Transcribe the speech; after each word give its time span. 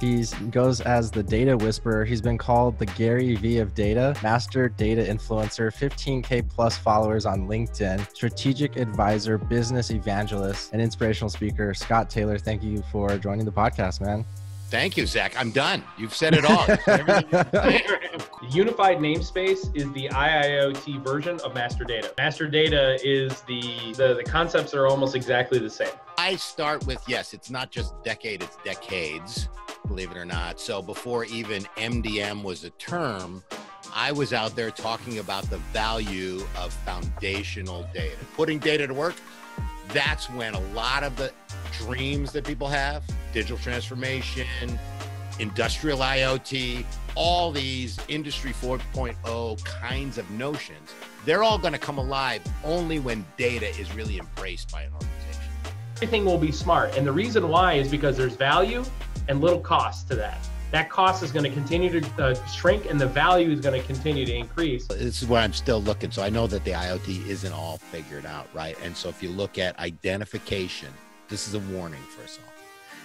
He 0.00 0.24
goes 0.50 0.80
as 0.82 1.10
the 1.10 1.22
data 1.22 1.56
whisperer. 1.56 2.04
He's 2.04 2.20
been 2.20 2.36
called 2.36 2.78
the 2.78 2.86
Gary 2.86 3.34
V 3.36 3.58
of 3.58 3.74
data, 3.74 4.14
master 4.22 4.68
data 4.68 5.02
influencer, 5.02 5.72
15K 5.72 6.48
plus 6.48 6.76
followers 6.76 7.24
on 7.24 7.48
LinkedIn, 7.48 8.08
strategic 8.14 8.76
advisor, 8.76 9.38
business 9.38 9.90
evangelist, 9.90 10.72
and 10.72 10.82
inspirational 10.82 11.30
speaker. 11.30 11.72
Scott 11.72 12.10
Taylor, 12.10 12.38
thank 12.38 12.62
you 12.62 12.82
for 12.92 13.16
joining 13.16 13.46
the 13.46 13.52
podcast, 13.52 14.00
man. 14.00 14.24
Thank 14.68 14.96
you, 14.96 15.06
Zach. 15.06 15.32
I'm 15.38 15.52
done. 15.52 15.84
You've 15.96 16.14
said 16.14 16.34
it 16.34 16.44
all. 16.44 16.66
Unified 18.50 18.98
namespace 18.98 19.74
is 19.76 19.90
the 19.92 20.08
IIoT 20.08 21.04
version 21.04 21.38
of 21.44 21.54
master 21.54 21.84
data. 21.84 22.12
Master 22.18 22.48
data 22.48 22.98
is 23.02 23.42
the, 23.42 23.94
the 23.96 24.14
the 24.14 24.24
concepts 24.24 24.74
are 24.74 24.86
almost 24.86 25.14
exactly 25.14 25.60
the 25.60 25.70
same. 25.70 25.92
I 26.18 26.34
start 26.36 26.84
with 26.84 27.02
yes, 27.06 27.32
it's 27.32 27.48
not 27.48 27.70
just 27.70 28.02
decade, 28.02 28.42
it's 28.42 28.56
decades, 28.64 29.48
believe 29.86 30.10
it 30.10 30.16
or 30.16 30.24
not. 30.24 30.60
So 30.60 30.82
before 30.82 31.24
even 31.24 31.64
MDM 31.76 32.42
was 32.42 32.64
a 32.64 32.70
term, 32.70 33.42
I 33.94 34.12
was 34.12 34.32
out 34.32 34.56
there 34.56 34.70
talking 34.70 35.18
about 35.18 35.48
the 35.48 35.58
value 35.72 36.42
of 36.58 36.72
foundational 36.72 37.86
data. 37.94 38.16
Putting 38.34 38.58
data 38.58 38.86
to 38.86 38.94
work, 38.94 39.14
that's 39.88 40.28
when 40.30 40.54
a 40.54 40.60
lot 40.72 41.02
of 41.02 41.16
the 41.16 41.32
dreams 41.72 42.32
that 42.32 42.44
people 42.44 42.68
have 42.68 43.04
digital 43.32 43.58
transformation, 43.58 44.46
industrial 45.38 45.98
IoT, 45.98 46.84
all 47.14 47.52
these 47.52 47.98
industry 48.08 48.52
4.0 48.52 49.64
kinds 49.64 50.18
of 50.18 50.28
notions 50.30 50.94
they're 51.26 51.42
all 51.42 51.58
going 51.58 51.72
to 51.72 51.78
come 51.78 51.98
alive 51.98 52.40
only 52.64 53.00
when 53.00 53.26
data 53.36 53.68
is 53.80 53.92
really 53.94 54.18
embraced 54.18 54.70
by 54.70 54.82
an 54.82 54.92
organization. 54.92 55.52
Everything 55.96 56.24
will 56.24 56.38
be 56.38 56.52
smart. 56.52 56.96
And 56.96 57.04
the 57.04 57.12
reason 57.12 57.48
why 57.48 57.74
is 57.74 57.90
because 57.90 58.16
there's 58.16 58.36
value 58.36 58.84
and 59.28 59.40
little 59.40 59.60
cost 59.60 60.08
to 60.08 60.14
that. 60.16 60.38
That 60.72 60.90
cost 60.90 61.22
is 61.22 61.30
going 61.30 61.44
to 61.44 61.50
continue 61.50 62.00
to 62.00 62.22
uh, 62.22 62.34
shrink 62.46 62.90
and 62.90 63.00
the 63.00 63.06
value 63.06 63.50
is 63.50 63.60
going 63.60 63.80
to 63.80 63.86
continue 63.86 64.26
to 64.26 64.34
increase. 64.34 64.86
This 64.86 65.22
is 65.22 65.28
where 65.28 65.40
I'm 65.40 65.52
still 65.52 65.80
looking. 65.80 66.10
So 66.10 66.22
I 66.22 66.28
know 66.28 66.46
that 66.48 66.64
the 66.64 66.72
IoT 66.72 67.26
isn't 67.26 67.52
all 67.52 67.78
figured 67.78 68.26
out, 68.26 68.48
right? 68.52 68.76
And 68.82 68.96
so 68.96 69.08
if 69.08 69.22
you 69.22 69.30
look 69.30 69.58
at 69.58 69.78
identification, 69.78 70.88
this 71.28 71.46
is 71.46 71.54
a 71.54 71.60
warning 71.74 72.02
for 72.14 72.24
us 72.24 72.38
all. 72.44 72.52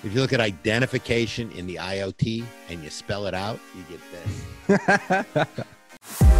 If 0.04 0.16
you 0.16 0.22
look 0.22 0.34
at 0.34 0.40
identification 0.40 1.52
in 1.52 1.68
the 1.68 1.76
IoT 1.76 2.44
and 2.70 2.84
you 2.84 2.90
spell 2.90 3.28
it 3.28 3.36
out, 3.36 3.60
you 3.76 3.84
get 3.90 5.48
this. 5.48 6.28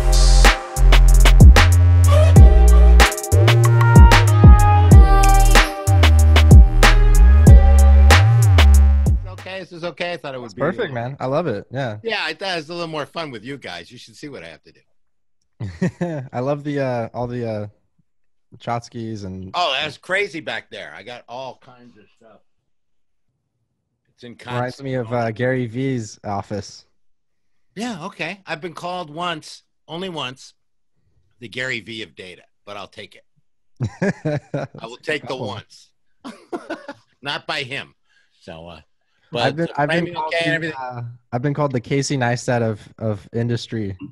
okay. 9.72 9.78
Is 9.78 9.84
okay. 9.84 10.14
I 10.14 10.18
thought 10.18 10.36
it 10.36 10.42
would 10.42 10.56
be 10.56 10.60
Perfect, 10.60 10.94
man. 10.94 11.18
I 11.20 11.26
love 11.26 11.48
it. 11.48 11.66
Yeah. 11.72 11.98
Yeah, 12.04 12.22
I 12.22 12.34
thought 12.34 12.54
it 12.54 12.56
was 12.58 12.70
a 12.70 12.74
little 12.74 12.88
more 12.88 13.06
fun 13.06 13.32
with 13.32 13.44
you 13.44 13.58
guys. 13.58 13.92
You 13.92 13.98
should 13.98 14.16
see 14.16 14.30
what 14.30 14.44
I 14.44 14.48
have 14.48 14.64
to 14.64 14.72
do. 14.72 16.28
I 16.34 16.40
love 16.40 16.64
the 16.64 16.80
uh 16.80 17.10
all 17.14 17.28
the 17.28 17.50
uh 17.50 17.68
Chotskys 18.58 19.26
and 19.26 19.52
Oh, 19.54 19.76
that's 19.80 19.98
crazy 19.98 20.40
back 20.40 20.70
there. 20.70 20.94
I 20.96 21.04
got 21.04 21.24
all 21.30 21.60
kinds 21.64 21.98
of 21.98 22.06
stuff. 22.18 22.42
It's 24.14 24.24
in 24.24 24.38
reminds 24.46 24.82
me 24.82 24.96
of 24.96 25.12
uh, 25.12 25.32
Gary 25.32 25.66
V's 25.68 26.20
office. 26.24 26.86
Yeah, 27.76 28.06
okay. 28.06 28.42
I've 28.46 28.62
been 28.62 28.74
called 28.74 29.10
once, 29.10 29.64
only 29.88 30.10
once, 30.10 30.54
the 31.40 31.48
Gary 31.48 31.80
V 31.80 32.04
of 32.04 32.16
data, 32.16 32.44
but 32.66 32.76
I'll 32.78 32.88
take 32.88 33.16
it. 33.16 33.26
I 34.80 34.86
will 34.86 34.98
take 34.98 35.28
the 35.28 35.36
once. 35.36 35.92
Not 37.22 37.48
by 37.48 37.64
him. 37.64 37.96
So 38.42 38.68
uh 38.68 38.82
but 39.32 39.42
I've 39.44 39.56
been 39.56 39.68
I've 39.78 39.90
been 39.90 39.98
framing 40.06 40.14
called 40.14 40.34
okay 40.34 40.58
the, 40.58 40.80
uh, 40.80 41.02
I've 41.32 41.42
been 41.42 41.54
called 41.54 41.72
the 41.72 41.80
Casey 41.80 42.18
Neistat 42.18 42.62
of 42.62 42.82
of 43.00 43.28
industry. 43.34 43.98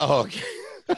Oh, 0.00 0.22
okay. 0.22 0.42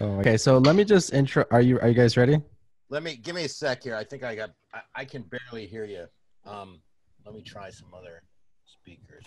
Oh, 0.00 0.18
okay, 0.18 0.36
so 0.36 0.58
let 0.58 0.74
me 0.74 0.84
just 0.84 1.14
intro. 1.14 1.44
Are 1.52 1.60
you 1.60 1.78
are 1.78 1.86
you 1.88 1.94
guys 1.94 2.16
ready? 2.16 2.42
Let 2.90 3.04
me 3.04 3.14
give 3.14 3.36
me 3.36 3.44
a 3.44 3.48
sec 3.48 3.84
here. 3.84 3.94
I 3.94 4.02
think 4.02 4.24
I 4.24 4.34
got 4.34 4.50
I, 4.74 4.80
I 4.94 5.04
can 5.04 5.22
barely 5.22 5.66
hear 5.66 5.84
you. 5.84 6.06
Um 6.44 6.80
let 7.24 7.32
me 7.32 7.42
try 7.42 7.70
some 7.70 7.94
other 7.96 8.22
speakers. 8.66 9.24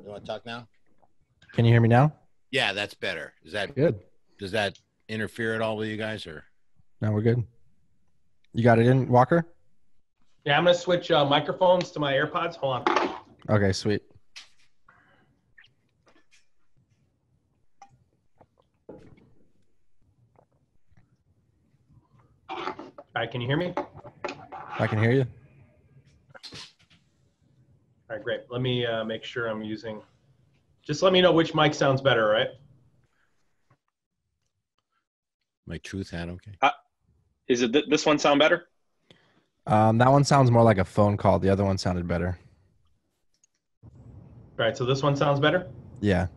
You 0.00 0.10
want 0.10 0.24
to 0.24 0.30
talk 0.30 0.46
now? 0.46 0.68
Can 1.52 1.64
you 1.64 1.72
hear 1.72 1.80
me 1.80 1.88
now? 1.88 2.12
Yeah, 2.52 2.72
that's 2.72 2.94
better. 2.94 3.34
Is 3.44 3.52
that 3.52 3.74
Good. 3.74 3.98
does 4.38 4.52
that 4.52 4.78
interfere 5.08 5.54
at 5.56 5.60
all 5.60 5.76
with 5.76 5.88
you 5.88 5.96
guys 5.96 6.24
or 6.26 6.44
No, 7.00 7.10
we're 7.10 7.22
good. 7.22 7.42
You 8.54 8.62
got 8.62 8.78
it 8.78 8.86
in, 8.86 9.08
Walker? 9.08 9.44
Yeah, 10.46 10.56
I'm 10.56 10.62
going 10.62 10.76
to 10.76 10.80
switch 10.80 11.10
uh, 11.10 11.24
microphones 11.24 11.90
to 11.90 11.98
my 11.98 12.12
AirPods. 12.12 12.54
Hold 12.54 12.88
on. 12.88 13.10
Okay, 13.50 13.72
sweet. 13.72 14.00
All 22.48 22.64
right, 23.16 23.28
can 23.28 23.40
you 23.40 23.48
hear 23.48 23.56
me? 23.56 23.74
I 24.78 24.86
can 24.86 25.00
hear 25.00 25.10
you. 25.10 25.26
All 28.08 28.16
right, 28.16 28.22
great. 28.22 28.42
Let 28.48 28.60
me 28.60 28.86
uh, 28.86 29.02
make 29.02 29.24
sure 29.24 29.48
I'm 29.48 29.64
using. 29.64 30.00
Just 30.86 31.02
let 31.02 31.12
me 31.12 31.20
know 31.20 31.32
which 31.32 31.56
mic 31.56 31.74
sounds 31.74 32.00
better, 32.00 32.28
right? 32.28 32.48
my 35.68 35.78
truth 35.78 36.10
hat 36.10 36.28
okay? 36.28 36.52
Is 37.48 37.62
it 37.62 37.72
th- 37.72 37.86
this 37.88 38.06
one 38.06 38.20
sound 38.20 38.38
better? 38.38 38.68
Um, 39.66 39.98
that 39.98 40.10
one 40.10 40.24
sounds 40.24 40.50
more 40.50 40.62
like 40.62 40.78
a 40.78 40.84
phone 40.84 41.16
call. 41.16 41.38
The 41.38 41.48
other 41.50 41.64
one 41.64 41.76
sounded 41.78 42.06
better. 42.06 42.38
All 43.84 44.64
right, 44.64 44.76
so 44.76 44.84
this 44.84 45.02
one 45.02 45.16
sounds 45.16 45.40
better. 45.40 45.68
Yeah. 46.00 46.28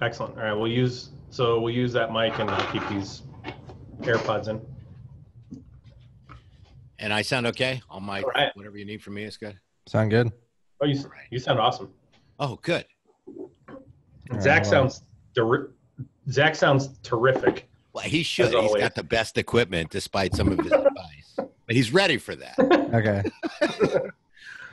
Excellent. 0.00 0.36
All 0.36 0.44
right, 0.44 0.52
we'll 0.54 0.68
use 0.70 1.10
so 1.30 1.60
we'll 1.60 1.74
use 1.74 1.92
that 1.94 2.12
mic 2.12 2.38
and 2.38 2.50
I'll 2.50 2.72
keep 2.72 2.86
these 2.88 3.22
AirPods 4.00 4.48
in. 4.48 4.60
And 6.98 7.12
I 7.12 7.22
sound 7.22 7.46
okay? 7.48 7.82
All 7.90 8.00
my 8.00 8.22
All 8.22 8.30
right. 8.34 8.54
whatever 8.56 8.78
you 8.78 8.84
need 8.84 9.02
from 9.02 9.14
me 9.14 9.24
is 9.24 9.36
good. 9.36 9.58
Sound 9.86 10.10
good? 10.10 10.30
Oh, 10.80 10.86
you 10.86 10.98
All 11.00 11.04
right. 11.10 11.26
you 11.30 11.38
sound 11.38 11.58
awesome. 11.58 11.90
Oh, 12.38 12.58
good. 12.62 12.84
All 13.28 13.50
right, 14.30 14.42
Zach 14.42 14.64
hold 14.64 14.74
on. 14.74 14.90
sounds 14.90 15.02
terri- 15.36 15.68
Zach 16.30 16.54
sounds 16.54 16.90
terrific. 17.02 17.68
Well, 17.92 18.04
he 18.04 18.22
should. 18.22 18.46
As 18.46 18.52
He's 18.52 18.60
always. 18.60 18.82
got 18.82 18.94
the 18.94 19.02
best 19.02 19.36
equipment 19.36 19.90
despite 19.90 20.34
some 20.34 20.48
of 20.52 20.58
his 20.60 20.72
advice. 20.72 21.21
But 21.72 21.76
he's 21.78 21.90
ready 21.90 22.18
for 22.18 22.36
that. 22.36 22.58
Okay. 22.92 23.22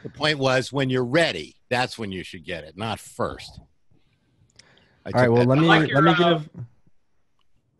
The 0.03 0.09
point 0.09 0.39
was 0.39 0.71
when 0.71 0.89
you're 0.89 1.03
ready, 1.03 1.57
that's 1.69 1.99
when 1.99 2.09
you 2.09 2.23
should 2.23 2.45
get 2.45 2.63
it, 2.63 2.77
not 2.77 3.01
first. 3.01 3.59
I 5.05 5.11
All 5.11 5.21
right. 5.21 5.29
Well, 5.29 5.43
let 5.43 5.57
me 5.57 5.67
like 5.67 5.89
your, 5.89 6.01
let 6.01 6.17
me 6.17 6.23
uh, 6.23 6.37
give. 6.37 6.49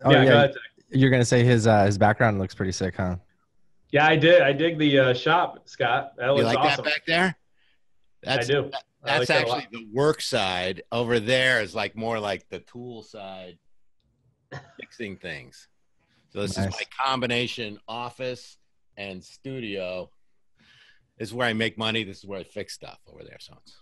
Oh 0.03 0.11
yeah, 0.11 0.17
yeah, 0.17 0.25
go 0.25 0.35
ahead. 0.35 0.55
You're 0.89 1.11
gonna 1.11 1.23
say 1.23 1.45
his 1.45 1.65
uh, 1.65 1.85
his 1.85 1.97
background 1.97 2.37
looks 2.37 2.53
pretty 2.53 2.73
sick, 2.73 2.97
huh? 2.97 3.15
yeah, 3.91 4.05
I 4.05 4.17
did. 4.17 4.41
I 4.41 4.51
dig 4.51 4.77
the 4.77 4.99
uh, 4.99 5.13
shop, 5.13 5.61
Scott. 5.63 6.11
That 6.17 6.25
you 6.25 6.31
looks 6.33 6.43
like 6.43 6.57
awesome. 6.57 6.83
that 6.83 6.93
back 6.93 7.05
there? 7.05 7.37
I 8.27 8.35
That's 8.35 8.47
do. 8.47 8.57
I 8.57 8.61
like 8.63 8.73
that's 9.05 9.27
that 9.27 9.41
actually 9.47 9.67
the 9.71 9.87
work 9.93 10.21
side. 10.21 10.83
Over 10.91 11.21
there 11.21 11.61
is 11.61 11.73
like 11.73 11.95
more 11.95 12.19
like 12.19 12.49
the 12.49 12.59
tool 12.59 13.01
side, 13.01 13.57
fixing 14.77 15.15
things. 15.15 15.69
So 16.33 16.41
this 16.41 16.57
Nice. 16.57 16.67
is 16.67 16.73
my 16.73 17.05
combination 17.05 17.79
office 17.87 18.57
and 18.99 19.23
studio. 19.23 20.11
This 21.17 21.29
is 21.29 21.33
where 21.33 21.47
I 21.47 21.53
make 21.53 21.77
money. 21.77 22.03
This 22.03 22.19
is 22.19 22.25
where 22.25 22.39
I 22.39 22.43
fix 22.43 22.73
stuff 22.73 22.99
over 23.07 23.23
there. 23.23 23.37
So 23.39 23.55
it's 23.61 23.75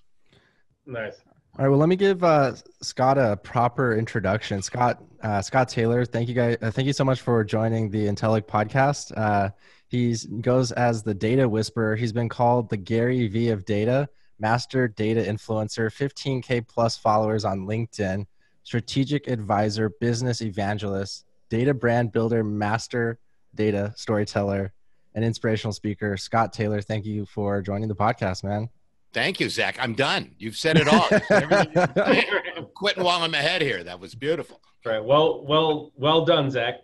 Nice. 0.88 1.16
All 1.60 1.66
right. 1.66 1.70
Well, 1.70 1.80
let 1.80 1.90
me 1.90 1.98
give 1.98 2.24
uh, 2.24 2.54
Scott 2.82 3.18
a 3.18 3.36
proper 3.36 3.98
introduction. 3.98 4.62
Scott 4.62 5.04
uh, 5.22 5.42
Scott 5.42 5.68
Taylor, 5.68 6.06
thank 6.06 6.30
you 6.30 6.36
guys. 6.36 6.58
Uh, 6.62 6.72
thank 6.72 6.86
you 6.86 6.94
so 6.94 7.04
much 7.04 7.20
for 7.22 7.44
joining 7.44 7.90
the 7.90 8.06
Intellic 8.06 8.44
podcast. 8.44 9.12
Uh, 9.18 9.50
he 9.90 10.16
goes 10.42 10.72
as 10.72 11.04
the 11.04 11.14
data 11.14 11.48
whisperer. 11.48 11.96
He's 11.96 12.14
been 12.14 12.30
called 12.30 12.70
the 12.70 12.78
Gary 12.78 13.28
V 13.28 13.50
of 13.50 13.66
data, 13.66 14.08
master 14.40 14.88
data 14.88 15.22
influencer, 15.22 15.92
15k 15.92 16.68
plus 16.68 16.96
followers 16.96 17.44
on 17.44 17.66
LinkedIn, 17.66 18.26
strategic 18.64 19.28
advisor, 19.28 19.90
business 20.00 20.42
evangelist, 20.42 21.26
data 21.50 21.74
brand 21.74 22.12
builder, 22.12 22.44
master 22.44 23.20
data 23.56 23.94
storyteller, 23.98 24.72
and 25.18 25.26
inspirational 25.26 25.74
speaker. 25.74 26.16
Scott 26.16 26.54
Taylor, 26.54 26.80
thank 26.80 27.04
you 27.04 27.26
for 27.26 27.60
joining 27.64 27.88
the 27.88 27.96
podcast, 27.96 28.44
man. 28.44 28.70
thank 29.14 29.40
you, 29.40 29.50
Zach. 29.50 29.76
I'm 29.82 29.96
done. 29.96 30.36
You've 30.38 30.56
said 30.56 30.78
it 30.78 30.88
all. 30.88 31.08
Everything 31.32 31.72
you 31.74 31.88
can 31.88 31.96
say. 31.96 32.26
I'm 32.56 32.68
quitting 32.76 33.04
while 33.04 33.24
I'm 33.24 33.34
ahead 33.34 33.64
here. 33.64 33.84
That 33.84 34.00
was 34.00 34.14
beautiful. 34.14 34.62
Right. 34.86 35.04
Well, 35.04 35.44
well, 35.44 35.92
well 35.96 36.24
done, 36.24 36.52
Zach. 36.52 36.76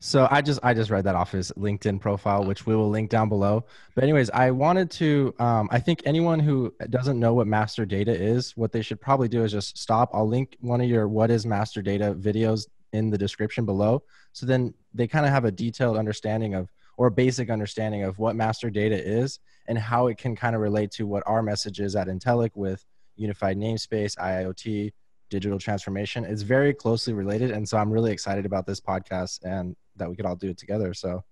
So 0.00 0.26
I 0.28 0.42
just 0.42 0.58
I 0.64 0.74
just 0.74 0.90
read 0.90 1.04
that 1.04 1.14
off 1.14 1.30
his 1.30 1.52
LinkedIn 1.52 2.00
profile, 2.00 2.42
which 2.44 2.66
we 2.66 2.74
will 2.74 2.90
link 2.90 3.08
down 3.08 3.28
below. 3.28 3.64
But 3.94 4.02
anyways, 4.02 4.28
I 4.30 4.50
wanted 4.50 4.90
to. 4.92 5.32
Um, 5.38 5.68
I 5.70 5.78
think 5.78 6.02
anyone 6.04 6.40
who 6.40 6.74
doesn't 6.90 7.20
know 7.20 7.34
what 7.34 7.46
master 7.46 7.86
data 7.86 8.12
is, 8.12 8.56
what 8.56 8.72
they 8.72 8.82
should 8.82 9.00
probably 9.00 9.28
do 9.28 9.44
is 9.44 9.52
just 9.52 9.78
stop. 9.78 10.10
I'll 10.12 10.26
link 10.26 10.56
one 10.60 10.80
of 10.80 10.88
your 10.88 11.06
what 11.06 11.30
is 11.30 11.46
master 11.46 11.80
data 11.80 12.12
videos 12.18 12.66
in 12.92 13.08
the 13.10 13.16
description 13.16 13.64
below, 13.64 14.02
so 14.32 14.46
then 14.46 14.74
they 14.92 15.06
kind 15.06 15.24
of 15.24 15.30
have 15.30 15.44
a 15.44 15.52
detailed 15.52 15.96
understanding 15.96 16.54
of 16.54 16.68
or 16.96 17.10
basic 17.10 17.50
understanding 17.50 18.02
of 18.04 18.18
what 18.18 18.36
master 18.36 18.70
data 18.70 18.96
is 18.96 19.38
and 19.66 19.78
how 19.78 20.06
it 20.08 20.18
can 20.18 20.34
kind 20.36 20.54
of 20.54 20.60
relate 20.60 20.90
to 20.92 21.06
what 21.06 21.22
our 21.26 21.42
message 21.42 21.80
is 21.80 21.96
at 21.96 22.06
Intellic 22.08 22.50
with 22.54 22.84
unified 23.16 23.56
namespace, 23.56 24.16
IIoT, 24.18 24.92
digital 25.30 25.58
transformation. 25.58 26.24
It's 26.24 26.42
very 26.42 26.74
closely 26.74 27.12
related. 27.14 27.50
And 27.50 27.66
so 27.68 27.78
I'm 27.78 27.90
really 27.90 28.12
excited 28.12 28.44
about 28.46 28.66
this 28.66 28.80
podcast 28.80 29.40
and 29.44 29.74
that 29.96 30.08
we 30.08 30.16
could 30.16 30.26
all 30.26 30.36
do 30.36 30.50
it 30.50 30.58
together. 30.58 30.92
So 30.94 31.22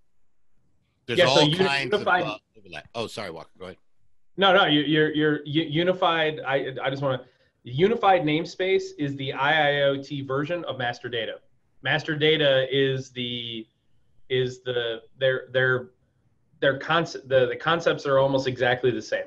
There's 1.07 1.19
Yeah, 1.19 1.27
so 1.27 1.31
all 1.41 1.43
uni- 1.43 1.57
kinds 1.57 1.93
unified- 1.93 2.23
of 2.23 2.29
uh, 2.29 2.39
overlap. 2.59 2.89
Oh, 2.95 3.07
sorry, 3.07 3.31
Walker. 3.31 3.51
Go 3.59 3.65
ahead. 3.67 3.77
No, 4.37 4.55
no, 4.55 4.67
you- 4.67 4.83
you're 4.83 5.13
you're 5.13 5.43
unified. 5.45 6.41
I 6.47 6.75
I 6.83 6.89
just 6.89 7.03
want 7.03 7.21
to. 7.23 7.29
Unified 7.65 8.23
namespace 8.23 8.85
is 8.99 9.17
the 9.17 9.33
IIoT 9.33 10.27
version 10.27 10.65
of 10.65 10.79
master 10.79 11.09
data. 11.09 11.41
Master 11.83 12.15
data 12.17 12.67
is 12.71 13.11
the 13.11 13.67
is 14.31 14.63
the 14.63 15.03
their 15.19 15.49
their 15.53 15.91
their 16.61 16.79
concept 16.79 17.29
the, 17.29 17.47
the 17.47 17.57
concepts 17.57 18.07
are 18.07 18.19
almost 18.19 18.47
exactly 18.47 18.91
the 18.91 19.03
same. 19.03 19.27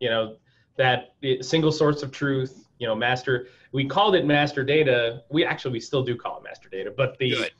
You 0.00 0.10
know 0.10 0.36
that 0.76 1.14
the 1.20 1.42
single 1.42 1.70
source 1.70 2.02
of 2.02 2.10
truth. 2.10 2.64
You 2.78 2.86
know, 2.86 2.94
master. 2.94 3.48
We 3.72 3.86
called 3.86 4.14
it 4.14 4.24
master 4.24 4.64
data. 4.64 5.24
We 5.30 5.44
actually 5.44 5.72
we 5.72 5.80
still 5.80 6.04
do 6.04 6.16
call 6.16 6.38
it 6.38 6.44
master 6.44 6.68
data, 6.68 6.92
but 6.96 7.18
the 7.18 7.30
Good. 7.32 7.50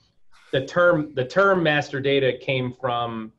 the 0.53 0.65
term 0.65 1.13
the 1.15 1.25
term 1.25 1.61
master 1.63 2.01
data 2.01 2.39
came 2.41 2.73
from 2.73 3.33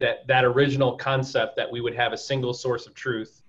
that 0.00 0.26
that 0.26 0.44
original 0.44 0.96
concept 0.96 1.56
that 1.56 1.70
we 1.70 1.80
would 1.80 1.94
have 1.94 2.12
a 2.12 2.18
single 2.18 2.52
source 2.52 2.86
of 2.86 2.94
truth 2.94 3.42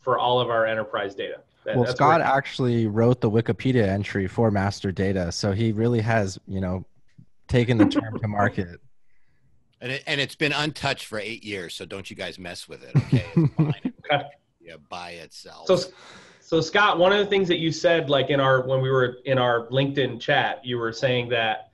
for 0.00 0.18
all 0.18 0.40
of 0.40 0.50
our 0.50 0.66
enterprise 0.66 1.14
data. 1.14 1.40
That- 1.64 1.76
well, 1.76 1.86
Scott 1.86 2.20
actually 2.20 2.86
wrote 2.88 3.20
the 3.20 3.30
Wikipedia 3.30 3.86
entry 3.86 4.26
for 4.26 4.50
master 4.50 4.90
data. 4.90 5.30
So 5.30 5.52
he 5.52 5.72
really 5.72 6.00
has, 6.00 6.38
you 6.48 6.60
know, 6.60 6.84
taken 7.48 7.78
the 7.78 7.86
term 7.86 8.18
to 8.18 8.28
market. 8.28 8.80
And, 9.80 9.92
it, 9.92 10.02
and 10.06 10.20
it's 10.20 10.34
been 10.34 10.52
untouched 10.52 11.06
for 11.06 11.18
eight 11.18 11.42
years, 11.42 11.74
so 11.74 11.86
don't 11.86 12.10
you 12.10 12.16
guys 12.16 12.38
mess 12.38 12.68
with 12.68 12.82
it, 12.82 12.94
okay? 12.96 13.24
It's 13.34 13.54
fine. 13.56 13.92
Okay. 14.12 14.24
yeah, 14.60 14.74
by 14.88 15.12
itself. 15.12 15.66
So, 15.66 15.78
so 16.40 16.60
Scott, 16.60 16.98
one 16.98 17.12
of 17.12 17.18
the 17.18 17.26
things 17.26 17.48
that 17.48 17.58
you 17.58 17.72
said, 17.72 18.10
like 18.10 18.28
in 18.28 18.40
our 18.40 18.66
when 18.66 18.80
we 18.80 18.90
were 18.90 19.18
in 19.24 19.38
our 19.38 19.68
LinkedIn 19.68 20.20
chat, 20.20 20.64
you 20.64 20.78
were 20.78 20.92
saying 20.92 21.28
that, 21.30 21.70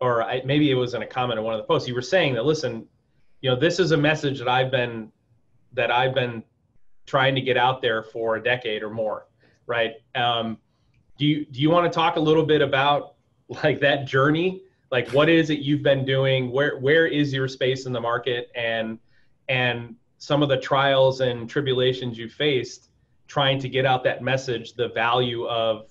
or 0.00 0.22
I, 0.22 0.42
maybe 0.44 0.70
it 0.70 0.74
was 0.74 0.94
in 0.94 1.02
a 1.02 1.06
comment 1.06 1.38
on 1.38 1.44
one 1.44 1.54
of 1.54 1.58
the 1.58 1.66
posts. 1.66 1.88
You 1.88 1.94
were 1.94 2.02
saying 2.02 2.34
that, 2.34 2.44
listen, 2.44 2.86
you 3.40 3.50
know, 3.50 3.56
this 3.56 3.78
is 3.80 3.92
a 3.92 3.96
message 3.96 4.38
that 4.38 4.48
I've 4.48 4.70
been 4.70 5.10
that 5.72 5.90
I've 5.90 6.14
been 6.14 6.44
trying 7.06 7.34
to 7.34 7.40
get 7.40 7.56
out 7.56 7.80
there 7.80 8.02
for 8.02 8.36
a 8.36 8.42
decade 8.42 8.82
or 8.82 8.90
more, 8.90 9.26
right? 9.66 9.94
Um, 10.14 10.58
do 11.16 11.26
you 11.26 11.46
do 11.46 11.60
you 11.60 11.70
want 11.70 11.90
to 11.90 11.94
talk 11.94 12.16
a 12.16 12.20
little 12.20 12.44
bit 12.44 12.60
about 12.60 13.14
like 13.64 13.80
that 13.80 14.06
journey? 14.06 14.62
Like, 14.90 15.10
what 15.10 15.28
is 15.28 15.50
it 15.50 15.58
you've 15.60 15.82
been 15.82 16.04
doing? 16.04 16.50
Where 16.50 16.78
where 16.78 17.06
is 17.06 17.32
your 17.32 17.48
space 17.48 17.86
in 17.86 17.92
the 17.92 18.00
market? 18.00 18.50
And 18.54 18.98
and 19.48 19.96
some 20.18 20.42
of 20.42 20.48
the 20.48 20.56
trials 20.58 21.20
and 21.20 21.48
tribulations 21.48 22.18
you 22.18 22.28
faced 22.28 22.90
trying 23.28 23.58
to 23.60 23.68
get 23.68 23.86
out 23.86 24.02
that 24.04 24.22
message 24.22 24.74
the 24.74 24.88
value 24.88 25.46
of 25.46 25.86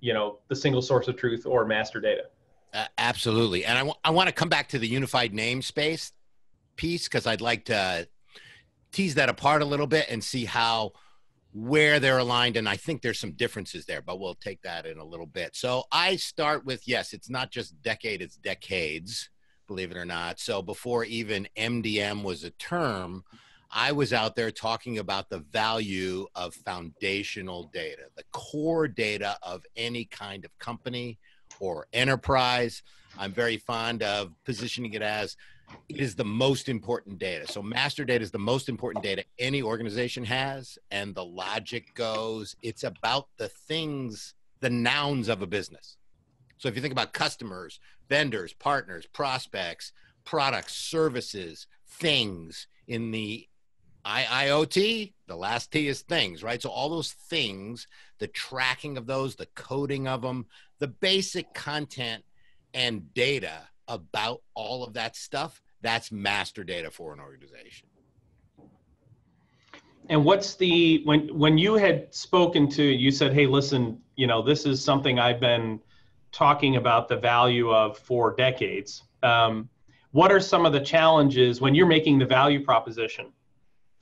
you 0.00 0.14
know 0.14 0.38
the 0.48 0.56
single 0.56 0.80
source 0.80 1.08
of 1.08 1.16
truth 1.16 1.46
or 1.46 1.64
master 1.64 2.00
data 2.00 2.24
Uh, 2.72 2.86
absolutely. 2.98 3.64
And 3.64 3.76
I 3.76 3.92
I 4.04 4.10
want 4.10 4.28
to 4.28 4.34
come 4.34 4.48
back 4.48 4.68
to 4.68 4.78
the 4.78 4.86
unified 4.86 5.32
namespace 5.32 6.12
piece 6.76 7.04
because 7.04 7.26
I'd 7.26 7.40
like 7.40 7.64
to 7.66 8.08
tease 8.92 9.14
that 9.16 9.28
apart 9.28 9.62
a 9.62 9.64
little 9.64 9.86
bit 9.86 10.06
and 10.08 10.22
see 10.22 10.44
how 10.44 10.92
where 11.52 11.98
they're 11.98 12.18
aligned 12.18 12.56
and 12.56 12.68
i 12.68 12.76
think 12.76 13.02
there's 13.02 13.18
some 13.18 13.32
differences 13.32 13.84
there 13.84 14.02
but 14.02 14.20
we'll 14.20 14.34
take 14.34 14.62
that 14.62 14.86
in 14.86 14.98
a 14.98 15.04
little 15.04 15.26
bit. 15.26 15.56
So 15.56 15.84
i 15.90 16.16
start 16.16 16.64
with 16.64 16.86
yes 16.86 17.12
it's 17.12 17.30
not 17.30 17.50
just 17.50 17.80
decade 17.82 18.22
it's 18.22 18.36
decades 18.36 19.30
believe 19.66 19.92
it 19.92 19.96
or 19.96 20.04
not. 20.04 20.40
So 20.40 20.62
before 20.62 21.04
even 21.04 21.48
mdm 21.56 22.22
was 22.22 22.44
a 22.44 22.50
term 22.50 23.24
i 23.70 23.92
was 23.92 24.12
out 24.12 24.34
there 24.36 24.50
talking 24.50 24.98
about 24.98 25.28
the 25.28 25.38
value 25.38 26.26
of 26.34 26.54
foundational 26.54 27.64
data 27.72 28.02
the 28.16 28.24
core 28.32 28.88
data 28.88 29.36
of 29.42 29.64
any 29.76 30.04
kind 30.04 30.44
of 30.44 30.58
company 30.58 31.18
or 31.58 31.86
enterprise. 31.92 32.82
I'm 33.18 33.32
very 33.32 33.56
fond 33.56 34.02
of 34.02 34.32
positioning 34.44 34.94
it 34.94 35.02
as 35.02 35.36
it 35.88 36.00
is 36.00 36.14
the 36.14 36.24
most 36.24 36.68
important 36.68 37.18
data. 37.18 37.50
So 37.50 37.62
master 37.62 38.04
data 38.04 38.22
is 38.22 38.30
the 38.30 38.38
most 38.38 38.68
important 38.68 39.02
data 39.02 39.24
any 39.38 39.62
organization 39.62 40.24
has. 40.24 40.78
And 40.90 41.14
the 41.14 41.24
logic 41.24 41.94
goes, 41.94 42.56
it's 42.62 42.84
about 42.84 43.28
the 43.36 43.48
things, 43.48 44.34
the 44.60 44.70
nouns 44.70 45.28
of 45.28 45.42
a 45.42 45.46
business. 45.46 45.96
So 46.58 46.68
if 46.68 46.76
you 46.76 46.82
think 46.82 46.92
about 46.92 47.12
customers, 47.12 47.80
vendors, 48.08 48.52
partners, 48.52 49.06
prospects, 49.06 49.92
products, 50.24 50.74
services, 50.74 51.66
things 51.88 52.66
in 52.86 53.10
the 53.10 53.48
IIoT, 54.04 55.12
the 55.26 55.36
last 55.36 55.72
T 55.72 55.88
is 55.88 56.02
things, 56.02 56.42
right? 56.42 56.60
So 56.60 56.70
all 56.70 56.88
those 56.88 57.12
things, 57.12 57.86
the 58.18 58.28
tracking 58.28 58.96
of 58.96 59.06
those, 59.06 59.36
the 59.36 59.48
coding 59.54 60.06
of 60.06 60.22
them, 60.22 60.46
the 60.78 60.88
basic 60.88 61.52
content 61.54 62.24
and 62.72 63.12
data 63.14 63.62
about 63.90 64.40
all 64.54 64.84
of 64.84 64.94
that 64.94 65.16
stuff, 65.16 65.60
that's 65.82 66.10
master 66.10 66.64
data 66.64 66.90
for 66.90 67.12
an 67.12 67.20
organization. 67.20 67.88
and 70.08 70.24
what's 70.24 70.54
the 70.56 71.02
when 71.04 71.28
when 71.38 71.58
you 71.58 71.74
had 71.74 72.12
spoken 72.14 72.68
to 72.68 72.82
you 72.82 73.10
said 73.10 73.32
hey 73.32 73.46
listen 73.46 74.00
you 74.16 74.26
know 74.26 74.42
this 74.42 74.64
is 74.66 74.82
something 74.82 75.18
i've 75.18 75.38
been 75.40 75.80
talking 76.32 76.76
about 76.76 77.08
the 77.08 77.16
value 77.16 77.70
of 77.70 77.98
for 77.98 78.34
decades. 78.36 79.02
Um, 79.22 79.68
what 80.12 80.32
are 80.32 80.40
some 80.40 80.66
of 80.66 80.72
the 80.72 80.80
challenges 80.80 81.60
when 81.60 81.74
you're 81.74 81.86
making 81.86 82.18
the 82.18 82.26
value 82.26 82.64
proposition 82.64 83.32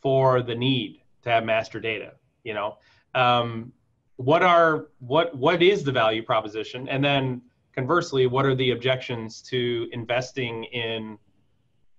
for 0.00 0.42
the 0.42 0.54
need 0.54 1.02
to 1.22 1.30
have 1.30 1.44
master 1.44 1.80
data 1.80 2.12
you 2.44 2.54
know? 2.54 2.78
Um, 3.14 3.72
what 4.16 4.42
are 4.42 4.88
what 4.98 5.36
what 5.36 5.62
is 5.62 5.84
the 5.84 5.92
value 5.92 6.22
proposition? 6.22 6.88
And 6.88 7.04
then 7.04 7.42
conversely 7.78 8.26
what 8.26 8.44
are 8.44 8.56
the 8.56 8.72
objections 8.72 9.40
to 9.40 9.88
investing 9.92 10.64
in 10.64 11.16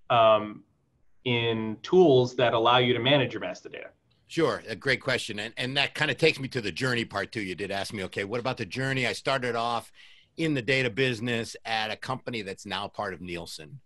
um, 0.10 0.62
in 1.24 1.78
tools 1.84 2.36
that 2.36 2.54
allow 2.54 2.80
you 2.80 2.92
to 2.94 3.00
manage 3.00 3.32
your 3.34 3.42
master 3.42 3.70
data 3.70 3.90
Sure, 4.28 4.62
a 4.68 4.76
great 4.76 5.02
question. 5.02 5.40
And, 5.40 5.56
and 5.58 5.76
that 5.76 5.96
kind 5.96 6.12
of 6.12 6.18
takes 6.18 6.40
me 6.40 6.48
to 6.50 6.62
the 6.62 6.72
journey 6.72 7.04
part 7.04 7.32
too. 7.32 7.42
You 7.42 7.56
did 7.56 7.72
ask 7.72 7.92
me, 7.92 8.04
okay, 8.04 8.26
what 8.26 8.40
about 8.40 8.58
the 8.58 8.66
journey? 8.66 9.08
I 9.08 9.14
started 9.14 9.56
off 9.56 9.92
in 10.38 10.54
the 10.54 10.62
data 10.62 10.92
business 10.92 11.56
at 11.66 11.90
a 11.90 11.96
company 11.96 12.44
that's 12.44 12.64
now 12.64 12.88
part 12.88 13.16
of 13.16 13.22
Nielsen. 13.22 13.80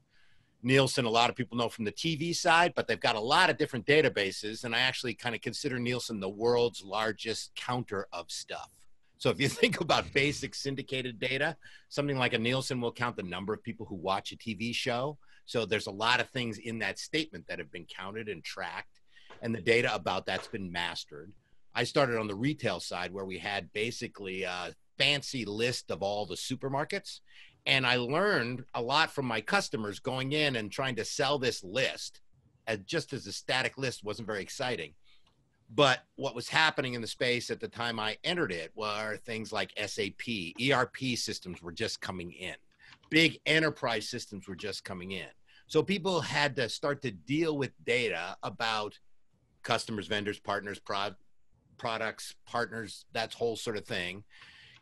Nielsen, 0.62 1.06
a 1.06 1.10
lot 1.10 1.30
of 1.30 1.38
people 1.38 1.58
know 1.58 1.70
from 1.70 1.86
the 1.86 1.94
TV 1.94 2.36
side, 2.36 2.74
but 2.76 2.90
they've 2.90 3.00
got 3.00 3.16
a 3.16 3.22
lot 3.22 3.50
of 3.50 3.58
different 3.58 3.86
databases. 3.86 4.66
And 4.66 4.76
I 4.76 4.80
actually 4.80 5.14
kind 5.14 5.34
of 5.34 5.40
consider 5.40 5.80
Nielsen 5.80 6.20
the 6.20 6.28
world's 6.28 6.84
largest 6.84 7.56
counter 7.56 8.08
of 8.12 8.30
stuff. 8.30 8.70
So 9.24 9.30
if 9.30 9.40
you 9.40 9.48
think 9.62 9.80
about 9.80 10.12
basic 10.12 10.54
syndicated 10.54 11.18
data, 11.18 11.56
something 11.88 12.18
like 12.18 12.34
a 12.34 12.38
Nielsen 12.38 12.82
will 12.82 12.92
count 12.92 13.16
the 13.16 13.24
number 13.24 13.54
of 13.54 13.64
people 13.64 13.86
who 13.86 13.96
watch 13.96 14.34
a 14.34 14.36
TV 14.36 14.76
show. 14.76 15.18
So 15.46 15.66
there's 15.66 15.88
a 15.88 15.92
lot 15.92 16.20
of 16.20 16.30
things 16.32 16.58
in 16.58 16.80
that 16.80 17.00
statement 17.00 17.48
that 17.48 17.60
have 17.60 17.72
been 17.72 17.86
counted 17.86 18.28
and 18.28 18.44
tracked 18.44 19.00
and 19.42 19.56
the 19.56 19.62
data 19.62 19.96
about 19.96 20.26
that's 20.26 20.50
been 20.50 20.70
mastered. 20.70 21.32
I 21.74 21.86
started 21.86 22.20
on 22.20 22.28
the 22.28 22.36
retail 22.36 22.82
side 22.82 23.14
where 23.14 23.24
we 23.24 23.38
had 23.38 23.72
basically 23.72 24.44
a 24.44 24.76
fancy 24.98 25.46
list 25.46 25.90
of 25.90 26.04
all 26.04 26.26
the 26.26 26.36
supermarkets. 26.36 27.22
And 27.66 27.88
I 27.88 27.96
learned 27.96 28.66
a 28.74 28.82
lot 28.82 29.10
from 29.10 29.26
my 29.26 29.40
customers 29.40 30.00
going 30.00 30.34
in 30.34 30.58
and 30.58 30.70
trying 30.70 30.98
to 30.98 31.06
sell 31.06 31.40
this 31.40 31.64
list 31.64 32.20
as 32.68 32.80
just 32.80 33.14
as 33.14 33.26
a 33.26 33.32
static 33.32 33.78
list 33.78 34.04
wasn't 34.04 34.28
very 34.28 34.42
exciting. 34.42 34.96
But 35.76 36.04
what 36.16 36.36
was 36.36 36.50
happening 36.50 36.94
in 36.94 37.02
the 37.02 37.08
space 37.08 37.50
at 37.50 37.60
the 37.60 37.68
time 37.68 38.00
I 38.00 38.18
entered 38.24 38.52
it 38.52 38.72
were 38.76 39.18
things 39.18 39.52
like 39.52 39.74
SAP, 39.78 40.54
ERP 40.62 40.98
systems 41.16 41.62
were 41.62 41.72
just 41.72 42.00
coming 42.00 42.32
in, 42.32 42.56
big 43.10 43.40
enterprise 43.46 44.08
systems 44.08 44.48
were 44.48 44.56
just 44.56 44.84
coming 44.84 45.12
in. 45.12 45.28
So 45.68 45.82
people 45.82 46.22
had 46.22 46.56
to 46.58 46.70
start 46.70 47.02
to 47.04 47.12
deal 47.12 47.58
with 47.58 47.72
data 47.86 48.38
about 48.44 49.00
customers, 49.64 50.08
vendors, 50.08 50.40
partners, 50.40 50.78
prod, 50.78 51.16
products, 51.78 52.36
partners, 52.46 53.06
that 53.14 53.34
whole 53.34 53.56
sort 53.56 53.78
of 53.78 53.86
thing 53.86 54.24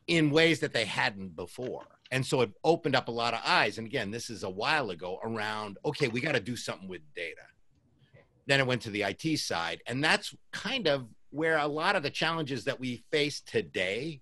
in 0.07 0.29
ways 0.29 0.59
that 0.59 0.73
they 0.73 0.85
hadn't 0.85 1.35
before. 1.35 1.85
And 2.11 2.25
so 2.25 2.41
it 2.41 2.51
opened 2.65 2.95
up 2.95 3.07
a 3.07 3.11
lot 3.11 3.33
of 3.33 3.39
eyes. 3.45 3.77
And 3.77 3.87
again, 3.87 4.11
this 4.11 4.29
is 4.29 4.43
a 4.43 4.49
while 4.49 4.89
ago 4.89 5.19
around, 5.23 5.77
okay, 5.85 6.09
we 6.09 6.19
got 6.19 6.33
to 6.33 6.41
do 6.41 6.57
something 6.57 6.89
with 6.89 7.01
data. 7.15 7.43
Then 8.47 8.59
it 8.59 8.67
went 8.67 8.81
to 8.83 8.89
the 8.89 9.03
IT 9.03 9.39
side. 9.39 9.81
And 9.87 10.03
that's 10.03 10.33
kind 10.51 10.87
of 10.87 11.07
where 11.29 11.57
a 11.57 11.67
lot 11.67 11.95
of 11.95 12.03
the 12.03 12.09
challenges 12.09 12.65
that 12.65 12.79
we 12.79 13.03
face 13.11 13.41
today 13.41 14.21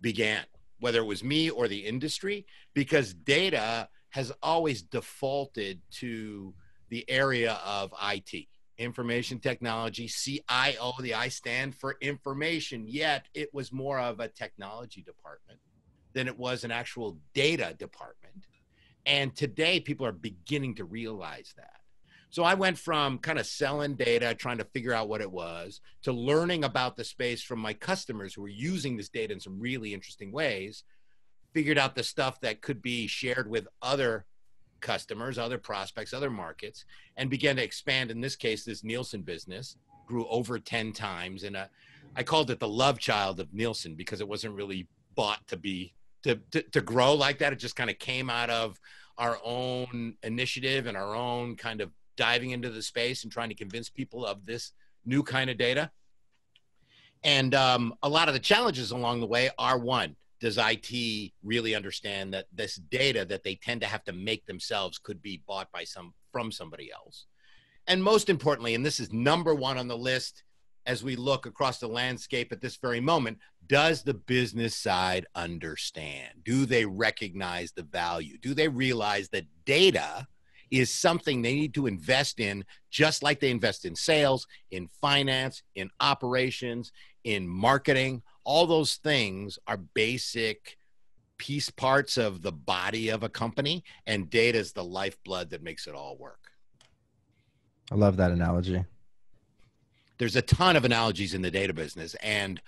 began, 0.00 0.44
whether 0.80 1.00
it 1.00 1.06
was 1.06 1.24
me 1.24 1.50
or 1.50 1.66
the 1.66 1.84
industry, 1.84 2.46
because 2.74 3.14
data 3.14 3.88
has 4.10 4.30
always 4.42 4.82
defaulted 4.82 5.80
to 5.90 6.54
the 6.90 7.08
area 7.10 7.58
of 7.64 7.92
IT 8.02 8.46
information 8.78 9.38
technology 9.38 10.08
cio 10.08 10.92
the 11.00 11.14
i 11.14 11.28
stand 11.28 11.74
for 11.74 11.96
information. 12.00 12.84
Yet 12.86 13.26
it 13.34 13.52
was 13.54 13.72
more 13.72 13.98
of 13.98 14.20
a 14.20 14.28
technology 14.28 15.02
department 15.02 15.60
than 16.12 16.26
it 16.28 16.38
was 16.38 16.64
an 16.64 16.70
actual 16.70 17.18
data 17.34 17.74
department. 17.78 18.46
And 19.06 19.34
today 19.34 19.80
people 19.80 20.06
are 20.06 20.12
beginning 20.12 20.76
to 20.76 20.84
realize 20.84 21.52
that 21.56 21.80
So 22.34 22.42
I 22.42 22.54
went 22.54 22.76
from 22.76 23.18
kind 23.18 23.38
of 23.38 23.46
selling 23.46 23.94
data, 23.94 24.34
trying 24.34 24.58
to 24.58 24.64
figure 24.64 24.92
out 24.92 25.08
what 25.08 25.20
it 25.20 25.30
was, 25.30 25.80
to 26.02 26.12
learning 26.12 26.64
about 26.64 26.96
the 26.96 27.04
space 27.04 27.44
from 27.44 27.60
my 27.60 27.72
customers 27.72 28.34
who 28.34 28.42
were 28.42 28.48
using 28.48 28.96
this 28.96 29.08
data 29.08 29.32
in 29.32 29.38
some 29.38 29.60
really 29.60 29.94
interesting 29.94 30.32
ways. 30.32 30.82
Figured 31.52 31.78
out 31.78 31.94
the 31.94 32.02
stuff 32.02 32.40
that 32.40 32.60
could 32.60 32.82
be 32.82 33.06
shared 33.06 33.48
with 33.48 33.68
other 33.82 34.26
customers, 34.80 35.38
other 35.38 35.58
prospects, 35.58 36.12
other 36.12 36.28
markets, 36.28 36.86
and 37.16 37.30
began 37.30 37.54
to 37.54 37.62
expand. 37.62 38.10
In 38.10 38.20
this 38.20 38.34
case, 38.34 38.64
this 38.64 38.82
Nielsen 38.82 39.22
business 39.22 39.76
grew 40.04 40.26
over 40.26 40.58
10 40.58 40.90
times. 40.90 41.44
And 41.44 41.56
uh, 41.56 41.66
I 42.16 42.24
called 42.24 42.50
it 42.50 42.58
the 42.58 42.66
love 42.66 42.98
child 42.98 43.38
of 43.38 43.54
Nielsen 43.54 43.94
because 43.94 44.20
it 44.20 44.26
wasn't 44.26 44.56
really 44.56 44.88
bought 45.14 45.46
to 45.46 45.56
be 45.56 45.94
to, 46.24 46.40
to, 46.50 46.62
to 46.62 46.80
grow 46.80 47.14
like 47.14 47.38
that. 47.38 47.52
It 47.52 47.60
just 47.60 47.76
kind 47.76 47.90
of 47.90 48.00
came 48.00 48.28
out 48.28 48.50
of 48.50 48.80
our 49.18 49.38
own 49.44 50.16
initiative 50.24 50.86
and 50.86 50.96
our 50.96 51.14
own 51.14 51.54
kind 51.54 51.80
of 51.80 51.92
diving 52.16 52.50
into 52.50 52.70
the 52.70 52.82
space 52.82 53.22
and 53.22 53.32
trying 53.32 53.48
to 53.48 53.54
convince 53.54 53.88
people 53.88 54.24
of 54.24 54.46
this 54.46 54.72
new 55.04 55.22
kind 55.22 55.50
of 55.50 55.58
data. 55.58 55.90
And 57.22 57.54
um, 57.54 57.94
a 58.02 58.08
lot 58.08 58.28
of 58.28 58.34
the 58.34 58.40
challenges 58.40 58.90
along 58.90 59.20
the 59.20 59.26
way 59.26 59.50
are 59.58 59.78
one, 59.78 60.16
does 60.40 60.58
IT 60.58 61.32
really 61.42 61.74
understand 61.74 62.34
that 62.34 62.46
this 62.52 62.76
data 62.76 63.24
that 63.24 63.42
they 63.42 63.54
tend 63.54 63.80
to 63.80 63.86
have 63.86 64.04
to 64.04 64.12
make 64.12 64.44
themselves 64.44 64.98
could 64.98 65.22
be 65.22 65.42
bought 65.46 65.72
by 65.72 65.84
some 65.84 66.12
from 66.32 66.52
somebody 66.52 66.90
else? 66.92 67.26
And 67.86 68.02
most 68.02 68.28
importantly, 68.28 68.74
and 68.74 68.84
this 68.84 69.00
is 69.00 69.12
number 69.12 69.54
one 69.54 69.78
on 69.78 69.88
the 69.88 69.96
list 69.96 70.42
as 70.86 71.02
we 71.02 71.16
look 71.16 71.46
across 71.46 71.78
the 71.78 71.88
landscape 71.88 72.52
at 72.52 72.60
this 72.60 72.76
very 72.76 73.00
moment, 73.00 73.38
does 73.66 74.02
the 74.02 74.14
business 74.14 74.76
side 74.76 75.26
understand? 75.34 76.44
Do 76.44 76.66
they 76.66 76.84
recognize 76.84 77.72
the 77.72 77.82
value? 77.82 78.36
Do 78.38 78.52
they 78.52 78.68
realize 78.68 79.30
that 79.30 79.46
data 79.64 80.26
is 80.80 80.92
something 80.92 81.42
they 81.42 81.54
need 81.54 81.74
to 81.74 81.86
invest 81.86 82.40
in, 82.40 82.64
just 82.90 83.22
like 83.22 83.40
they 83.40 83.50
invest 83.50 83.84
in 83.84 83.94
sales, 83.94 84.46
in 84.70 84.88
finance, 85.00 85.62
in 85.74 85.90
operations, 86.00 86.92
in 87.24 87.46
marketing. 87.46 88.22
All 88.44 88.66
those 88.66 88.96
things 88.96 89.58
are 89.66 89.76
basic 89.76 90.78
piece 91.38 91.70
parts 91.70 92.16
of 92.16 92.42
the 92.42 92.52
body 92.52 93.08
of 93.08 93.22
a 93.22 93.28
company, 93.28 93.84
and 94.06 94.30
data 94.30 94.58
is 94.58 94.72
the 94.72 94.84
lifeblood 94.84 95.50
that 95.50 95.62
makes 95.62 95.86
it 95.86 95.94
all 95.94 96.16
work. 96.16 96.52
I 97.90 97.96
love 97.96 98.16
that 98.16 98.30
analogy. 98.30 98.84
There's 100.18 100.36
a 100.36 100.42
ton 100.42 100.76
of 100.76 100.84
analogies 100.84 101.34
in 101.34 101.42
the 101.42 101.50
data 101.50 101.72
business, 101.72 102.14
and 102.16 102.60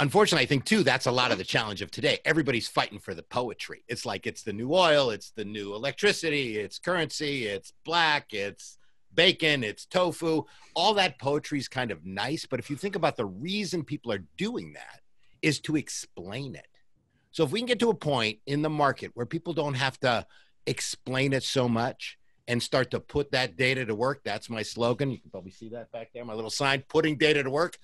unfortunately, 0.00 0.44
I 0.44 0.48
think 0.48 0.64
too 0.64 0.82
that's 0.82 1.06
a 1.06 1.10
lot 1.12 1.30
of 1.30 1.38
the 1.38 1.44
challenge 1.44 1.82
of 1.82 1.90
today. 1.90 2.18
Everybody's 2.24 2.66
fighting 2.66 2.98
for 2.98 3.14
the 3.14 3.22
poetry. 3.22 3.84
It's 3.86 4.06
like 4.06 4.26
it's 4.26 4.42
the 4.42 4.52
new 4.52 4.74
oil, 4.74 5.10
it's 5.10 5.30
the 5.30 5.44
new 5.44 5.74
electricity, 5.74 6.58
it's 6.58 6.78
currency, 6.78 7.46
it's 7.46 7.72
black, 7.84 8.32
it's 8.32 8.78
bacon, 9.14 9.62
it's 9.62 9.84
tofu. 9.84 10.44
All 10.74 10.94
that 10.94 11.18
poetry 11.18 11.58
is 11.58 11.68
kind 11.68 11.90
of 11.90 12.04
nice, 12.04 12.46
but 12.46 12.58
if 12.58 12.70
you 12.70 12.76
think 12.76 12.96
about 12.96 13.16
the 13.16 13.26
reason 13.26 13.84
people 13.84 14.10
are 14.10 14.24
doing 14.36 14.72
that 14.72 15.00
is 15.42 15.60
to 15.60 15.76
explain 15.76 16.54
it. 16.54 16.66
So 17.30 17.44
if 17.44 17.52
we 17.52 17.60
can 17.60 17.66
get 17.66 17.78
to 17.80 17.90
a 17.90 17.94
point 17.94 18.38
in 18.46 18.62
the 18.62 18.70
market 18.70 19.12
where 19.14 19.26
people 19.26 19.52
don't 19.52 19.74
have 19.74 20.00
to 20.00 20.26
explain 20.66 21.32
it 21.32 21.42
so 21.42 21.68
much 21.68 22.18
and 22.48 22.62
start 22.62 22.90
to 22.90 23.00
put 23.00 23.30
that 23.32 23.56
data 23.56 23.84
to 23.84 23.94
work, 23.94 24.22
that's 24.24 24.50
my 24.50 24.62
slogan. 24.62 25.10
You 25.10 25.18
can 25.18 25.30
probably 25.30 25.52
see 25.52 25.68
that 25.68 25.92
back 25.92 26.10
there, 26.12 26.24
my 26.24 26.34
little 26.34 26.50
sign, 26.50 26.84
putting 26.88 27.16
data 27.16 27.42
to 27.42 27.50
work 27.50 27.76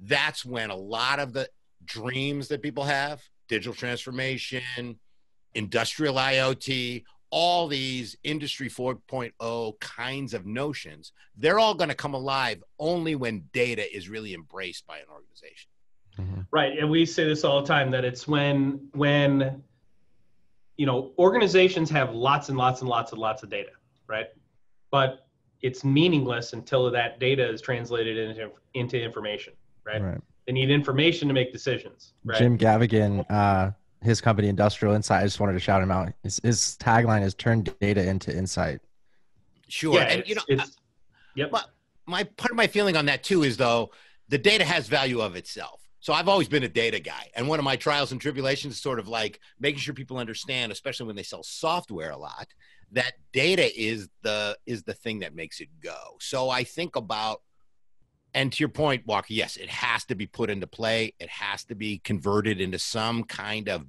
that's 0.00 0.44
when 0.44 0.70
a 0.70 0.76
lot 0.76 1.18
of 1.18 1.32
the 1.32 1.48
dreams 1.84 2.48
that 2.48 2.62
people 2.62 2.84
have 2.84 3.22
digital 3.48 3.74
transformation, 3.74 4.98
industrial 5.54 6.14
IoT, 6.14 7.04
all 7.30 7.68
these 7.68 8.16
industry 8.24 8.68
4.0 8.68 9.80
kinds 9.80 10.34
of 10.34 10.46
notions, 10.46 11.12
they're 11.36 11.58
all 11.58 11.74
going 11.74 11.88
to 11.88 11.94
come 11.94 12.14
alive 12.14 12.62
only 12.78 13.14
when 13.14 13.44
data 13.52 13.84
is 13.94 14.08
really 14.08 14.34
embraced 14.34 14.86
by 14.86 14.98
an 14.98 15.04
organization. 15.12 15.70
Mm-hmm. 16.18 16.40
Right, 16.50 16.78
and 16.78 16.90
we 16.90 17.06
say 17.06 17.24
this 17.24 17.44
all 17.44 17.60
the 17.60 17.68
time 17.68 17.90
that 17.92 18.04
it's 18.04 18.26
when 18.26 18.88
when 18.92 19.62
you 20.76 20.84
know 20.84 21.12
organizations 21.18 21.88
have 21.90 22.12
lots 22.12 22.48
and 22.48 22.58
lots 22.58 22.80
and 22.80 22.90
lots 22.90 23.12
and 23.12 23.20
lots 23.20 23.42
of 23.42 23.48
data, 23.48 23.70
right? 24.08 24.26
But 24.90 25.26
it's 25.62 25.84
meaningless 25.84 26.52
until 26.52 26.90
that 26.90 27.20
data 27.20 27.48
is 27.48 27.60
translated 27.60 28.18
into 28.18 28.50
into 28.74 29.00
information 29.00 29.52
right? 29.92 30.02
right. 30.02 30.20
They 30.46 30.52
need 30.52 30.70
information 30.70 31.28
to 31.28 31.34
make 31.34 31.52
decisions. 31.52 32.14
Right? 32.24 32.38
Jim 32.38 32.58
Gavigan, 32.58 33.24
uh, 33.30 33.70
his 34.02 34.20
company 34.20 34.48
Industrial 34.48 34.94
Insight. 34.94 35.22
I 35.22 35.24
just 35.24 35.40
wanted 35.40 35.52
to 35.52 35.60
shout 35.60 35.82
him 35.82 35.90
out. 35.90 36.12
His, 36.22 36.40
his 36.42 36.76
tagline 36.80 37.22
is 37.22 37.34
"Turn 37.34 37.62
data 37.80 38.06
into 38.06 38.36
insight." 38.36 38.80
Sure, 39.68 39.94
yeah, 39.94 40.04
and 40.04 40.26
you 40.26 40.34
know, 40.34 40.42
it's, 40.48 40.76
yep. 41.36 41.52
My, 41.52 41.62
my 42.06 42.24
part 42.24 42.50
of 42.50 42.56
my 42.56 42.66
feeling 42.66 42.96
on 42.96 43.06
that 43.06 43.22
too 43.22 43.44
is 43.44 43.56
though 43.56 43.90
the 44.28 44.38
data 44.38 44.64
has 44.64 44.88
value 44.88 45.20
of 45.20 45.36
itself. 45.36 45.80
So 46.02 46.14
I've 46.14 46.28
always 46.28 46.48
been 46.48 46.62
a 46.62 46.68
data 46.68 46.98
guy, 46.98 47.28
and 47.36 47.46
one 47.46 47.58
of 47.58 47.64
my 47.64 47.76
trials 47.76 48.10
and 48.10 48.20
tribulations 48.20 48.74
is 48.74 48.80
sort 48.80 48.98
of 48.98 49.06
like 49.06 49.38
making 49.60 49.80
sure 49.80 49.92
people 49.92 50.16
understand, 50.16 50.72
especially 50.72 51.06
when 51.06 51.16
they 51.16 51.22
sell 51.22 51.42
software 51.42 52.10
a 52.10 52.16
lot, 52.16 52.48
that 52.92 53.12
data 53.32 53.70
is 53.78 54.08
the 54.22 54.56
is 54.66 54.82
the 54.82 54.94
thing 54.94 55.20
that 55.20 55.34
makes 55.34 55.60
it 55.60 55.68
go. 55.82 56.16
So 56.20 56.48
I 56.48 56.64
think 56.64 56.96
about 56.96 57.42
and 58.34 58.52
to 58.52 58.60
your 58.60 58.68
point, 58.68 59.06
Walker, 59.06 59.32
yes, 59.32 59.56
it 59.56 59.68
has 59.68 60.04
to 60.06 60.14
be 60.14 60.26
put 60.26 60.50
into 60.50 60.66
play. 60.66 61.14
It 61.18 61.28
has 61.28 61.64
to 61.64 61.74
be 61.74 61.98
converted 61.98 62.60
into 62.60 62.78
some 62.78 63.24
kind 63.24 63.68
of 63.68 63.86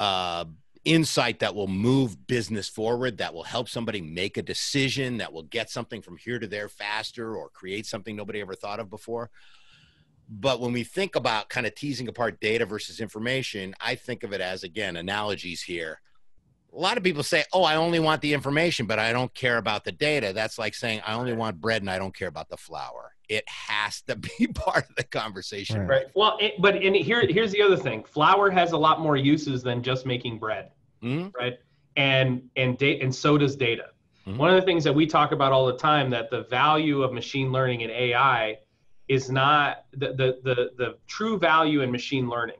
uh, 0.00 0.46
insight 0.84 1.38
that 1.38 1.54
will 1.54 1.68
move 1.68 2.26
business 2.26 2.68
forward, 2.68 3.18
that 3.18 3.32
will 3.32 3.44
help 3.44 3.68
somebody 3.68 4.00
make 4.00 4.36
a 4.36 4.42
decision, 4.42 5.18
that 5.18 5.32
will 5.32 5.44
get 5.44 5.70
something 5.70 6.02
from 6.02 6.16
here 6.16 6.38
to 6.38 6.46
there 6.46 6.68
faster 6.68 7.36
or 7.36 7.48
create 7.48 7.86
something 7.86 8.16
nobody 8.16 8.40
ever 8.40 8.54
thought 8.54 8.80
of 8.80 8.90
before. 8.90 9.30
But 10.28 10.60
when 10.60 10.72
we 10.72 10.84
think 10.84 11.16
about 11.16 11.50
kind 11.50 11.66
of 11.66 11.74
teasing 11.74 12.08
apart 12.08 12.40
data 12.40 12.66
versus 12.66 13.00
information, 13.00 13.74
I 13.80 13.94
think 13.94 14.24
of 14.24 14.32
it 14.32 14.40
as, 14.40 14.64
again, 14.64 14.96
analogies 14.96 15.62
here 15.62 16.00
a 16.74 16.80
lot 16.80 16.96
of 16.96 17.04
people 17.04 17.22
say, 17.22 17.44
"Oh, 17.52 17.62
I 17.62 17.76
only 17.76 18.00
want 18.00 18.20
the 18.20 18.34
information, 18.34 18.86
but 18.86 18.98
I 18.98 19.12
don't 19.12 19.32
care 19.34 19.58
about 19.58 19.84
the 19.84 19.92
data." 19.92 20.32
That's 20.32 20.58
like 20.58 20.74
saying, 20.74 21.02
"I 21.06 21.14
only 21.14 21.32
want 21.32 21.60
bread 21.60 21.82
and 21.82 21.90
I 21.90 21.98
don't 21.98 22.14
care 22.14 22.28
about 22.28 22.48
the 22.48 22.56
flour." 22.56 23.14
It 23.28 23.44
has 23.48 24.02
to 24.02 24.16
be 24.38 24.46
part 24.48 24.88
of 24.88 24.96
the 24.96 25.04
conversation, 25.04 25.80
right? 25.80 25.88
right. 25.88 26.06
Well, 26.14 26.36
it, 26.40 26.54
but 26.60 26.76
and 26.76 26.96
here, 26.96 27.24
here's 27.26 27.52
the 27.52 27.62
other 27.62 27.76
thing: 27.76 28.04
flour 28.04 28.50
has 28.50 28.72
a 28.72 28.78
lot 28.78 29.00
more 29.00 29.16
uses 29.16 29.62
than 29.62 29.82
just 29.82 30.06
making 30.06 30.38
bread, 30.38 30.70
mm-hmm. 31.02 31.28
right? 31.38 31.58
And 31.96 32.42
and 32.56 32.76
da- 32.76 33.00
and 33.00 33.14
so 33.14 33.38
does 33.38 33.56
data. 33.56 33.90
Mm-hmm. 34.26 34.38
One 34.38 34.50
of 34.50 34.56
the 34.56 34.62
things 34.62 34.84
that 34.84 34.94
we 34.94 35.06
talk 35.06 35.32
about 35.32 35.52
all 35.52 35.66
the 35.66 35.76
time 35.76 36.10
that 36.10 36.30
the 36.30 36.44
value 36.44 37.02
of 37.02 37.12
machine 37.12 37.52
learning 37.52 37.82
and 37.82 37.92
AI 37.92 38.58
is 39.08 39.30
not 39.30 39.84
the 39.92 40.08
the 40.08 40.38
the, 40.42 40.70
the 40.76 40.98
true 41.06 41.38
value 41.38 41.82
in 41.82 41.92
machine 41.92 42.28
learning 42.28 42.56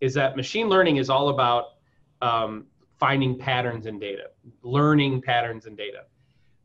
is 0.00 0.14
that 0.14 0.36
machine 0.36 0.68
learning 0.68 0.96
is 0.96 1.10
all 1.10 1.28
about 1.28 1.74
um, 2.22 2.66
finding 3.00 3.36
patterns 3.36 3.86
in 3.86 3.98
data, 3.98 4.24
learning 4.62 5.22
patterns 5.22 5.66
in 5.66 5.74
data. 5.74 6.02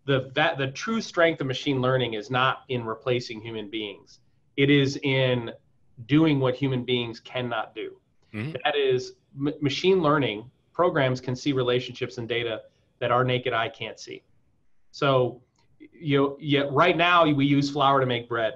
The, 0.06 0.32
that, 0.36 0.60
the 0.60 0.68
true 0.68 1.02
strength 1.02 1.42
of 1.42 1.48
machine 1.48 1.82
learning 1.82 2.14
is 2.14 2.30
not 2.30 2.64
in 2.70 2.84
replacing 2.86 3.42
human 3.42 3.70
beings. 3.70 4.20
It 4.58 4.70
is 4.70 5.00
in 5.02 5.52
doing 6.06 6.40
what 6.40 6.56
human 6.56 6.84
beings 6.84 7.20
cannot 7.22 7.74
do. 7.74 7.98
Mm-hmm. 8.34 8.58
That 8.64 8.76
is, 8.76 9.14
m- 9.36 9.54
machine 9.62 10.02
learning 10.02 10.52
programs 10.74 11.22
can 11.22 11.36
see 11.36 11.54
relationships 11.54 12.18
in 12.18 12.28
data 12.28 12.62
that 13.00 13.12
our 13.12 13.24
naked 13.24 13.54
eye 13.54 13.70
can't 13.70 14.00
see. 14.00 14.22
So, 14.92 15.42
you 15.80 16.18
know, 16.18 16.38
yet 16.40 16.72
right 16.72 16.98
now 16.98 17.26
we 17.26 17.46
use 17.46 17.70
flour 17.70 18.00
to 18.00 18.06
make 18.06 18.28
bread. 18.28 18.56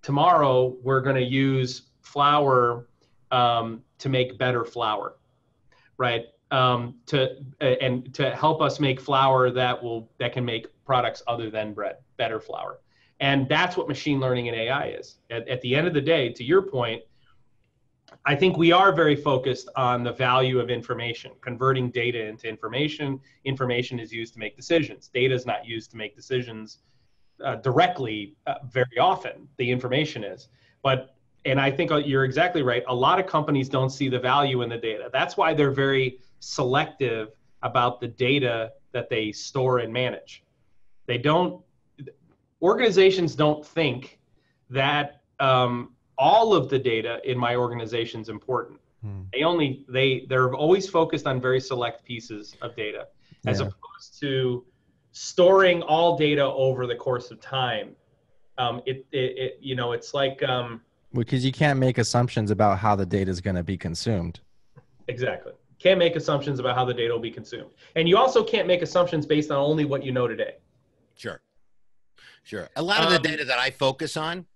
Tomorrow 0.00 0.76
we're 0.82 1.00
going 1.00 1.16
to 1.16 1.22
use 1.22 1.82
flour 2.00 2.88
um, 3.30 3.82
to 3.98 4.08
make 4.08 4.38
better 4.38 4.64
flour, 4.64 5.16
right? 5.96 6.24
Um, 6.52 6.94
to 7.06 7.36
and 7.60 8.14
to 8.14 8.30
help 8.36 8.60
us 8.60 8.78
make 8.78 9.00
flour 9.00 9.50
that 9.50 9.82
will 9.82 10.08
that 10.18 10.32
can 10.32 10.44
make 10.44 10.66
products 10.84 11.22
other 11.26 11.50
than 11.50 11.72
bread, 11.72 11.96
better 12.18 12.38
flour. 12.38 12.78
And 13.20 13.48
that's 13.48 13.76
what 13.76 13.88
machine 13.88 14.20
learning 14.20 14.48
and 14.48 14.56
AI 14.56 14.88
is. 14.88 15.18
At, 15.30 15.48
at 15.48 15.60
the 15.62 15.74
end 15.74 15.86
of 15.86 15.94
the 15.94 16.00
day, 16.00 16.28
to 16.30 16.44
your 16.44 16.62
point, 16.62 17.02
I 18.26 18.34
think 18.34 18.56
we 18.56 18.72
are 18.72 18.92
very 18.92 19.16
focused 19.16 19.68
on 19.76 20.02
the 20.02 20.12
value 20.12 20.60
of 20.60 20.70
information, 20.70 21.32
converting 21.40 21.90
data 21.90 22.26
into 22.26 22.48
information. 22.48 23.20
Information 23.44 23.98
is 23.98 24.12
used 24.12 24.34
to 24.34 24.40
make 24.40 24.56
decisions. 24.56 25.08
Data 25.08 25.34
is 25.34 25.46
not 25.46 25.64
used 25.64 25.90
to 25.92 25.96
make 25.96 26.14
decisions 26.14 26.78
uh, 27.42 27.56
directly 27.56 28.36
uh, 28.46 28.54
very 28.68 28.98
often. 29.00 29.48
The 29.56 29.70
information 29.70 30.24
is. 30.24 30.48
But, 30.82 31.14
and 31.44 31.60
I 31.60 31.70
think 31.70 31.90
you're 32.04 32.24
exactly 32.24 32.62
right. 32.62 32.82
A 32.88 32.94
lot 32.94 33.18
of 33.18 33.26
companies 33.26 33.68
don't 33.68 33.90
see 33.90 34.08
the 34.08 34.20
value 34.20 34.62
in 34.62 34.68
the 34.68 34.78
data. 34.78 35.08
That's 35.12 35.36
why 35.36 35.54
they're 35.54 35.70
very 35.70 36.18
selective 36.42 37.28
about 37.62 38.00
the 38.00 38.08
data 38.08 38.72
that 38.90 39.08
they 39.08 39.30
store 39.30 39.78
and 39.78 39.92
manage. 39.92 40.42
They 41.06 41.16
don't, 41.16 41.62
organizations 42.60 43.34
don't 43.34 43.64
think 43.64 44.18
that 44.68 45.22
um, 45.38 45.92
all 46.18 46.52
of 46.52 46.68
the 46.68 46.78
data 46.78 47.20
in 47.24 47.38
my 47.38 47.54
organization 47.54 48.20
is 48.20 48.28
important. 48.28 48.80
Hmm. 49.02 49.22
They 49.32 49.44
only, 49.44 49.84
they, 49.88 50.26
they're 50.28 50.52
always 50.54 50.88
focused 50.88 51.26
on 51.26 51.40
very 51.40 51.60
select 51.60 52.04
pieces 52.04 52.56
of 52.60 52.74
data 52.74 53.06
as 53.46 53.60
yeah. 53.60 53.66
opposed 53.66 54.20
to 54.20 54.64
storing 55.12 55.82
all 55.82 56.16
data 56.16 56.44
over 56.44 56.86
the 56.86 56.96
course 56.96 57.30
of 57.30 57.40
time. 57.40 57.94
Um, 58.58 58.82
it, 58.84 59.06
it, 59.12 59.38
it, 59.38 59.58
you 59.60 59.76
know, 59.76 59.92
it's 59.92 60.12
like 60.12 60.42
um, 60.42 60.80
because 61.14 61.44
you 61.44 61.52
can't 61.52 61.78
make 61.78 61.98
assumptions 61.98 62.50
about 62.50 62.78
how 62.78 62.96
the 62.96 63.06
data 63.06 63.30
is 63.30 63.40
going 63.40 63.56
to 63.56 63.62
be 63.62 63.76
consumed. 63.76 64.40
Exactly. 65.08 65.52
Can't 65.82 65.98
make 65.98 66.14
assumptions 66.14 66.60
about 66.60 66.76
how 66.76 66.84
the 66.84 66.94
data 66.94 67.12
will 67.12 67.20
be 67.20 67.30
consumed, 67.30 67.70
and 67.96 68.08
you 68.08 68.16
also 68.16 68.44
can't 68.44 68.68
make 68.68 68.82
assumptions 68.82 69.26
based 69.26 69.50
on 69.50 69.58
only 69.58 69.84
what 69.84 70.04
you 70.04 70.12
know 70.12 70.28
today. 70.28 70.56
Sure, 71.16 71.42
sure. 72.44 72.68
A 72.76 72.82
lot 72.82 73.02
of 73.02 73.10
the 73.10 73.16
um, 73.16 73.22
data 73.22 73.44
that 73.44 73.58
I 73.58 73.70
focus 73.70 74.16
on, 74.16 74.46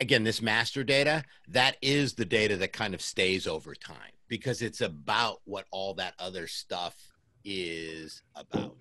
again, 0.00 0.24
this 0.24 0.40
master 0.40 0.82
data, 0.82 1.22
that 1.48 1.76
is 1.82 2.14
the 2.14 2.24
data 2.24 2.56
that 2.56 2.72
kind 2.72 2.94
of 2.94 3.02
stays 3.02 3.46
over 3.46 3.74
time 3.74 4.12
because 4.28 4.62
it's 4.62 4.80
about 4.80 5.40
what 5.44 5.66
all 5.70 5.92
that 5.94 6.14
other 6.18 6.46
stuff 6.46 6.96
is 7.44 8.22
about 8.34 8.76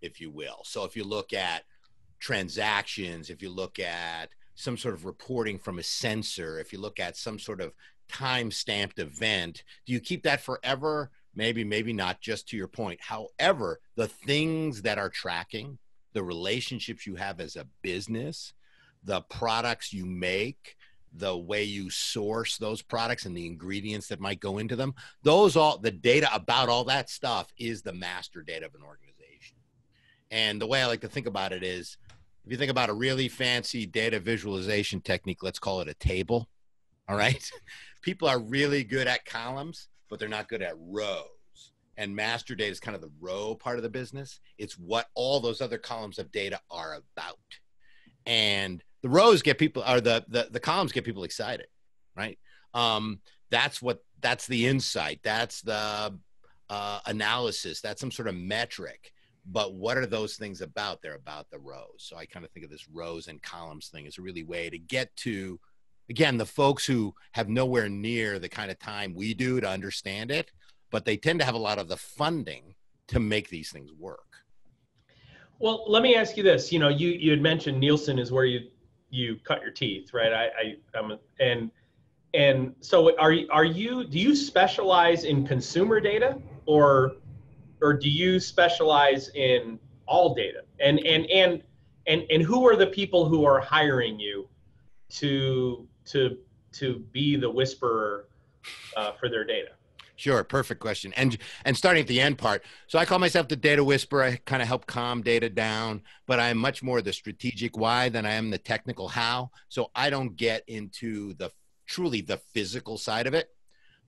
if 0.00 0.20
you 0.20 0.30
will. 0.30 0.60
So 0.64 0.84
if 0.84 0.96
you 0.96 1.04
look 1.04 1.32
at 1.32 1.64
transactions, 2.18 3.30
if 3.30 3.42
you 3.42 3.50
look 3.50 3.78
at 3.78 4.30
some 4.54 4.76
sort 4.76 4.94
of 4.94 5.04
reporting 5.04 5.58
from 5.58 5.78
a 5.78 5.82
sensor, 5.82 6.58
if 6.58 6.72
you 6.72 6.80
look 6.80 7.00
at 7.00 7.16
some 7.16 7.38
sort 7.38 7.60
of 7.60 7.72
time 8.08 8.50
stamped 8.50 8.98
event, 8.98 9.62
do 9.86 9.92
you 9.92 10.00
keep 10.00 10.22
that 10.24 10.40
forever? 10.40 11.10
Maybe, 11.34 11.64
maybe 11.64 11.92
not, 11.92 12.20
just 12.20 12.48
to 12.48 12.56
your 12.56 12.68
point. 12.68 13.00
However, 13.00 13.80
the 13.96 14.08
things 14.08 14.82
that 14.82 14.98
are 14.98 15.10
tracking, 15.10 15.78
the 16.12 16.22
relationships 16.22 17.06
you 17.06 17.14
have 17.16 17.40
as 17.40 17.56
a 17.56 17.66
business, 17.82 18.52
the 19.04 19.20
products 19.22 19.92
you 19.92 20.04
make, 20.04 20.76
the 21.12 21.36
way 21.36 21.64
you 21.64 21.90
source 21.90 22.58
those 22.58 22.82
products 22.82 23.24
and 23.24 23.36
the 23.36 23.46
ingredients 23.46 24.08
that 24.08 24.20
might 24.20 24.40
go 24.40 24.58
into 24.58 24.76
them, 24.76 24.94
those 25.22 25.56
all 25.56 25.78
the 25.78 25.90
data 25.90 26.28
about 26.34 26.68
all 26.68 26.84
that 26.84 27.08
stuff 27.08 27.52
is 27.58 27.82
the 27.82 27.92
master 27.92 28.42
data 28.42 28.66
of 28.66 28.74
an 28.74 28.82
organization. 28.82 29.56
And 30.30 30.60
the 30.60 30.66
way 30.66 30.82
I 30.82 30.86
like 30.86 31.00
to 31.02 31.08
think 31.08 31.26
about 31.26 31.52
it 31.52 31.62
is 31.62 31.96
if 32.44 32.52
you 32.52 32.58
think 32.58 32.70
about 32.70 32.90
a 32.90 32.94
really 32.94 33.28
fancy 33.28 33.86
data 33.86 34.20
visualization 34.20 35.00
technique, 35.00 35.42
let's 35.42 35.58
call 35.58 35.80
it 35.80 35.88
a 35.88 35.94
table. 35.94 36.48
All 37.08 37.16
right. 37.16 37.50
People 38.02 38.28
are 38.28 38.38
really 38.38 38.84
good 38.84 39.06
at 39.06 39.24
columns, 39.24 39.88
but 40.08 40.18
they're 40.18 40.28
not 40.28 40.48
good 40.48 40.62
at 40.62 40.74
rows. 40.78 41.24
And 41.96 42.14
master 42.14 42.54
data 42.54 42.70
is 42.70 42.80
kind 42.80 42.94
of 42.94 43.00
the 43.00 43.10
row 43.20 43.56
part 43.56 43.76
of 43.76 43.82
the 43.82 43.88
business. 43.88 44.40
It's 44.56 44.78
what 44.78 45.08
all 45.14 45.40
those 45.40 45.60
other 45.60 45.78
columns 45.78 46.18
of 46.18 46.30
data 46.30 46.60
are 46.70 46.94
about. 46.94 47.38
And 48.24 48.82
the 49.02 49.08
rows 49.08 49.42
get 49.42 49.58
people 49.58 49.82
or 49.86 50.00
the 50.00 50.24
the, 50.28 50.48
the 50.50 50.60
columns 50.60 50.92
get 50.92 51.04
people 51.04 51.24
excited, 51.24 51.66
right? 52.16 52.38
Um, 52.72 53.20
that's 53.50 53.82
what 53.82 54.04
that's 54.20 54.46
the 54.46 54.66
insight. 54.66 55.20
That's 55.24 55.60
the 55.62 56.16
uh, 56.70 57.00
analysis. 57.06 57.80
That's 57.80 58.00
some 58.00 58.10
sort 58.12 58.28
of 58.28 58.36
metric 58.36 59.12
but 59.50 59.74
what 59.74 59.96
are 59.96 60.06
those 60.06 60.36
things 60.36 60.60
about 60.60 61.00
they're 61.00 61.14
about 61.14 61.48
the 61.50 61.58
rows 61.58 61.96
so 61.98 62.16
i 62.16 62.26
kind 62.26 62.44
of 62.44 62.50
think 62.52 62.64
of 62.64 62.70
this 62.70 62.88
rows 62.88 63.28
and 63.28 63.42
columns 63.42 63.88
thing 63.88 64.06
as 64.06 64.18
a 64.18 64.22
really 64.22 64.42
way 64.42 64.68
to 64.68 64.78
get 64.78 65.14
to 65.16 65.58
again 66.10 66.38
the 66.38 66.46
folks 66.46 66.86
who 66.86 67.14
have 67.32 67.48
nowhere 67.48 67.88
near 67.88 68.38
the 68.38 68.48
kind 68.48 68.70
of 68.70 68.78
time 68.78 69.14
we 69.14 69.34
do 69.34 69.60
to 69.60 69.68
understand 69.68 70.30
it 70.30 70.50
but 70.90 71.04
they 71.04 71.16
tend 71.16 71.38
to 71.40 71.44
have 71.44 71.54
a 71.54 71.58
lot 71.58 71.78
of 71.78 71.88
the 71.88 71.96
funding 71.96 72.74
to 73.08 73.20
make 73.20 73.48
these 73.48 73.70
things 73.70 73.92
work. 73.92 74.24
Well 75.58 75.84
let 75.88 76.02
me 76.02 76.14
ask 76.14 76.36
you 76.36 76.42
this. 76.42 76.72
You 76.72 76.78
know 76.78 76.88
you 76.88 77.08
you 77.08 77.30
had 77.30 77.42
mentioned 77.42 77.80
nielsen 77.80 78.18
is 78.18 78.30
where 78.30 78.44
you 78.44 78.68
you 79.10 79.38
cut 79.44 79.62
your 79.62 79.70
teeth 79.70 80.12
right? 80.12 80.32
I 80.32 80.74
i 80.94 80.98
am 80.98 81.18
and 81.40 81.70
and 82.34 82.74
so 82.80 83.16
are 83.18 83.32
you 83.32 83.48
are 83.50 83.64
you 83.64 84.04
do 84.04 84.18
you 84.18 84.36
specialize 84.36 85.24
in 85.24 85.46
consumer 85.46 86.00
data 86.00 86.38
or 86.66 87.16
or 87.80 87.94
do 87.94 88.08
you 88.08 88.38
specialize 88.38 89.30
in 89.30 89.78
all 90.06 90.34
data? 90.34 90.62
And 90.80 91.00
and 91.00 91.26
and 91.30 91.62
and 92.06 92.24
and 92.30 92.42
who 92.42 92.68
are 92.68 92.76
the 92.76 92.86
people 92.86 93.28
who 93.28 93.44
are 93.44 93.60
hiring 93.60 94.20
you 94.20 94.48
to 95.10 95.88
to 96.08 96.38
to 96.72 97.04
be 97.12 97.36
the 97.36 97.50
whisperer 97.50 98.28
uh, 98.96 99.12
for 99.12 99.28
their 99.28 99.44
data? 99.44 99.70
Sure, 100.16 100.42
perfect 100.42 100.80
question. 100.80 101.12
And 101.14 101.38
and 101.64 101.76
starting 101.76 102.02
at 102.02 102.08
the 102.08 102.20
end 102.20 102.38
part. 102.38 102.64
So 102.88 102.98
I 102.98 103.04
call 103.04 103.18
myself 103.18 103.48
the 103.48 103.56
data 103.56 103.84
whisperer. 103.84 104.24
I 104.24 104.36
kind 104.44 104.62
of 104.62 104.68
help 104.68 104.86
calm 104.86 105.22
data 105.22 105.48
down, 105.48 106.02
but 106.26 106.40
I'm 106.40 106.58
much 106.58 106.82
more 106.82 107.00
the 107.00 107.12
strategic 107.12 107.76
why 107.76 108.08
than 108.08 108.26
I 108.26 108.32
am 108.32 108.50
the 108.50 108.58
technical 108.58 109.08
how. 109.08 109.50
So 109.68 109.90
I 109.94 110.10
don't 110.10 110.36
get 110.36 110.64
into 110.66 111.34
the 111.34 111.50
truly 111.86 112.20
the 112.20 112.38
physical 112.52 112.98
side 112.98 113.26
of 113.26 113.34
it 113.34 113.50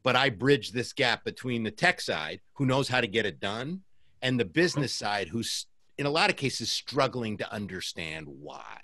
but 0.03 0.17
I 0.17 0.31
bridge 0.31 0.73
this 0.73 0.93
gap 0.93 1.25
between 1.25 1.63
the 1.63 1.71
tech 1.71 2.01
side, 2.01 2.41
who 2.55 2.67
knows 2.67 2.89
how 2.89 3.01
to 3.01 3.07
get 3.07 3.27
it 3.27 3.41
done, 3.41 3.83
and 4.23 4.39
the 4.39 4.45
business 4.45 4.93
side, 4.95 5.29
who's 5.29 5.67
in 5.99 6.07
a 6.07 6.11
lot 6.11 6.31
of 6.31 6.37
cases 6.37 6.71
struggling 6.71 7.39
to 7.39 7.53
understand 7.53 8.27
why. 8.27 8.79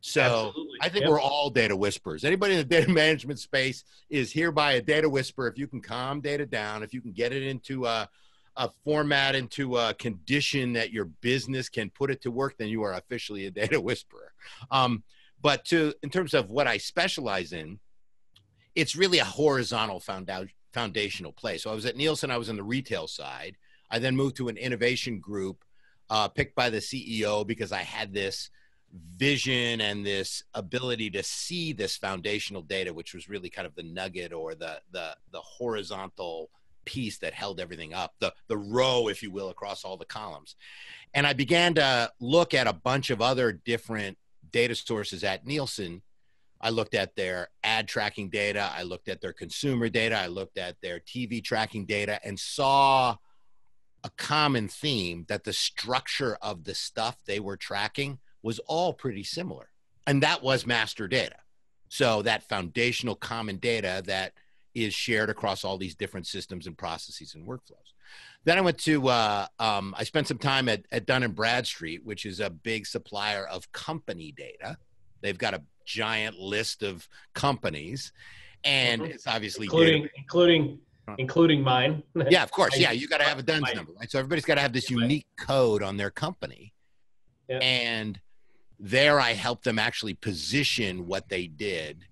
So 0.00 0.48
Absolutely. 0.48 0.78
I 0.80 0.88
think 0.88 1.02
yep. 1.02 1.10
we're 1.10 1.20
all 1.20 1.50
data 1.50 1.76
whisperers. 1.76 2.24
Anybody 2.24 2.54
in 2.54 2.58
the 2.58 2.64
data 2.64 2.90
management 2.92 3.38
space 3.40 3.84
is 4.10 4.32
hereby 4.32 4.72
a 4.72 4.82
data 4.82 5.08
whisperer. 5.08 5.48
If 5.48 5.58
you 5.58 5.66
can 5.66 5.80
calm 5.80 6.20
data 6.20 6.46
down, 6.46 6.82
if 6.82 6.94
you 6.94 7.00
can 7.00 7.12
get 7.12 7.32
it 7.32 7.42
into 7.42 7.86
a, 7.86 8.08
a 8.56 8.68
format, 8.84 9.34
into 9.34 9.76
a 9.76 9.94
condition 9.94 10.72
that 10.74 10.92
your 10.92 11.06
business 11.06 11.68
can 11.68 11.90
put 11.90 12.10
it 12.10 12.22
to 12.22 12.30
work, 12.30 12.56
then 12.58 12.68
you 12.68 12.82
are 12.82 12.94
officially 12.94 13.46
a 13.46 13.50
data 13.52 13.80
whisperer. 13.80 14.32
Um, 14.70 15.02
but 15.40 15.64
to 15.66 15.94
in 16.02 16.10
terms 16.10 16.34
of 16.34 16.50
what 16.50 16.66
I 16.66 16.78
specialize 16.78 17.52
in, 17.52 17.78
it's 18.74 18.96
really 18.96 19.18
a 19.18 19.24
horizontal 19.24 20.02
foundational 20.72 21.32
play. 21.32 21.58
So 21.58 21.70
I 21.70 21.74
was 21.74 21.86
at 21.86 21.96
Nielsen, 21.96 22.30
I 22.30 22.38
was 22.38 22.48
in 22.48 22.56
the 22.56 22.62
retail 22.62 23.06
side. 23.06 23.56
I 23.90 23.98
then 23.98 24.16
moved 24.16 24.36
to 24.36 24.48
an 24.48 24.56
innovation 24.56 25.18
group 25.18 25.64
uh, 26.10 26.28
picked 26.28 26.54
by 26.54 26.70
the 26.70 26.78
CEO 26.78 27.46
because 27.46 27.72
I 27.72 27.82
had 27.82 28.12
this 28.12 28.50
vision 28.92 29.80
and 29.80 30.04
this 30.04 30.42
ability 30.54 31.10
to 31.10 31.22
see 31.22 31.72
this 31.72 31.96
foundational 31.96 32.62
data, 32.62 32.92
which 32.92 33.14
was 33.14 33.28
really 33.28 33.50
kind 33.50 33.66
of 33.66 33.74
the 33.74 33.82
nugget 33.82 34.32
or 34.32 34.54
the 34.54 34.80
the 34.92 35.16
the 35.32 35.40
horizontal 35.40 36.50
piece 36.84 37.18
that 37.18 37.34
held 37.34 37.60
everything 37.60 37.92
up, 37.92 38.14
the 38.20 38.32
the 38.48 38.56
row, 38.56 39.08
if 39.08 39.22
you 39.22 39.30
will, 39.30 39.50
across 39.50 39.84
all 39.84 39.96
the 39.96 40.04
columns. 40.04 40.56
And 41.14 41.26
I 41.26 41.32
began 41.32 41.74
to 41.74 42.10
look 42.20 42.54
at 42.54 42.66
a 42.66 42.72
bunch 42.72 43.10
of 43.10 43.20
other 43.20 43.52
different 43.52 44.18
data 44.50 44.74
sources 44.74 45.24
at 45.24 45.46
Nielsen 45.46 46.02
I 46.60 46.70
looked 46.70 46.94
at 46.94 47.14
their 47.14 47.48
ad 47.62 47.86
tracking 47.86 48.30
data, 48.30 48.70
I 48.74 48.82
looked 48.82 49.08
at 49.08 49.20
their 49.20 49.32
consumer 49.32 49.88
data, 49.88 50.16
I 50.16 50.26
looked 50.26 50.58
at 50.58 50.80
their 50.80 51.00
TV 51.00 51.42
tracking 51.42 51.86
data, 51.86 52.20
and 52.24 52.38
saw 52.38 53.16
a 54.04 54.10
common 54.16 54.68
theme 54.68 55.24
that 55.28 55.44
the 55.44 55.52
structure 55.52 56.36
of 56.42 56.64
the 56.64 56.74
stuff 56.74 57.16
they 57.26 57.40
were 57.40 57.56
tracking 57.56 58.18
was 58.42 58.58
all 58.60 58.92
pretty 58.92 59.24
similar. 59.24 59.70
And 60.06 60.22
that 60.22 60.42
was 60.42 60.66
master 60.66 61.08
data. 61.08 61.36
So 61.88 62.22
that 62.22 62.48
foundational 62.48 63.14
common 63.14 63.56
data 63.56 64.02
that 64.06 64.32
is 64.74 64.94
shared 64.94 65.30
across 65.30 65.64
all 65.64 65.78
these 65.78 65.94
different 65.94 66.26
systems 66.26 66.66
and 66.66 66.76
processes 66.76 67.34
and 67.34 67.46
workflows. 67.46 67.92
Then 68.44 68.58
I 68.58 68.60
went 68.60 68.78
to, 68.78 69.08
uh, 69.08 69.46
um, 69.58 69.94
I 69.98 70.04
spent 70.04 70.28
some 70.28 70.38
time 70.38 70.68
at, 70.68 70.84
at 70.92 71.06
Dun 71.06 71.22
and 71.22 71.34
Bradstreet, 71.34 72.04
which 72.04 72.24
is 72.24 72.40
a 72.40 72.48
big 72.48 72.86
supplier 72.86 73.46
of 73.46 73.70
company 73.72 74.32
data. 74.36 74.78
They've 75.20 75.36
got 75.36 75.54
a 75.54 75.62
giant 75.84 76.38
list 76.38 76.82
of 76.82 77.08
companies, 77.34 78.12
and 78.64 79.02
mm-hmm. 79.02 79.10
it's 79.10 79.26
obviously 79.26 79.66
including 79.66 80.02
data- 80.02 80.14
including 80.16 80.78
including 81.16 81.62
mine. 81.62 82.02
yeah, 82.30 82.42
of 82.42 82.50
course. 82.50 82.76
Yeah, 82.78 82.92
you 82.92 83.08
got 83.08 83.18
to 83.18 83.24
have 83.24 83.38
a 83.38 83.42
DUNS 83.42 83.74
number, 83.74 83.92
right? 83.98 84.10
So 84.10 84.18
everybody's 84.18 84.44
got 84.44 84.56
to 84.56 84.60
have 84.60 84.72
this 84.72 84.90
unique 84.90 85.26
code 85.38 85.82
on 85.82 85.96
their 85.96 86.10
company, 86.10 86.72
yeah. 87.48 87.58
and 87.58 88.20
there 88.78 89.20
I 89.20 89.32
helped 89.32 89.64
them 89.64 89.78
actually 89.78 90.14
position 90.14 91.06
what 91.06 91.28
they 91.28 91.46
did 91.46 92.04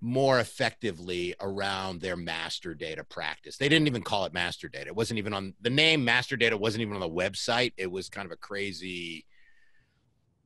more 0.00 0.38
effectively 0.38 1.34
around 1.40 2.00
their 2.00 2.16
master 2.16 2.74
data 2.74 3.02
practice. 3.02 3.56
They 3.56 3.70
didn't 3.70 3.86
even 3.86 4.02
call 4.02 4.26
it 4.26 4.34
master 4.34 4.68
data. 4.68 4.88
It 4.88 4.96
wasn't 4.96 5.18
even 5.18 5.32
on 5.32 5.54
the 5.62 5.70
name 5.70 6.04
master 6.04 6.36
data 6.36 6.58
wasn't 6.58 6.82
even 6.82 6.94
on 6.94 7.00
the 7.00 7.08
website. 7.08 7.72
It 7.78 7.90
was 7.90 8.10
kind 8.10 8.26
of 8.26 8.32
a 8.32 8.36
crazy 8.36 9.24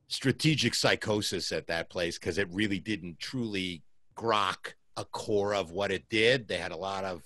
strategic 0.07 0.75
psychosis 0.75 1.51
at 1.51 1.67
that 1.67 1.89
place 1.89 2.17
because 2.17 2.37
it 2.37 2.47
really 2.51 2.79
didn't 2.79 3.19
truly 3.19 3.83
grok 4.15 4.75
a 4.95 5.03
core 5.03 5.53
of 5.53 5.71
what 5.71 5.91
it 5.91 6.07
did. 6.09 6.47
They 6.47 6.57
had 6.57 6.71
a 6.71 6.77
lot 6.77 7.03
of 7.03 7.21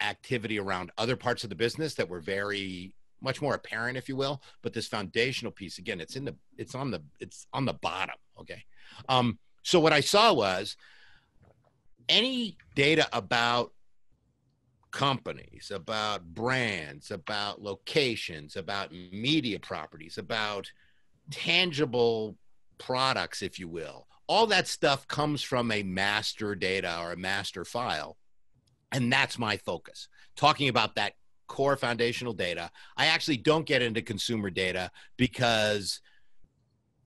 activity 0.00 0.58
around 0.58 0.90
other 0.98 1.16
parts 1.16 1.42
of 1.42 1.50
the 1.50 1.56
business 1.56 1.94
that 1.94 2.08
were 2.08 2.20
very 2.20 2.92
much 3.20 3.42
more 3.42 3.54
apparent 3.54 3.96
if 3.96 4.08
you 4.08 4.16
will 4.16 4.42
but 4.62 4.72
this 4.72 4.88
foundational 4.88 5.52
piece 5.52 5.78
again 5.78 6.00
it's 6.00 6.16
in 6.16 6.24
the 6.24 6.34
it's 6.56 6.74
on 6.74 6.90
the 6.90 7.02
it's 7.20 7.46
on 7.52 7.64
the 7.64 7.72
bottom 7.74 8.16
okay 8.38 8.64
um 9.08 9.38
so 9.62 9.80
what 9.80 9.92
i 9.92 10.00
saw 10.00 10.32
was 10.32 10.76
any 12.08 12.56
data 12.74 13.06
about 13.12 13.72
companies 14.90 15.70
about 15.74 16.24
brands 16.34 17.10
about 17.10 17.60
locations 17.60 18.56
about 18.56 18.90
media 18.92 19.58
properties 19.60 20.16
about 20.16 20.70
tangible 21.30 22.36
products, 22.78 23.42
if 23.42 23.58
you 23.58 23.68
will. 23.68 24.06
All 24.26 24.46
that 24.46 24.68
stuff 24.68 25.06
comes 25.08 25.42
from 25.42 25.70
a 25.70 25.82
master 25.82 26.54
data 26.54 26.98
or 27.00 27.12
a 27.12 27.16
master 27.16 27.64
file. 27.64 28.16
And 28.92 29.12
that's 29.12 29.38
my 29.38 29.56
focus, 29.58 30.08
talking 30.36 30.68
about 30.68 30.94
that 30.94 31.14
core 31.48 31.76
foundational 31.76 32.32
data. 32.32 32.70
I 32.96 33.06
actually 33.06 33.38
don't 33.38 33.66
get 33.66 33.82
into 33.82 34.02
consumer 34.02 34.50
data 34.50 34.90
because 35.16 36.00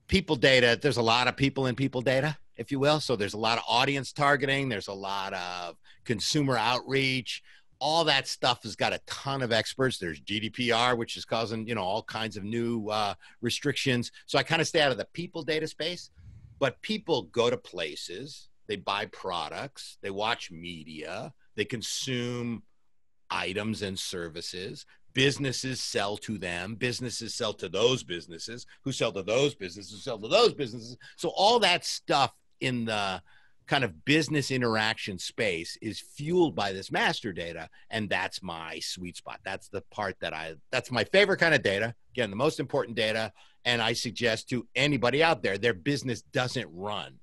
people 0.08 0.36
data, 0.36 0.78
there's 0.80 0.98
a 0.98 1.02
lot 1.02 1.28
of 1.28 1.36
people 1.36 1.66
in 1.66 1.74
people 1.74 2.02
data, 2.02 2.36
if 2.56 2.70
you 2.70 2.78
will. 2.78 3.00
So 3.00 3.16
there's 3.16 3.34
a 3.34 3.38
lot 3.38 3.56
of 3.56 3.64
audience 3.66 4.12
targeting, 4.12 4.68
there's 4.68 4.88
a 4.88 4.92
lot 4.92 5.32
of 5.32 5.76
consumer 6.04 6.56
outreach. 6.56 7.42
All 7.78 8.04
that 8.04 8.28
stuff 8.28 8.62
has 8.62 8.76
got 8.76 8.92
a 8.92 9.00
ton 9.06 9.42
of 9.42 9.50
experts. 9.50 9.98
There's 9.98 10.20
GDPR, 10.20 10.96
which 10.96 11.16
is 11.16 11.24
causing 11.24 11.66
you 11.66 11.74
know 11.74 11.82
all 11.82 12.02
kinds 12.02 12.36
of 12.36 12.44
new 12.44 12.88
uh, 12.88 13.14
restrictions. 13.40 14.12
So 14.26 14.38
I 14.38 14.42
kind 14.42 14.60
of 14.60 14.68
stay 14.68 14.80
out 14.82 14.92
of 14.92 14.98
the 14.98 15.08
people 15.12 15.42
data 15.42 15.66
space. 15.66 16.10
But 16.60 16.80
people 16.80 17.22
go 17.24 17.50
to 17.50 17.56
places, 17.56 18.48
they 18.68 18.76
buy 18.76 19.06
products, 19.06 19.98
they 20.00 20.10
watch 20.10 20.52
media, 20.52 21.32
they 21.56 21.64
consume 21.64 22.62
items 23.32 23.82
and 23.82 23.98
services. 23.98 24.86
Businesses 25.14 25.80
sell 25.80 26.16
to 26.18 26.38
them. 26.38 26.74
Businesses 26.74 27.34
sell 27.34 27.52
to 27.54 27.68
those 27.68 28.02
businesses 28.02 28.66
who 28.82 28.92
sell 28.92 29.12
to 29.12 29.22
those 29.22 29.54
businesses, 29.54 30.04
sell 30.04 30.18
to 30.18 30.28
those 30.28 30.54
businesses. 30.54 30.96
So 31.16 31.30
all 31.30 31.58
that 31.60 31.84
stuff 31.84 32.32
in 32.60 32.84
the 32.84 33.22
kind 33.66 33.84
of 33.84 34.04
business 34.04 34.50
interaction 34.50 35.18
space 35.18 35.78
is 35.80 36.00
fueled 36.00 36.54
by 36.54 36.72
this 36.72 36.90
master 36.90 37.32
data 37.32 37.68
and 37.90 38.08
that's 38.10 38.42
my 38.42 38.78
sweet 38.80 39.16
spot 39.16 39.38
that's 39.44 39.68
the 39.68 39.80
part 39.90 40.16
that 40.20 40.34
i 40.34 40.54
that's 40.70 40.90
my 40.90 41.04
favorite 41.04 41.38
kind 41.38 41.54
of 41.54 41.62
data 41.62 41.94
again 42.12 42.28
the 42.28 42.36
most 42.36 42.58
important 42.58 42.96
data 42.96 43.32
and 43.64 43.80
i 43.80 43.92
suggest 43.92 44.48
to 44.48 44.66
anybody 44.74 45.22
out 45.22 45.42
there 45.42 45.56
their 45.58 45.74
business 45.74 46.22
doesn't 46.22 46.68
run 46.72 47.14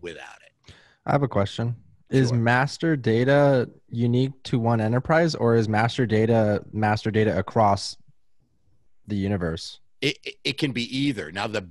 without 0.00 0.38
it 0.44 0.74
i 1.06 1.12
have 1.12 1.22
a 1.22 1.28
question 1.28 1.76
is 2.10 2.32
master 2.32 2.96
data 2.96 3.68
unique 3.90 4.32
to 4.44 4.58
one 4.58 4.80
enterprise 4.80 5.34
or 5.34 5.56
is 5.56 5.68
master 5.68 6.06
data 6.06 6.62
master 6.72 7.10
data 7.10 7.36
across 7.36 7.96
the 9.06 9.16
universe? 9.16 9.80
It, 10.00 10.18
it, 10.44 10.58
can 10.58 10.72
be 10.72 10.96
either. 10.96 11.32
Now 11.32 11.46
the 11.46 11.68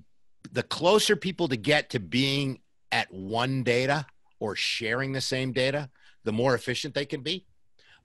the 0.51 0.63
closer 0.63 1.15
people 1.15 1.47
to 1.47 1.57
get 1.57 1.89
to 1.91 1.99
being 1.99 2.59
at 2.91 3.11
one 3.13 3.63
data 3.63 4.05
or 4.39 4.55
sharing 4.55 5.11
the 5.11 5.21
same 5.21 5.51
data 5.53 5.89
the 6.23 6.33
more 6.33 6.55
efficient 6.55 6.93
they 6.93 7.05
can 7.05 7.21
be. 7.21 7.45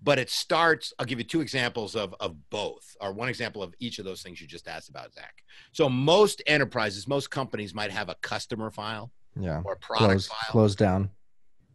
But 0.03 0.19
it 0.19 0.31
starts 0.31 0.93
i'll 0.99 1.07
give 1.07 1.19
you 1.19 1.25
two 1.25 1.41
examples 1.41 1.97
of, 1.97 2.15
of 2.21 2.37
both 2.49 2.97
or 3.01 3.13
one 3.13 3.29
example 3.29 3.63
of 3.63 3.75
each 3.81 3.99
of 3.99 4.05
those 4.05 4.23
things 4.23 4.41
you 4.41 4.47
just 4.47 4.69
asked 4.69 4.89
about 4.89 5.13
zach. 5.15 5.43
So 5.73 5.89
most 5.89 6.43
enterprises 6.47 7.09
most 7.09 7.31
companies 7.31 7.75
might 7.75 7.91
have 7.91 8.09
a 8.09 8.15
customer 8.23 8.71
file 8.71 9.11
yeah. 9.39 9.63
or 9.65 9.77
product 9.77 10.11
close, 10.11 10.27
file. 10.27 10.49
close 10.51 10.75
down 10.77 11.11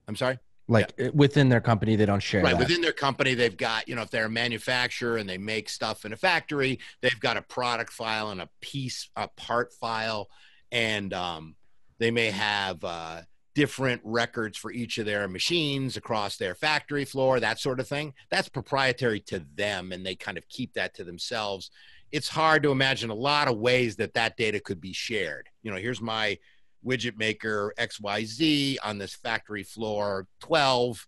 i'm 0.07 0.15
sorry 0.15 0.37
like 0.67 0.93
yeah. 0.97 1.09
within 1.13 1.49
their 1.49 1.61
company 1.61 1.95
they 1.95 2.05
don't 2.05 2.21
share 2.21 2.43
right 2.43 2.57
that. 2.57 2.59
within 2.59 2.81
their 2.81 2.91
company 2.91 3.33
they've 3.33 3.57
got 3.57 3.87
you 3.87 3.95
know 3.95 4.01
if 4.01 4.09
they're 4.09 4.25
a 4.25 4.29
manufacturer 4.29 5.17
and 5.17 5.29
they 5.29 5.37
make 5.37 5.69
stuff 5.69 6.05
in 6.05 6.13
a 6.13 6.17
factory 6.17 6.79
they've 7.01 7.19
got 7.19 7.37
a 7.37 7.41
product 7.43 7.91
file 7.91 8.29
and 8.29 8.41
a 8.41 8.49
piece 8.61 9.09
a 9.15 9.27
part 9.29 9.73
file 9.73 10.29
and 10.71 11.13
um, 11.13 11.55
they 11.99 12.11
may 12.11 12.31
have 12.31 12.83
uh, 12.83 13.21
different 13.53 14.01
records 14.03 14.57
for 14.57 14.71
each 14.71 14.97
of 14.97 15.05
their 15.05 15.27
machines 15.27 15.95
across 15.95 16.37
their 16.37 16.55
factory 16.55 17.05
floor 17.05 17.39
that 17.39 17.59
sort 17.59 17.79
of 17.79 17.87
thing 17.87 18.13
that's 18.29 18.49
proprietary 18.49 19.19
to 19.19 19.45
them 19.55 19.91
and 19.91 20.05
they 20.05 20.15
kind 20.15 20.37
of 20.37 20.47
keep 20.49 20.73
that 20.73 20.93
to 20.93 21.03
themselves 21.03 21.69
it's 22.11 22.29
hard 22.29 22.63
to 22.63 22.71
imagine 22.71 23.09
a 23.09 23.15
lot 23.15 23.47
of 23.47 23.57
ways 23.57 23.95
that 23.95 24.13
that 24.13 24.35
data 24.37 24.59
could 24.59 24.81
be 24.81 24.93
shared 24.93 25.47
you 25.63 25.71
know 25.71 25.77
here's 25.77 26.01
my 26.01 26.37
widget 26.85 27.17
maker 27.17 27.73
XYZ 27.79 28.77
on 28.83 28.97
this 28.97 29.15
factory 29.15 29.63
floor 29.63 30.27
12. 30.41 31.07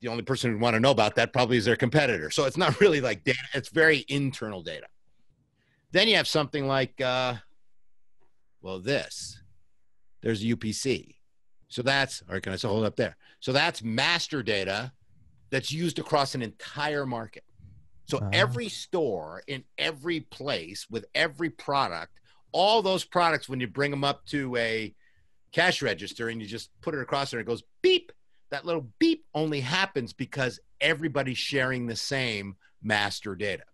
The 0.00 0.08
only 0.08 0.22
person 0.22 0.52
who'd 0.52 0.60
want 0.60 0.74
to 0.74 0.80
know 0.80 0.90
about 0.90 1.16
that 1.16 1.32
probably 1.32 1.56
is 1.56 1.64
their 1.64 1.76
competitor. 1.76 2.30
So 2.30 2.44
it's 2.44 2.56
not 2.56 2.80
really 2.80 3.00
like 3.00 3.24
data, 3.24 3.38
it's 3.54 3.70
very 3.70 4.04
internal 4.08 4.62
data. 4.62 4.86
Then 5.90 6.06
you 6.06 6.16
have 6.16 6.28
something 6.28 6.66
like, 6.66 7.00
uh, 7.00 7.34
well, 8.60 8.78
this. 8.78 9.40
There's 10.20 10.44
UPC. 10.44 11.14
So 11.68 11.82
that's, 11.82 12.22
all 12.28 12.34
right, 12.34 12.42
can 12.42 12.52
I 12.52 12.56
hold 12.56 12.84
up 12.84 12.96
there? 12.96 13.16
So 13.40 13.52
that's 13.52 13.82
master 13.82 14.42
data 14.42 14.92
that's 15.50 15.72
used 15.72 15.98
across 15.98 16.34
an 16.34 16.42
entire 16.42 17.06
market. 17.06 17.44
So 18.06 18.18
uh-huh. 18.18 18.30
every 18.32 18.68
store 18.68 19.42
in 19.46 19.64
every 19.76 20.20
place 20.20 20.86
with 20.90 21.04
every 21.14 21.50
product 21.50 22.20
all 22.58 22.82
those 22.82 23.04
products 23.04 23.48
when 23.48 23.60
you 23.60 23.68
bring 23.68 23.92
them 23.92 24.02
up 24.02 24.26
to 24.26 24.56
a 24.56 24.92
cash 25.52 25.80
register 25.80 26.28
and 26.28 26.42
you 26.42 26.46
just 26.48 26.70
put 26.80 26.92
it 26.92 27.00
across 27.00 27.30
there 27.30 27.38
and 27.38 27.46
it 27.46 27.50
goes 27.50 27.62
beep. 27.82 28.10
That 28.50 28.64
little 28.64 28.88
beep 28.98 29.24
only 29.32 29.60
happens 29.60 30.12
because 30.12 30.58
everybody's 30.80 31.38
sharing 31.38 31.86
the 31.86 31.94
same 31.94 32.56
master 32.82 33.36
data 33.36 33.64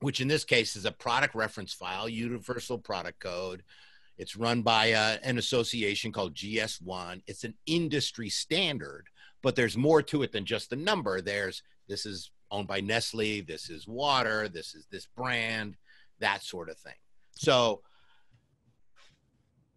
which 0.00 0.20
in 0.20 0.28
this 0.28 0.44
case 0.44 0.76
is 0.76 0.86
a 0.86 0.92
product 0.92 1.34
reference 1.34 1.72
file 1.72 2.08
universal 2.08 2.78
product 2.78 3.20
code. 3.20 3.62
It's 4.18 4.36
run 4.36 4.62
by 4.62 4.92
uh, 4.92 5.16
an 5.22 5.38
association 5.38 6.10
called 6.12 6.34
gs1 6.34 7.22
it's 7.26 7.44
an 7.44 7.54
industry 7.66 8.28
standard 8.28 9.06
but 9.42 9.54
there's 9.54 9.76
more 9.76 10.02
to 10.02 10.22
it 10.22 10.32
than 10.32 10.44
just 10.44 10.68
the 10.70 10.76
number. 10.76 11.20
There's 11.20 11.62
this 11.88 12.06
is 12.06 12.30
owned 12.50 12.66
by 12.66 12.80
nestle 12.80 13.40
this 13.42 13.70
is 13.70 13.86
water 13.86 14.48
this 14.48 14.74
is 14.74 14.86
this 14.90 15.06
brand 15.06 15.76
that 16.18 16.42
sort 16.42 16.68
of 16.68 16.78
thing. 16.78 16.94
So 17.36 17.82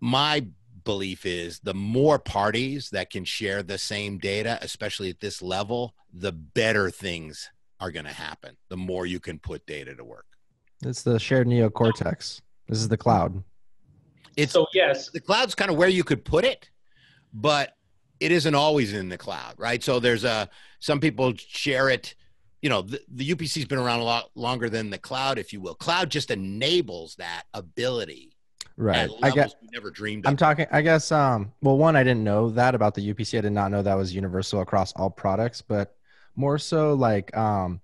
my 0.04 0.46
belief 0.84 1.26
is 1.26 1.62
the 1.62 1.74
more 1.74 2.20
parties 2.20 2.90
that 2.90 3.10
can 3.10 3.24
share 3.24 3.64
the 3.64 3.78
same 3.78 4.18
data, 4.18 4.60
especially 4.62 5.10
at 5.10 5.22
this 5.22 5.42
level, 5.42 5.96
the 6.14 6.34
better 6.34 6.90
things 6.90 7.50
are 7.80 7.90
going 7.90 8.04
to 8.04 8.12
happen. 8.12 8.58
The 8.68 8.76
more 8.76 9.06
you 9.06 9.22
can 9.22 9.40
put 9.40 9.66
data 9.66 9.96
to 9.96 10.04
work. 10.04 10.26
It's 10.84 11.04
the 11.04 11.18
shared 11.18 11.48
neocortex. 11.48 12.42
This 12.68 12.80
is 12.80 12.90
the 12.90 12.98
cloud. 12.98 13.42
It's 14.36 14.52
so 14.52 14.68
yes, 14.74 15.10
the 15.10 15.22
cloud's 15.22 15.56
kind 15.56 15.72
of 15.72 15.78
where 15.78 15.88
you 15.88 16.04
could 16.04 16.26
put 16.26 16.44
it, 16.44 16.70
but 17.34 17.78
it 18.20 18.34
isn't 18.34 18.56
always 18.56 18.92
in 18.92 19.08
the 19.08 19.18
cloud, 19.18 19.54
right? 19.58 19.82
So 19.82 20.02
there's 20.02 20.26
a 20.26 20.50
some 20.82 21.00
people 21.00 21.34
share 21.38 21.90
it. 21.90 22.14
You 22.62 22.68
know, 22.70 22.82
the, 22.82 23.00
the 23.08 23.30
UPC's 23.30 23.66
been 23.66 23.80
around 23.80 24.02
a 24.02 24.06
lot 24.06 24.32
longer 24.36 24.70
than 24.70 24.90
the 24.90 24.98
cloud, 24.98 25.40
if 25.40 25.54
you 25.54 25.62
will. 25.62 25.76
Cloud 25.76 26.10
just 26.10 26.30
enables 26.30 27.16
that 27.16 27.44
ability 27.54 28.33
right. 28.78 29.10
I 29.22 29.32
guess 29.32 29.56
we 29.62 29.68
never 29.72 29.92
dreamed 29.92 30.26
of. 30.26 30.30
i'm 30.32 30.38
talking 30.38 30.68
i 30.72 30.82
guess 30.82 31.12
um 31.12 31.52
well 31.62 31.78
one 31.78 31.96
i 31.96 32.04
didn't 32.04 32.24
know 32.24 32.50
that 32.52 32.76
about 32.76 32.96
the 32.96 33.14
upc 33.14 33.38
i 33.38 33.42
did 33.42 33.52
not 33.52 33.72
know 33.72 33.82
that 33.82 33.96
was 33.96 34.14
universal 34.14 34.62
across 34.62 34.94
all 34.94 35.10
products 35.10 35.62
but 35.62 35.96
more 36.36 36.58
so 36.58 36.94
like 36.94 37.36
um 37.38 37.80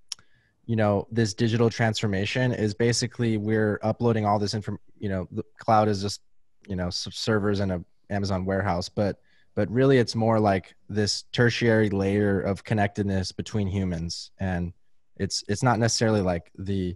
you 0.65 0.75
know 0.75 1.07
this 1.11 1.33
digital 1.33 1.69
transformation 1.69 2.53
is 2.53 2.73
basically 2.73 3.37
we're 3.37 3.79
uploading 3.83 4.25
all 4.25 4.39
this 4.39 4.53
information 4.53 4.81
you 4.99 5.09
know 5.09 5.27
the 5.31 5.43
cloud 5.57 5.87
is 5.87 6.01
just 6.01 6.21
you 6.67 6.75
know 6.75 6.89
servers 6.89 7.59
in 7.59 7.71
a 7.71 7.83
amazon 8.09 8.45
warehouse 8.45 8.89
but 8.89 9.19
but 9.59 9.69
really 9.69 9.97
it's 9.97 10.15
more 10.15 10.39
like 10.39 10.73
this 10.87 11.25
tertiary 11.33 11.89
layer 11.89 12.39
of 12.39 12.63
connectedness 12.63 13.33
between 13.33 13.67
humans. 13.67 14.31
And 14.39 14.71
it's 15.17 15.43
it's 15.49 15.63
not 15.63 15.79
necessarily 15.79 16.21
like 16.21 16.49
the 16.57 16.95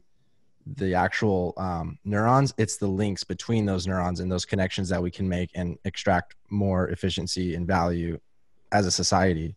the 0.66 0.94
actual 0.94 1.54
um, 1.58 1.98
neurons 2.06 2.54
it's 2.58 2.78
the 2.78 2.88
links 2.88 3.24
between 3.24 3.66
those 3.66 3.86
neurons 3.86 4.20
and 4.20 4.32
those 4.32 4.46
connections 4.46 4.88
that 4.90 5.02
we 5.02 5.12
can 5.12 5.28
make 5.28 5.50
and 5.56 5.78
extract 5.86 6.36
more 6.50 6.90
efficiency 6.90 7.56
and 7.56 7.68
value 7.68 8.20
as 8.72 8.86
a 8.86 8.92
society. 8.92 9.56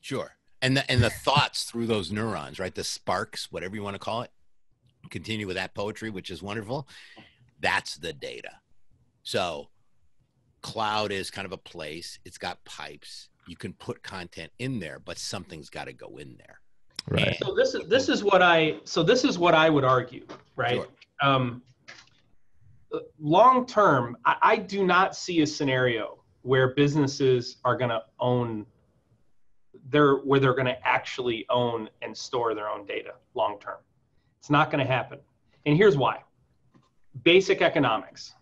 Sure. 0.00 0.30
And 0.62 0.76
the, 0.76 0.90
and 0.90 1.02
the 1.02 1.10
thoughts 1.10 1.64
through 1.64 1.86
those 1.86 2.12
neurons 2.12 2.58
right? 2.58 2.74
The 2.74 2.84
sparks 2.84 3.50
whatever 3.50 3.74
you 3.74 3.82
want 3.82 3.94
to 3.94 4.00
call 4.00 4.22
it 4.22 4.30
continue 5.10 5.46
with 5.46 5.56
that 5.56 5.74
poetry 5.74 6.10
which 6.10 6.30
is 6.30 6.42
wonderful. 6.42 6.88
That's 7.60 7.96
the 7.96 8.12
data. 8.12 8.50
So 9.22 9.68
cloud 10.62 11.12
is 11.12 11.30
kind 11.30 11.46
of 11.46 11.52
a 11.52 11.58
place. 11.58 12.18
It's 12.24 12.38
got 12.38 12.64
pipes. 12.64 13.28
You 13.46 13.56
can 13.56 13.72
put 13.74 14.02
content 14.02 14.52
in 14.58 14.78
there 14.78 15.00
but 15.00 15.18
something's 15.18 15.70
got 15.70 15.86
to 15.86 15.92
go 15.92 16.16
in 16.18 16.36
there 16.38 16.60
Right. 17.08 17.36
So 17.42 17.54
this 17.54 17.74
is 17.74 17.86
this 17.88 18.08
is 18.08 18.24
what 18.24 18.42
I 18.42 18.76
so 18.84 19.02
this 19.02 19.24
is 19.24 19.38
what 19.38 19.54
I 19.54 19.68
would 19.68 19.84
argue, 19.84 20.26
right? 20.56 20.76
Sure. 20.76 20.86
Um, 21.20 21.62
long 23.18 23.66
term, 23.66 24.16
I, 24.24 24.36
I 24.40 24.56
do 24.56 24.84
not 24.84 25.14
see 25.14 25.42
a 25.42 25.46
scenario 25.46 26.18
where 26.42 26.74
businesses 26.74 27.56
are 27.64 27.76
going 27.76 27.90
to 27.90 28.02
own 28.20 28.66
their 29.90 30.16
where 30.16 30.40
they're 30.40 30.54
going 30.54 30.66
to 30.66 30.86
actually 30.86 31.44
own 31.50 31.90
and 32.00 32.16
store 32.16 32.54
their 32.54 32.68
own 32.68 32.86
data 32.86 33.12
long 33.34 33.58
term. 33.58 33.78
It's 34.38 34.50
not 34.50 34.70
going 34.70 34.84
to 34.84 34.90
happen, 34.90 35.18
and 35.66 35.76
here's 35.76 35.96
why. 35.96 36.20
Basic 37.22 37.60
economics. 37.60 38.34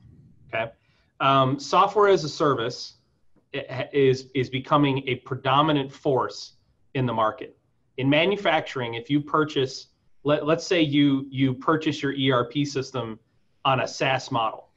Okay, 0.55 0.70
um, 1.18 1.59
software 1.59 2.09
as 2.09 2.22
a 2.22 2.29
service 2.29 2.94
is 3.53 4.29
is 4.35 4.48
becoming 4.48 5.03
a 5.09 5.16
predominant 5.16 5.92
force 5.92 6.55
in 6.94 7.07
the 7.07 7.12
market 7.12 7.57
in 7.98 8.09
manufacturing, 8.09 8.94
if 8.94 9.11
you 9.11 9.20
purchase, 9.20 9.88
let, 10.24 10.46
let's 10.46 10.66
say 10.66 10.81
you 10.81 11.26
you 11.31 11.55
purchase 11.55 12.02
your 12.02 12.12
ERP 12.12 12.66
system 12.66 13.18
on 13.64 13.81
a 13.81 13.88
SaaS 13.88 14.31
model, 14.31 14.68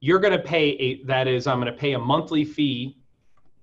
you're 0.00 0.18
going 0.18 0.32
to 0.32 0.42
pay 0.42 0.70
a 0.70 1.02
that 1.04 1.28
is 1.28 1.46
I'm 1.46 1.60
going 1.60 1.72
to 1.72 1.78
pay 1.78 1.92
a 1.92 1.98
monthly 1.98 2.44
fee 2.44 2.98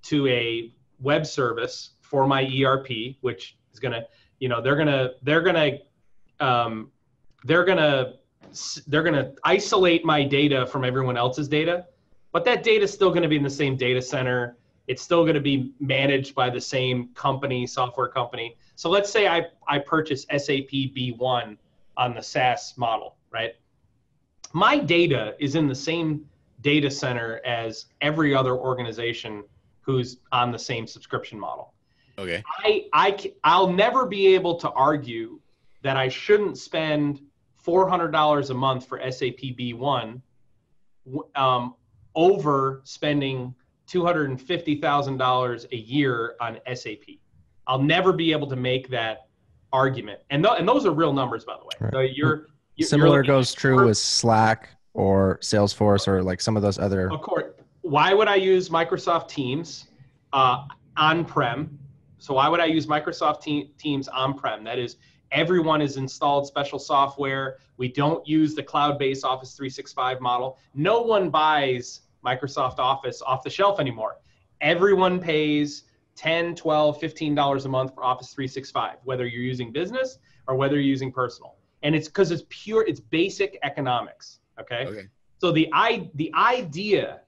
to 0.03 0.27
a 0.27 0.73
web 0.99 1.25
service 1.25 1.91
for 2.01 2.27
my 2.27 2.43
ERP, 2.43 3.15
which 3.21 3.57
is 3.73 3.79
going 3.79 3.93
to 3.93 4.05
you 4.43 4.49
know 4.49 4.61
they're 4.61 4.75
gonna 4.75 5.11
they're 5.21 5.41
gonna 5.41 5.77
um, 6.41 6.91
they're 7.45 7.63
gonna 7.63 8.15
they're 8.87 9.03
gonna 9.03 9.31
isolate 9.45 10.03
my 10.03 10.21
data 10.23 10.65
from 10.65 10.83
everyone 10.83 11.15
else's 11.15 11.47
data, 11.47 11.85
but 12.33 12.43
that 12.43 12.61
data 12.61 12.83
is 12.83 12.91
still 12.91 13.13
gonna 13.13 13.29
be 13.29 13.37
in 13.37 13.43
the 13.43 13.49
same 13.49 13.77
data 13.77 14.01
center. 14.01 14.57
It's 14.87 15.01
still 15.01 15.25
gonna 15.25 15.39
be 15.39 15.71
managed 15.79 16.35
by 16.35 16.49
the 16.49 16.59
same 16.59 17.07
company, 17.13 17.65
software 17.65 18.09
company. 18.09 18.57
So 18.75 18.89
let's 18.89 19.11
say 19.11 19.27
I 19.27 19.45
I 19.67 19.79
purchase 19.79 20.25
SAP 20.29 20.71
B1 20.95 21.57
on 21.97 22.13
the 22.13 22.21
SaaS 22.21 22.73
model, 22.77 23.15
right? 23.31 23.55
My 24.53 24.77
data 24.77 25.35
is 25.39 25.55
in 25.55 25.67
the 25.67 25.75
same 25.75 26.25
data 26.61 26.89
center 26.89 27.41
as 27.45 27.85
every 28.01 28.33
other 28.33 28.55
organization 28.55 29.43
who's 29.81 30.17
on 30.31 30.51
the 30.51 30.59
same 30.59 30.87
subscription 30.87 31.39
model. 31.39 31.73
Okay. 32.17 32.43
I, 32.59 32.85
I, 32.93 33.33
I'll 33.43 33.71
never 33.71 34.05
be 34.05 34.27
able 34.27 34.55
to 34.59 34.69
argue 34.71 35.39
that 35.81 35.97
I 35.97 36.07
shouldn't 36.07 36.57
spend 36.57 37.21
$400 37.65 38.49
a 38.49 38.53
month 38.53 38.87
for 38.87 38.99
SAP 39.11 39.57
B1 39.59 40.21
um, 41.35 41.75
over 42.15 42.81
spending 42.85 43.53
$250,000 43.87 45.71
a 45.71 45.75
year 45.75 46.35
on 46.39 46.59
SAP. 46.73 47.19
I'll 47.67 47.81
never 47.81 48.13
be 48.13 48.31
able 48.31 48.47
to 48.47 48.55
make 48.55 48.89
that 48.89 49.27
argument. 49.71 50.21
And, 50.29 50.43
th- 50.43 50.55
and 50.59 50.67
those 50.67 50.85
are 50.85 50.91
real 50.91 51.13
numbers, 51.13 51.45
by 51.45 51.55
the 51.57 51.63
way. 51.63 51.71
Right. 51.79 51.93
So 51.93 51.99
you're, 52.01 52.47
you're 52.75 52.87
Similar 52.87 53.17
you're 53.17 53.23
goes 53.23 53.53
true 53.53 53.85
with 53.85 53.97
Slack 53.97 54.69
or 54.93 55.39
Salesforce 55.41 56.07
or 56.07 56.21
like 56.21 56.41
some 56.41 56.55
of 56.55 56.63
those 56.63 56.79
other. 56.79 57.11
Of 57.11 57.21
course. 57.21 57.45
Why 57.81 58.13
would 58.13 58.27
I 58.27 58.35
use 58.35 58.69
Microsoft 58.69 59.27
Teams 59.27 59.87
uh, 60.31 60.65
on-prem? 60.97 61.77
So 62.17 62.35
why 62.35 62.47
would 62.47 62.59
I 62.59 62.65
use 62.65 62.87
Microsoft 62.87 63.41
te- 63.41 63.71
Teams 63.77 64.07
on-prem? 64.07 64.63
That 64.63 64.79
is, 64.79 64.97
everyone 65.31 65.81
has 65.81 65.97
installed 65.97 66.47
special 66.47 66.79
software. 66.79 67.57
We 67.77 67.89
don't 67.89 68.25
use 68.27 68.55
the 68.55 68.63
cloud-based 68.63 69.25
Office 69.25 69.55
365 69.55 70.21
model. 70.21 70.57
No 70.73 71.01
one 71.01 71.29
buys 71.29 72.01
Microsoft 72.25 72.79
Office 72.79 73.21
off 73.21 73.43
the 73.43 73.49
shelf 73.49 73.79
anymore. 73.79 74.17
Everyone 74.61 75.19
pays 75.19 75.83
10, 76.15 76.55
12, 76.55 76.99
15 76.99 77.35
dollars 77.35 77.65
a 77.65 77.69
month 77.69 77.93
for 77.93 78.03
Office 78.03 78.33
365, 78.33 78.97
whether 79.03 79.25
you're 79.25 79.41
using 79.41 79.71
business 79.71 80.19
or 80.47 80.55
whether 80.55 80.75
you're 80.75 80.83
using 80.83 81.11
personal. 81.11 81.55
And 81.81 81.95
it's 81.95 82.07
because 82.07 82.31
it's 82.31 82.43
pure, 82.49 82.85
it's 82.87 82.99
basic 82.99 83.57
economics. 83.63 84.39
Okay. 84.59 84.85
Okay. 84.85 85.07
So 85.39 85.51
the 85.51 85.67
i 85.73 86.09
the 86.15 86.31
idea 86.35 87.21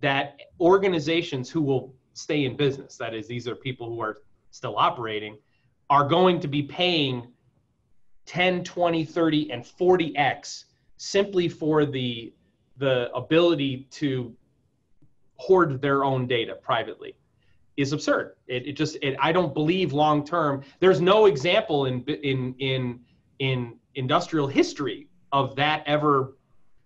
that 0.00 0.40
organizations 0.60 1.48
who 1.48 1.62
will 1.62 1.94
stay 2.12 2.44
in 2.44 2.56
business, 2.56 2.96
that 2.96 3.14
is, 3.14 3.26
these 3.26 3.48
are 3.48 3.54
people 3.54 3.88
who 3.88 4.00
are 4.02 4.18
still 4.50 4.76
operating, 4.76 5.38
are 5.88 6.06
going 6.06 6.40
to 6.40 6.48
be 6.48 6.62
paying 6.62 7.28
10, 8.26 8.64
20, 8.64 9.04
30, 9.04 9.50
and 9.52 9.64
40x 9.64 10.64
simply 10.96 11.48
for 11.48 11.84
the 11.86 12.32
the 12.78 13.12
ability 13.12 13.86
to 13.90 14.34
hoard 15.36 15.80
their 15.80 16.04
own 16.04 16.26
data 16.26 16.54
privately 16.54 17.14
is 17.82 17.92
absurd. 17.92 18.34
It, 18.46 18.66
it 18.66 18.72
just 18.72 18.96
it, 19.02 19.16
I 19.20 19.32
don't 19.32 19.52
believe 19.52 19.92
long 19.92 20.24
term. 20.24 20.62
There's 20.80 21.00
no 21.00 21.26
example 21.26 21.86
in 21.86 22.02
in 22.04 22.54
in 22.58 23.00
in 23.38 23.78
industrial 23.94 24.46
history 24.46 25.08
of 25.32 25.56
that 25.56 25.82
ever 25.86 26.36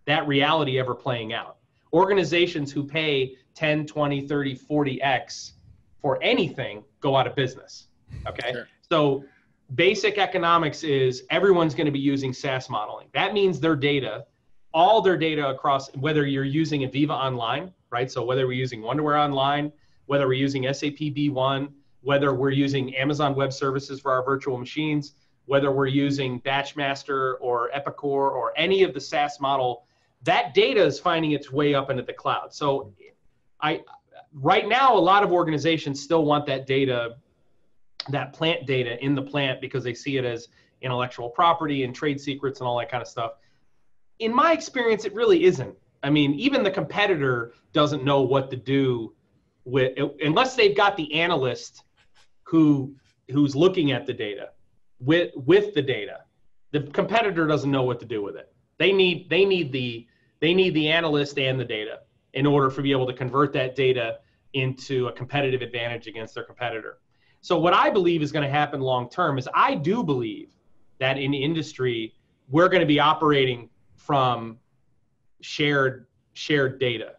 that 0.07 0.27
reality 0.27 0.79
ever 0.79 0.95
playing 0.95 1.33
out. 1.33 1.59
Organizations 1.93 2.73
who 2.73 2.85
pay 2.85 3.37
10, 3.55 3.87
20, 3.87 4.27
30, 4.27 4.57
40x 4.57 5.53
for 6.01 6.19
anything 6.23 6.85
go 7.01 7.17
out 7.17 7.27
of 7.27 7.35
business. 7.35 7.89
Okay. 8.27 8.53
Sure. 8.53 8.69
So 8.89 9.25
basic 9.75 10.19
economics 10.19 10.85
is 10.85 11.25
everyone's 11.31 11.75
going 11.75 11.87
to 11.87 11.93
be 11.93 11.99
using 11.99 12.33
SaaS 12.33 12.69
modeling. 12.71 13.09
That 13.15 13.35
means 13.35 13.59
their 13.59 13.77
data, 13.77 14.27
all 14.73 15.01
their 15.01 15.17
data 15.17 15.49
across 15.49 15.93
whether 15.97 16.27
you're 16.27 16.45
using 16.45 16.83
AVEVA 16.83 17.11
Online, 17.11 17.73
right? 17.91 18.11
So 18.11 18.25
whether 18.25 18.47
we're 18.47 18.53
using 18.53 18.81
Wonderware 18.81 19.19
Online, 19.19 19.73
whether 20.07 20.27
we're 20.27 20.35
using 20.35 20.65
SAP 20.73 21.15
B1, 21.15 21.69
whether 22.03 22.35
we're 22.35 22.51
using 22.51 22.95
Amazon 22.97 23.35
Web 23.35 23.53
Services 23.53 24.01
for 24.01 24.13
our 24.13 24.25
virtual 24.25 24.59
machines, 24.59 25.15
whether 25.47 25.71
we're 25.71 25.87
using 25.87 26.41
Batchmaster 26.41 27.35
or 27.41 27.71
Epicor 27.75 28.05
or 28.05 28.53
any 28.57 28.83
of 28.83 28.95
the 28.95 29.01
SaaS 29.01 29.41
model, 29.41 29.85
that 30.23 30.55
data 30.55 30.83
is 30.85 30.99
finding 30.99 31.33
its 31.33 31.53
way 31.53 31.75
up 31.75 31.91
into 31.91 32.03
the 32.03 32.13
cloud. 32.13 32.53
So 32.53 32.93
I 33.61 33.83
right 34.33 34.69
now 34.69 34.97
a 34.97 34.99
lot 34.99 35.23
of 35.23 35.33
organizations 35.33 36.03
still 36.03 36.25
want 36.25 36.47
that 36.47 36.67
data 36.67 37.17
that 38.11 38.33
plant 38.33 38.67
data 38.67 39.03
in 39.05 39.15
the 39.15 39.23
plant 39.23 39.61
because 39.61 39.83
they 39.83 39.95
see 39.95 40.17
it 40.17 40.25
as 40.25 40.49
intellectual 40.83 41.29
property 41.29 41.83
and 41.85 41.95
trade 41.95 42.21
secrets 42.21 42.61
and 42.61 42.69
all 42.69 42.79
that 42.79 42.91
kind 42.91 43.03
of 43.03 43.09
stuff. 43.09 43.33
In 44.19 44.33
my 44.33 44.53
experience, 44.53 45.05
it 45.05 45.15
really 45.15 45.45
isn't. 45.45 45.75
I 46.03 46.11
mean, 46.11 46.35
even 46.35 46.63
the 46.63 46.71
competitor 46.71 47.53
doesn't 47.73 48.05
know 48.05 48.21
what 48.21 48.51
to 48.51 48.57
do 48.57 49.15
with 49.67 49.99
unless 50.21 50.55
they've 50.55 50.77
got 50.77 50.97
the 50.97 51.13
analyst 51.13 51.83
who 52.45 52.95
who's 53.31 53.55
looking 53.55 53.93
at 53.93 54.07
the 54.07 54.15
data 54.15 54.51
with 55.01 55.33
with 55.35 55.75
the 55.75 55.83
data. 55.83 56.21
The 56.73 56.83
competitor 56.83 57.47
doesn't 57.47 57.71
know 57.71 57.83
what 57.83 58.01
to 58.01 58.07
do 58.07 58.23
with 58.23 58.37
it. 58.37 58.53
They 58.79 58.93
need 58.93 59.29
they 59.29 59.45
need 59.45 59.73
the 59.73 60.07
they 60.41 60.55
need 60.55 60.75
the 60.75 60.89
analyst 60.89 61.39
and 61.39 61.59
the 61.59 61.65
data 61.65 62.01
in 62.33 62.47
order 62.47 62.71
for 62.71 62.83
be 62.83 62.93
able 62.93 63.07
to 63.07 63.13
convert 63.13 63.53
that 63.55 63.75
data 63.75 64.19
into 64.53 65.09
a 65.09 65.13
competitive 65.13 65.63
advantage 65.63 66.07
against 66.07 66.35
their 66.35 66.45
competitor. 66.45 66.99
So 67.41 67.59
what 67.59 67.75
I 67.75 67.91
believe 67.91 68.23
is 68.23 68.33
going 68.33 68.45
to 68.45 68.51
happen 68.51 68.81
long 68.81 69.09
term 69.11 69.39
is 69.39 69.49
I 69.55 69.75
do 69.75 70.03
believe 70.03 70.55
that 70.99 71.19
in 71.19 71.35
industry 71.35 72.15
we're 72.49 72.69
going 72.69 72.81
to 72.81 72.87
be 72.87 73.01
operating 73.01 73.69
from 73.97 74.59
shared 75.41 76.07
shared 76.35 76.79
data. 76.79 77.15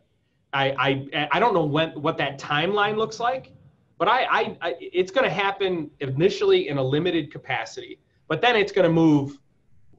I 0.53 1.07
I, 1.13 1.27
I 1.31 1.39
don't 1.39 1.53
know 1.53 1.65
when 1.65 1.91
what 2.01 2.17
that 2.17 2.39
timeline 2.39 2.97
looks 2.97 3.19
like, 3.19 3.51
but 3.97 4.07
I, 4.07 4.23
I, 4.23 4.57
I 4.61 4.75
it's 4.79 5.11
going 5.11 5.23
to 5.23 5.33
happen 5.33 5.89
initially 5.99 6.69
in 6.69 6.77
a 6.77 6.83
limited 6.83 7.31
capacity, 7.31 7.99
but 8.27 8.41
then 8.41 8.55
it's 8.55 8.71
going 8.71 8.87
to 8.87 8.93
move. 8.93 9.39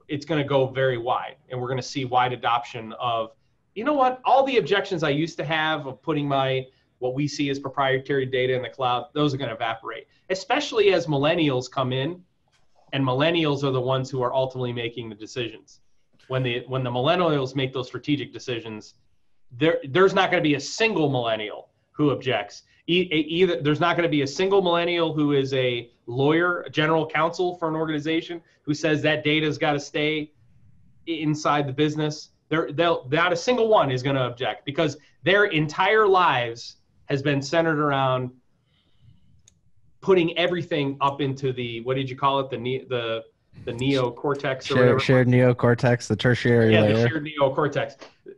It's 0.09 0.25
going 0.25 0.41
to 0.41 0.49
go 0.49 0.67
very 0.67 0.99
wide, 0.99 1.37
and 1.51 1.61
we're 1.61 1.69
going 1.69 1.81
to 1.81 1.87
see 1.87 2.05
wide 2.05 2.33
adoption 2.33 2.95
of. 3.01 3.31
You 3.75 3.85
know 3.85 3.93
what? 3.93 4.21
All 4.25 4.45
the 4.45 4.57
objections 4.57 5.05
I 5.05 5.11
used 5.11 5.37
to 5.39 5.45
have 5.45 5.87
of 5.87 6.03
putting 6.03 6.27
my 6.27 6.67
what 6.99 7.15
we 7.15 7.29
see 7.29 7.49
as 7.51 7.59
proprietary 7.59 8.27
data 8.27 8.55
in 8.55 8.63
the 8.63 8.69
cloud, 8.69 9.07
those 9.15 9.33
are 9.33 9.37
going 9.37 9.51
to 9.51 9.55
evaporate, 9.55 10.09
especially 10.31 10.93
as 10.93 11.07
millennials 11.07 11.71
come 11.71 11.93
in, 11.93 12.21
and 12.93 13.05
millennials 13.05 13.63
are 13.63 13.71
the 13.71 13.81
ones 13.81 14.11
who 14.11 14.23
are 14.23 14.33
ultimately 14.35 14.73
making 14.73 15.09
the 15.09 15.15
decisions. 15.15 15.81
When 16.29 16.43
the 16.43 16.65
when 16.67 16.83
the 16.83 16.91
millennials 16.91 17.55
make 17.55 17.73
those 17.73 17.87
strategic 17.87 18.33
decisions, 18.33 18.95
there 19.53 19.79
there's 19.89 20.15
not 20.15 20.31
going 20.31 20.43
to 20.43 20.49
be 20.49 20.55
a 20.55 20.61
single 20.61 21.09
millennial 21.09 21.69
who 21.93 22.11
objects. 22.11 22.63
E- 22.87 23.03
either 23.13 23.61
there's 23.61 23.81
not 23.81 23.97
going 23.97 24.05
to 24.05 24.11
be 24.11 24.23
a 24.23 24.27
single 24.27 24.63
millennial 24.63 25.13
who 25.13 25.33
is 25.33 25.53
a 25.53 25.91
lawyer, 26.07 26.63
a 26.63 26.71
general 26.71 27.07
counsel 27.07 27.57
for 27.57 27.69
an 27.69 27.75
organization 27.75 28.41
who 28.63 28.73
says 28.75 29.03
that 29.03 29.25
data's 29.25 29.59
got 29.59 29.73
to 29.73 29.81
stay 29.81 30.33
inside 31.07 31.67
the 31.67 31.73
business. 31.73 32.31
There, 32.49 32.73
they'll 32.73 33.07
not 33.11 33.33
a 33.33 33.37
single 33.37 33.69
one 33.69 33.91
is 33.91 34.03
going 34.03 34.17
to 34.17 34.23
object 34.23 34.65
because 34.65 34.97
their 35.23 35.47
entire 35.47 36.07
lives 36.07 36.77
has 37.07 37.23
been 37.23 37.43
centered 37.43 37.79
around 37.79 38.31
putting 40.01 40.37
everything 40.39 40.97
up 41.01 41.21
into 41.21 41.53
the 41.53 41.81
what 41.83 41.97
did 41.97 42.09
you 42.09 42.17
call 42.17 42.41
it 42.41 42.51
the 42.51 42.57
ne- 42.57 42.85
the 42.85 43.25
the 43.65 43.73
neocortex 43.73 44.59
or 44.59 44.63
Shared, 44.63 44.81
whatever 44.81 45.01
shared 45.01 45.29
neocortex, 45.29 46.07
the 46.07 46.17
tertiary 46.17 46.73
yeah, 46.73 46.83
the 46.83 46.95
layer. 46.95 47.09
shared 47.09 47.27
neocortex. 47.27 47.97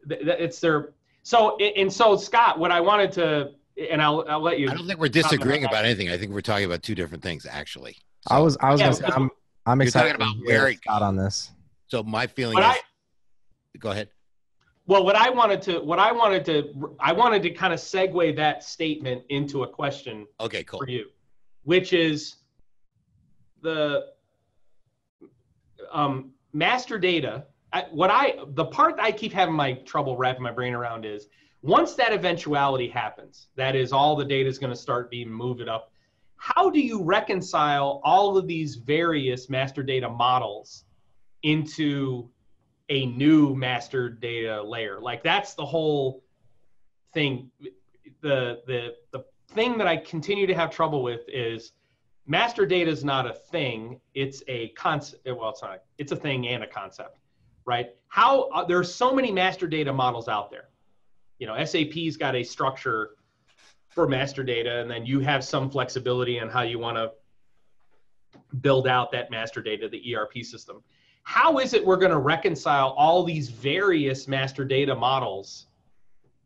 It's 0.08 0.60
their 0.60 0.94
so 1.22 1.56
and 1.58 1.92
so 1.92 2.16
Scott. 2.16 2.58
What 2.58 2.70
I 2.72 2.80
wanted 2.80 3.12
to, 3.12 3.50
and 3.90 4.00
I'll 4.02 4.24
I'll 4.28 4.40
let 4.42 4.58
you. 4.58 4.70
I 4.70 4.74
don't 4.74 4.86
think 4.86 5.00
we're 5.00 5.08
disagreeing 5.08 5.64
about 5.64 5.84
anything. 5.84 6.10
I 6.10 6.16
think 6.18 6.32
we're 6.32 6.40
talking 6.40 6.64
about 6.66 6.82
two 6.82 6.94
different 6.94 7.22
things, 7.22 7.46
actually. 7.48 7.96
I 8.28 8.38
was 8.38 8.56
I 8.60 8.70
was 8.70 8.80
Yeah, 8.80 8.86
gonna 8.86 8.96
say 8.96 9.04
I'm 9.14 9.30
I'm 9.66 9.80
excited 9.80 10.12
talking 10.12 10.22
about 10.22 10.32
to 10.32 10.38
hear 10.50 10.60
where 10.62 10.68
it- 10.68 10.78
Scott 10.78 11.02
on 11.02 11.16
this. 11.16 11.50
So 11.88 12.02
my 12.02 12.26
feeling 12.26 12.54
But 12.54 12.62
is, 12.76 12.82
I, 12.82 13.78
go 13.78 13.90
ahead. 13.90 14.10
well, 14.86 15.04
what 15.04 15.16
I 15.16 15.28
wanted 15.28 15.60
to, 15.62 15.80
what 15.80 15.98
I 15.98 16.12
wanted 16.12 16.44
to, 16.44 16.96
I 17.00 17.12
wanted 17.12 17.42
to 17.42 17.50
kind 17.50 17.72
of 17.72 17.80
segue 17.80 18.36
that 18.36 18.62
statement 18.62 19.24
into 19.28 19.64
a 19.64 19.68
question 19.68 20.26
Okay, 20.38 20.62
cool. 20.62 20.78
for 20.78 20.88
you, 20.88 21.06
which 21.64 21.92
is 21.92 22.36
the 23.62 24.06
um, 25.92 26.30
master 26.52 26.98
data. 26.98 27.44
I, 27.72 27.86
what 27.90 28.10
I, 28.10 28.36
the 28.48 28.64
part 28.64 28.96
I 28.98 29.12
keep 29.12 29.32
having 29.32 29.54
my 29.54 29.74
trouble 29.74 30.16
wrapping 30.16 30.42
my 30.42 30.52
brain 30.52 30.74
around 30.74 31.04
is 31.04 31.28
once 31.62 31.94
that 31.94 32.12
eventuality 32.12 32.88
happens, 32.88 33.48
that 33.56 33.76
is 33.76 33.92
all 33.92 34.16
the 34.16 34.24
data 34.24 34.48
is 34.48 34.58
going 34.58 34.72
to 34.72 34.78
start 34.78 35.10
being 35.10 35.30
moved 35.30 35.68
up. 35.68 35.92
How 36.36 36.70
do 36.70 36.80
you 36.80 37.02
reconcile 37.02 38.00
all 38.02 38.36
of 38.36 38.46
these 38.46 38.76
various 38.76 39.50
master 39.50 39.82
data 39.82 40.08
models 40.08 40.84
into 41.42 42.30
a 42.88 43.06
new 43.06 43.54
master 43.54 44.08
data 44.08 44.62
layer? 44.62 44.98
Like 45.00 45.22
that's 45.22 45.54
the 45.54 45.66
whole 45.66 46.24
thing. 47.12 47.50
The 48.22 48.62
the 48.66 48.94
the 49.12 49.24
thing 49.52 49.76
that 49.78 49.86
I 49.86 49.98
continue 49.98 50.46
to 50.46 50.54
have 50.54 50.70
trouble 50.70 51.02
with 51.02 51.28
is 51.28 51.72
master 52.26 52.64
data 52.64 52.90
is 52.90 53.04
not 53.04 53.26
a 53.26 53.34
thing; 53.34 54.00
it's 54.14 54.42
a 54.48 54.68
concept. 54.70 55.26
Well, 55.26 55.50
it's 55.50 55.60
not. 55.60 55.82
It's 55.98 56.12
a 56.12 56.16
thing 56.16 56.48
and 56.48 56.64
a 56.64 56.66
concept, 56.66 57.18
right? 57.70 57.90
How 58.08 58.48
uh, 58.48 58.64
there 58.64 58.78
are 58.78 58.84
so 58.84 59.14
many 59.14 59.30
master 59.30 59.68
data 59.68 59.92
models 59.92 60.26
out 60.26 60.50
there. 60.50 60.70
You 61.38 61.46
know, 61.46 61.64
SAP's 61.64 62.16
got 62.16 62.34
a 62.34 62.42
structure 62.42 63.10
for 63.90 64.08
master 64.08 64.42
data, 64.42 64.80
and 64.80 64.90
then 64.90 65.06
you 65.06 65.20
have 65.20 65.44
some 65.44 65.70
flexibility 65.70 66.40
on 66.40 66.48
how 66.48 66.62
you 66.62 66.80
want 66.80 66.96
to 66.96 67.12
build 68.60 68.88
out 68.88 69.12
that 69.12 69.30
master 69.30 69.62
data, 69.62 69.88
the 69.88 70.16
ERP 70.16 70.42
system. 70.42 70.82
How 71.22 71.58
is 71.58 71.72
it 71.72 71.86
we're 71.86 71.96
going 71.96 72.10
to 72.10 72.18
reconcile 72.18 72.88
all 72.98 73.22
these 73.22 73.48
various 73.48 74.26
master 74.26 74.64
data 74.64 74.94
models 74.94 75.66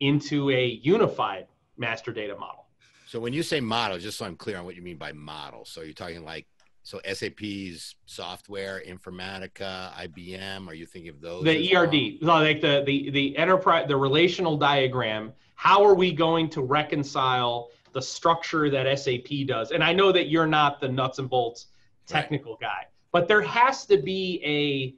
into 0.00 0.50
a 0.50 0.66
unified 0.82 1.46
master 1.78 2.12
data 2.12 2.36
model? 2.36 2.66
So 3.06 3.18
when 3.18 3.32
you 3.32 3.42
say 3.42 3.60
model, 3.60 3.98
just 3.98 4.18
so 4.18 4.26
I'm 4.26 4.36
clear 4.36 4.58
on 4.58 4.66
what 4.66 4.76
you 4.76 4.82
mean 4.82 4.98
by 4.98 5.12
model, 5.12 5.64
so 5.64 5.80
you're 5.80 5.94
talking 5.94 6.22
like 6.22 6.46
so 6.84 7.00
SAP's 7.10 7.96
software, 8.04 8.82
Informatica, 8.86 9.90
IBM. 9.94 10.68
Are 10.68 10.74
you 10.74 10.84
thinking 10.84 11.08
of 11.08 11.20
those? 11.20 11.42
The 11.42 11.74
ERD, 11.74 12.18
well? 12.22 12.42
like 12.42 12.60
the 12.60 12.82
the 12.86 13.10
the 13.10 13.36
enterprise, 13.38 13.86
the 13.88 13.96
relational 13.96 14.58
diagram. 14.58 15.32
How 15.54 15.82
are 15.82 15.94
we 15.94 16.12
going 16.12 16.50
to 16.50 16.60
reconcile 16.60 17.70
the 17.92 18.02
structure 18.02 18.68
that 18.68 18.98
SAP 18.98 19.46
does? 19.46 19.70
And 19.70 19.82
I 19.82 19.94
know 19.94 20.12
that 20.12 20.28
you're 20.28 20.46
not 20.46 20.78
the 20.78 20.88
nuts 20.88 21.18
and 21.18 21.30
bolts 21.30 21.68
technical 22.06 22.58
right. 22.60 22.68
guy, 22.68 22.86
but 23.12 23.28
there 23.28 23.40
has 23.40 23.86
to 23.86 23.96
be 23.96 24.42
a, 24.44 24.94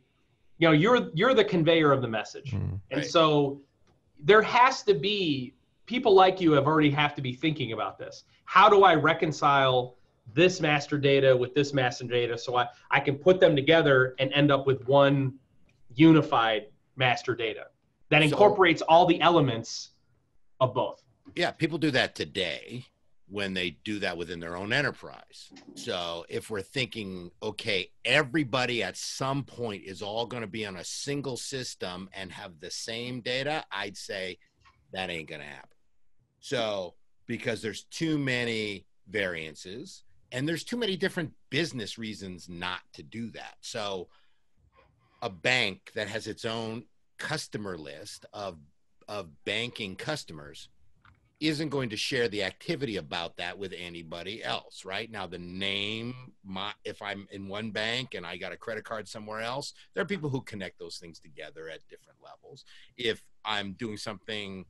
you 0.58 0.68
know, 0.68 0.72
you're 0.72 1.10
you're 1.14 1.34
the 1.34 1.44
conveyor 1.44 1.92
of 1.92 2.02
the 2.02 2.08
message, 2.08 2.50
mm, 2.50 2.80
and 2.90 3.00
right. 3.00 3.06
so 3.06 3.60
there 4.18 4.42
has 4.42 4.82
to 4.82 4.94
be 4.94 5.54
people 5.86 6.12
like 6.12 6.40
you 6.40 6.50
have 6.50 6.66
already 6.66 6.90
have 6.90 7.14
to 7.14 7.22
be 7.22 7.32
thinking 7.32 7.70
about 7.70 7.96
this. 7.96 8.24
How 8.44 8.68
do 8.68 8.82
I 8.82 8.96
reconcile 8.96 9.95
this 10.34 10.60
master 10.60 10.98
data 10.98 11.36
with 11.36 11.54
this 11.54 11.72
master 11.72 12.04
data 12.04 12.36
so 12.36 12.56
I, 12.56 12.68
I 12.90 13.00
can 13.00 13.16
put 13.16 13.40
them 13.40 13.56
together 13.56 14.14
and 14.18 14.32
end 14.32 14.50
up 14.50 14.66
with 14.66 14.86
one 14.86 15.34
unified 15.94 16.66
master 16.96 17.34
data 17.34 17.66
that 18.10 18.22
incorporates 18.22 18.80
so, 18.80 18.86
all 18.88 19.06
the 19.06 19.20
elements 19.20 19.90
of 20.60 20.74
both. 20.74 21.02
Yeah, 21.34 21.50
people 21.50 21.78
do 21.78 21.90
that 21.92 22.14
today 22.14 22.84
when 23.28 23.54
they 23.54 23.70
do 23.84 23.98
that 23.98 24.16
within 24.16 24.38
their 24.38 24.56
own 24.56 24.72
enterprise. 24.72 25.50
So 25.74 26.24
if 26.28 26.48
we're 26.48 26.62
thinking, 26.62 27.30
okay, 27.42 27.90
everybody 28.04 28.82
at 28.82 28.96
some 28.96 29.42
point 29.42 29.82
is 29.84 30.00
all 30.00 30.26
going 30.26 30.42
to 30.42 30.46
be 30.46 30.64
on 30.64 30.76
a 30.76 30.84
single 30.84 31.36
system 31.36 32.08
and 32.12 32.30
have 32.30 32.60
the 32.60 32.70
same 32.70 33.20
data, 33.20 33.64
I'd 33.72 33.96
say 33.96 34.38
that 34.92 35.10
ain't 35.10 35.28
going 35.28 35.40
to 35.40 35.46
happen. 35.46 35.76
So 36.38 36.94
because 37.26 37.60
there's 37.60 37.84
too 37.84 38.16
many 38.16 38.86
variances 39.08 40.04
and 40.36 40.46
there's 40.46 40.64
too 40.64 40.76
many 40.76 40.98
different 40.98 41.32
business 41.48 41.96
reasons 41.96 42.46
not 42.46 42.80
to 42.92 43.02
do 43.02 43.30
that. 43.30 43.54
So 43.62 44.08
a 45.22 45.30
bank 45.30 45.92
that 45.94 46.08
has 46.08 46.26
its 46.26 46.44
own 46.44 46.84
customer 47.16 47.78
list 47.78 48.26
of 48.34 48.58
of 49.08 49.30
banking 49.46 49.96
customers 49.96 50.68
isn't 51.40 51.70
going 51.70 51.88
to 51.88 51.96
share 51.96 52.28
the 52.28 52.42
activity 52.42 52.96
about 52.96 53.38
that 53.38 53.56
with 53.56 53.72
anybody 53.78 54.44
else 54.44 54.84
right 54.84 55.10
now 55.10 55.26
the 55.26 55.38
name 55.38 56.14
my 56.44 56.72
if 56.84 57.00
i'm 57.00 57.26
in 57.30 57.48
one 57.48 57.70
bank 57.70 58.14
and 58.14 58.26
i 58.26 58.36
got 58.36 58.52
a 58.52 58.56
credit 58.56 58.84
card 58.84 59.08
somewhere 59.08 59.40
else 59.40 59.72
there 59.94 60.02
are 60.02 60.06
people 60.06 60.28
who 60.28 60.40
connect 60.42 60.78
those 60.78 60.98
things 60.98 61.18
together 61.18 61.70
at 61.70 61.86
different 61.88 62.18
levels 62.22 62.64
if 62.98 63.22
i'm 63.44 63.72
doing 63.74 63.96
something 63.96 64.66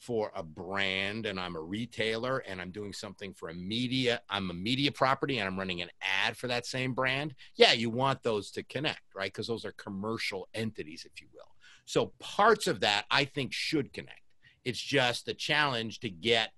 for 0.00 0.32
a 0.34 0.42
brand 0.42 1.26
and 1.26 1.38
i'm 1.38 1.54
a 1.54 1.60
retailer 1.60 2.38
and 2.38 2.60
i'm 2.60 2.70
doing 2.70 2.92
something 2.92 3.32
for 3.32 3.50
a 3.50 3.54
media 3.54 4.20
i'm 4.28 4.50
a 4.50 4.54
media 4.54 4.90
property 4.90 5.38
and 5.38 5.46
i'm 5.46 5.58
running 5.58 5.82
an 5.82 5.90
ad 6.00 6.36
for 6.36 6.48
that 6.48 6.66
same 6.66 6.94
brand 6.94 7.34
yeah 7.54 7.72
you 7.72 7.90
want 7.90 8.22
those 8.22 8.50
to 8.50 8.62
connect 8.64 9.00
right? 9.14 9.32
Because 9.32 9.46
those 9.46 9.66
are 9.66 9.72
commercial 9.72 10.48
entities 10.54 11.04
if 11.04 11.20
you 11.20 11.28
will. 11.34 11.54
So 11.84 12.12
parts 12.18 12.66
of 12.66 12.80
that 12.80 13.04
i 13.10 13.24
think 13.24 13.52
should 13.52 13.92
connect. 13.92 14.20
It's 14.64 14.80
just 14.80 15.28
a 15.28 15.34
challenge 15.34 16.00
to 16.00 16.10
get 16.10 16.52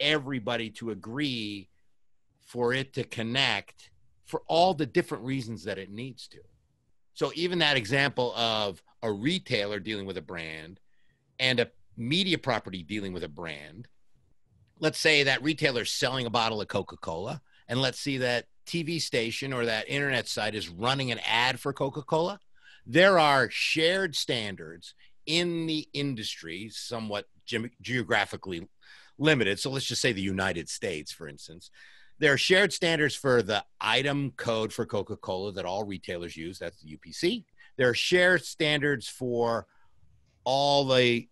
everybody 0.00 0.70
to 0.70 0.90
agree 0.90 1.68
for 2.40 2.72
it 2.72 2.92
to 2.94 3.04
connect 3.04 3.90
for 4.24 4.42
all 4.46 4.74
the 4.74 4.86
different 4.86 5.24
reasons 5.24 5.64
that 5.64 5.78
it 5.78 5.90
needs 5.90 6.28
to. 6.28 6.38
So 7.14 7.32
even 7.34 7.58
that 7.60 7.76
example 7.76 8.34
of 8.36 8.82
a 9.02 9.12
retailer 9.12 9.80
dealing 9.80 10.06
with 10.06 10.16
a 10.16 10.22
brand 10.22 10.80
and 11.40 11.60
a 11.60 11.70
media 11.98 12.38
property 12.38 12.82
dealing 12.82 13.12
with 13.12 13.24
a 13.24 13.28
brand. 13.28 13.88
Let's 14.78 14.98
say 14.98 15.24
that 15.24 15.42
retailer 15.42 15.82
is 15.82 15.90
selling 15.90 16.26
a 16.26 16.30
bottle 16.30 16.60
of 16.60 16.68
Coca-Cola 16.68 17.42
and 17.68 17.82
let's 17.82 17.98
see 17.98 18.18
that 18.18 18.46
TV 18.66 19.00
station 19.00 19.52
or 19.52 19.64
that 19.64 19.88
internet 19.88 20.28
site 20.28 20.54
is 20.54 20.68
running 20.68 21.10
an 21.10 21.20
ad 21.26 21.58
for 21.58 21.72
Coca-Cola. 21.72 22.38
There 22.86 23.18
are 23.18 23.50
shared 23.50 24.14
standards 24.14 24.94
in 25.26 25.66
the 25.66 25.88
industry, 25.92 26.70
somewhat 26.72 27.26
ge- 27.44 27.70
geographically 27.82 28.68
limited. 29.18 29.58
So 29.58 29.70
let's 29.70 29.86
just 29.86 30.00
say 30.00 30.12
the 30.12 30.20
United 30.20 30.68
States, 30.68 31.12
for 31.12 31.28
instance. 31.28 31.70
There 32.20 32.32
are 32.32 32.38
shared 32.38 32.72
standards 32.72 33.14
for 33.14 33.42
the 33.42 33.64
item 33.80 34.32
code 34.36 34.72
for 34.72 34.86
Coca 34.86 35.16
Cola 35.16 35.52
that 35.52 35.64
all 35.64 35.84
retailers 35.84 36.36
use. 36.36 36.58
That's 36.58 36.80
the 36.80 36.96
UPC. 36.96 37.44
There 37.76 37.88
are 37.88 37.94
shared 37.94 38.44
standards 38.44 39.08
for 39.08 39.66
all 40.44 40.84
the 40.84 41.28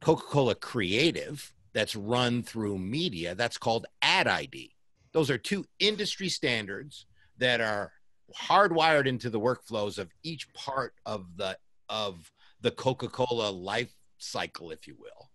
Coca 0.00 0.24
Cola 0.24 0.54
creative 0.54 1.52
that's 1.72 1.96
run 1.96 2.42
through 2.42 2.78
media. 2.78 3.34
That's 3.34 3.58
called 3.58 3.86
Ad 4.02 4.26
ID. 4.26 4.74
Those 5.12 5.30
are 5.30 5.38
two 5.38 5.66
industry 5.78 6.28
standards 6.28 7.06
that 7.38 7.60
are 7.60 7.92
hardwired 8.34 9.06
into 9.06 9.30
the 9.30 9.40
workflows 9.40 9.98
of 9.98 10.10
each 10.22 10.52
part 10.52 10.94
of 11.06 11.36
the 11.36 11.56
of 11.88 12.30
the 12.60 12.70
Coca 12.70 13.08
Cola 13.08 13.50
life 13.50 13.94
cycle, 14.18 14.70
if 14.70 14.86
you 14.86 14.96
will 15.00 15.28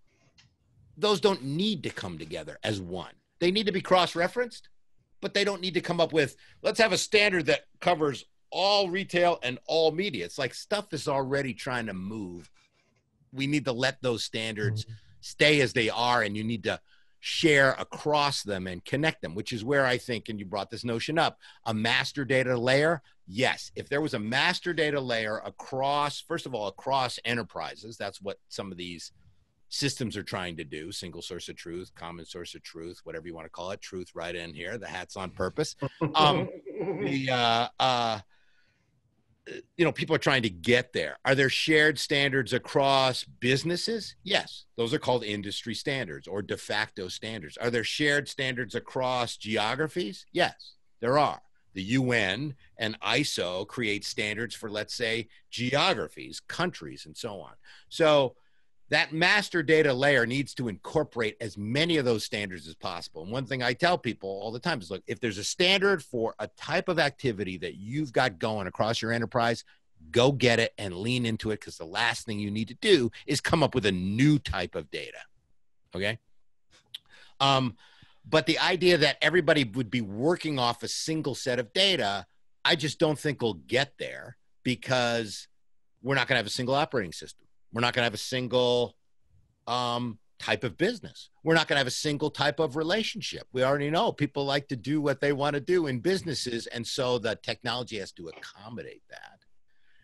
those 0.97 1.19
don't 1.19 1.43
need 1.43 1.83
to 1.83 1.89
come 1.89 2.17
together 2.17 2.57
as 2.63 2.79
one. 2.79 3.13
They 3.39 3.51
need 3.51 3.65
to 3.65 3.71
be 3.71 3.81
cross 3.81 4.15
referenced, 4.15 4.69
but 5.21 5.33
they 5.33 5.43
don't 5.43 5.61
need 5.61 5.73
to 5.73 5.81
come 5.81 5.99
up 5.99 6.13
with, 6.13 6.35
let's 6.61 6.79
have 6.79 6.93
a 6.93 6.97
standard 6.97 7.47
that 7.47 7.65
covers 7.79 8.25
all 8.51 8.89
retail 8.89 9.39
and 9.43 9.57
all 9.65 9.91
media. 9.91 10.25
It's 10.25 10.37
like 10.37 10.53
stuff 10.53 10.93
is 10.93 11.07
already 11.07 11.53
trying 11.53 11.87
to 11.87 11.93
move. 11.93 12.49
We 13.33 13.47
need 13.47 13.65
to 13.65 13.71
let 13.71 14.01
those 14.01 14.23
standards 14.23 14.85
mm-hmm. 14.85 14.93
stay 15.21 15.61
as 15.61 15.73
they 15.73 15.89
are, 15.89 16.21
and 16.21 16.37
you 16.37 16.43
need 16.43 16.63
to 16.63 16.79
share 17.19 17.71
across 17.79 18.43
them 18.43 18.67
and 18.67 18.83
connect 18.83 19.21
them, 19.21 19.33
which 19.33 19.53
is 19.53 19.63
where 19.63 19.85
I 19.85 19.97
think, 19.97 20.27
and 20.27 20.39
you 20.39 20.45
brought 20.45 20.69
this 20.69 20.83
notion 20.83 21.17
up, 21.17 21.39
a 21.65 21.73
master 21.73 22.25
data 22.25 22.57
layer. 22.57 23.01
Yes, 23.25 23.71
if 23.75 23.87
there 23.87 24.01
was 24.01 24.13
a 24.13 24.19
master 24.19 24.73
data 24.73 24.99
layer 24.99 25.37
across, 25.45 26.19
first 26.19 26.45
of 26.45 26.53
all, 26.53 26.67
across 26.67 27.19
enterprises, 27.23 27.95
that's 27.95 28.21
what 28.21 28.39
some 28.49 28.71
of 28.71 28.77
these 28.77 29.13
systems 29.73 30.15
are 30.15 30.23
trying 30.23 30.55
to 30.55 30.63
do 30.63 30.91
single 30.91 31.21
source 31.21 31.49
of 31.49 31.55
truth 31.55 31.91
common 31.95 32.23
source 32.23 32.53
of 32.53 32.61
truth 32.61 32.99
whatever 33.05 33.25
you 33.25 33.33
want 33.33 33.43
to 33.43 33.49
call 33.49 33.71
it 33.71 33.81
truth 33.81 34.11
right 34.13 34.35
in 34.35 34.53
here 34.53 34.77
the 34.77 34.85
hat's 34.85 35.17
on 35.17 35.31
purpose 35.31 35.75
um 36.13 36.47
the 37.01 37.27
uh 37.31 37.67
uh 37.79 38.19
you 39.77 39.83
know 39.83 39.91
people 39.91 40.15
are 40.15 40.19
trying 40.19 40.43
to 40.43 40.49
get 40.49 40.93
there. 40.93 41.17
Are 41.25 41.35
there 41.35 41.49
shared 41.49 41.99
standards 41.99 42.53
across 42.53 43.23
businesses? 43.23 44.15
Yes. 44.23 44.65
Those 44.77 44.93
are 44.93 44.99
called 44.99 45.23
industry 45.23 45.73
standards 45.75 46.27
or 46.27 46.41
de 46.41 46.57
facto 46.57 47.07
standards. 47.07 47.57
Are 47.57 47.69
there 47.69 47.83
shared 47.83 48.29
standards 48.29 48.75
across 48.75 49.37
geographies? 49.37 50.25
Yes 50.31 50.73
there 51.03 51.19
are. 51.19 51.41
The 51.73 51.83
UN 51.83 52.55
and 52.77 52.97
ISO 53.01 53.67
create 53.67 54.05
standards 54.05 54.55
for, 54.55 54.71
let's 54.71 54.95
say, 54.95 55.27
geographies, 55.51 56.39
countries, 56.39 57.05
and 57.05 57.17
so 57.17 57.41
on. 57.41 57.51
So 57.89 58.35
that 58.89 59.13
master 59.13 59.63
data 59.63 59.93
layer 59.93 60.25
needs 60.25 60.53
to 60.55 60.67
incorporate 60.67 61.37
as 61.41 61.57
many 61.57 61.97
of 61.97 62.05
those 62.05 62.23
standards 62.23 62.67
as 62.67 62.75
possible. 62.75 63.23
And 63.23 63.31
one 63.31 63.45
thing 63.45 63.63
I 63.63 63.73
tell 63.73 63.97
people 63.97 64.29
all 64.29 64.51
the 64.51 64.59
time 64.59 64.79
is 64.81 64.91
look, 64.91 65.03
if 65.07 65.19
there's 65.19 65.37
a 65.37 65.43
standard 65.43 66.03
for 66.03 66.35
a 66.39 66.47
type 66.57 66.89
of 66.89 66.99
activity 66.99 67.57
that 67.59 67.75
you've 67.75 68.13
got 68.13 68.39
going 68.39 68.67
across 68.67 69.01
your 69.01 69.11
enterprise, 69.11 69.63
go 70.11 70.31
get 70.31 70.59
it 70.59 70.73
and 70.77 70.95
lean 70.95 71.25
into 71.25 71.51
it 71.51 71.59
because 71.59 71.77
the 71.77 71.85
last 71.85 72.25
thing 72.25 72.39
you 72.39 72.51
need 72.51 72.67
to 72.67 72.75
do 72.75 73.09
is 73.25 73.39
come 73.41 73.63
up 73.63 73.73
with 73.73 73.85
a 73.85 73.91
new 73.91 74.37
type 74.37 74.75
of 74.75 74.91
data. 74.91 75.19
Okay. 75.95 76.19
Um, 77.39 77.75
but 78.29 78.45
the 78.45 78.59
idea 78.59 78.97
that 78.97 79.17
everybody 79.21 79.63
would 79.63 79.89
be 79.89 80.01
working 80.01 80.59
off 80.59 80.83
a 80.83 80.87
single 80.87 81.35
set 81.35 81.59
of 81.59 81.73
data, 81.73 82.25
I 82.63 82.75
just 82.75 82.99
don't 82.99 83.17
think 83.17 83.41
we'll 83.41 83.55
get 83.55 83.93
there 83.97 84.37
because 84.63 85.47
we're 86.01 86.15
not 86.15 86.27
going 86.27 86.35
to 86.35 86.39
have 86.39 86.45
a 86.45 86.51
single 86.51 86.75
operating 86.75 87.11
system 87.11 87.42
we're 87.73 87.81
not 87.81 87.93
going 87.93 88.01
to 88.01 88.05
have 88.05 88.13
a 88.13 88.17
single 88.17 88.95
um, 89.67 90.19
type 90.39 90.63
of 90.63 90.77
business. 90.77 91.29
We're 91.43 91.55
not 91.55 91.67
going 91.67 91.75
to 91.75 91.79
have 91.79 91.87
a 91.87 91.91
single 91.91 92.29
type 92.29 92.59
of 92.59 92.75
relationship. 92.75 93.47
We 93.51 93.63
already 93.63 93.89
know 93.89 94.11
people 94.11 94.45
like 94.45 94.67
to 94.69 94.75
do 94.75 95.01
what 95.01 95.19
they 95.19 95.33
want 95.33 95.55
to 95.55 95.59
do 95.59 95.87
in 95.87 95.99
businesses. 95.99 96.67
And 96.67 96.85
so 96.85 97.17
the 97.17 97.35
technology 97.35 97.97
has 97.99 98.11
to 98.13 98.29
accommodate 98.29 99.03
that. 99.09 99.39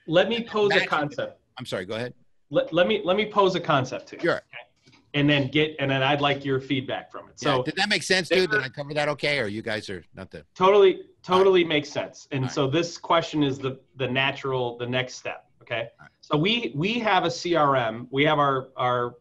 Let 0.07 0.27
me 0.27 0.43
pose 0.43 0.75
a 0.75 0.85
concept. 0.85 1.39
I'm 1.57 1.65
sorry, 1.65 1.85
go 1.85 1.95
ahead. 1.95 2.13
Let, 2.49 2.73
let 2.73 2.87
me 2.87 3.01
let 3.05 3.15
me 3.15 3.29
pose 3.31 3.53
a 3.53 3.59
concept 3.59 4.07
to 4.07 4.15
you. 4.15 4.21
Sure. 4.21 4.37
Okay? 4.37 4.69
and 5.13 5.29
then 5.29 5.47
get 5.47 5.75
and 5.79 5.89
then 5.89 6.03
I'd 6.03 6.21
like 6.21 6.45
your 6.45 6.59
feedback 6.59 7.11
from 7.11 7.29
it. 7.29 7.39
So 7.39 7.57
yeah. 7.57 7.63
did 7.63 7.75
that 7.77 7.89
make 7.89 8.03
sense, 8.03 8.29
dude? 8.29 8.51
Did 8.51 8.61
I 8.61 8.69
cover 8.69 8.93
that 8.93 9.09
okay? 9.09 9.39
Or 9.39 9.47
you 9.47 9.61
guys 9.61 9.89
are 9.89 10.03
not 10.15 10.29
the 10.29 10.45
totally 10.55 11.01
totally 11.23 11.63
right. 11.63 11.69
makes 11.69 11.89
sense. 11.89 12.27
And 12.31 12.49
so 12.49 12.67
this 12.67 12.97
question 12.97 13.43
is 13.43 13.57
the 13.57 13.79
the 13.95 14.07
natural 14.07 14.77
the 14.77 14.85
next 14.85 15.15
step. 15.15 15.45
Okay. 15.61 15.89
Right. 15.99 16.09
So 16.31 16.37
we 16.37 16.71
we 16.75 16.99
have 16.99 17.25
a 17.25 17.29
CRM. 17.29 18.07
We 18.11 18.23
have 18.25 18.37
our 18.37 18.69
our 18.77 19.15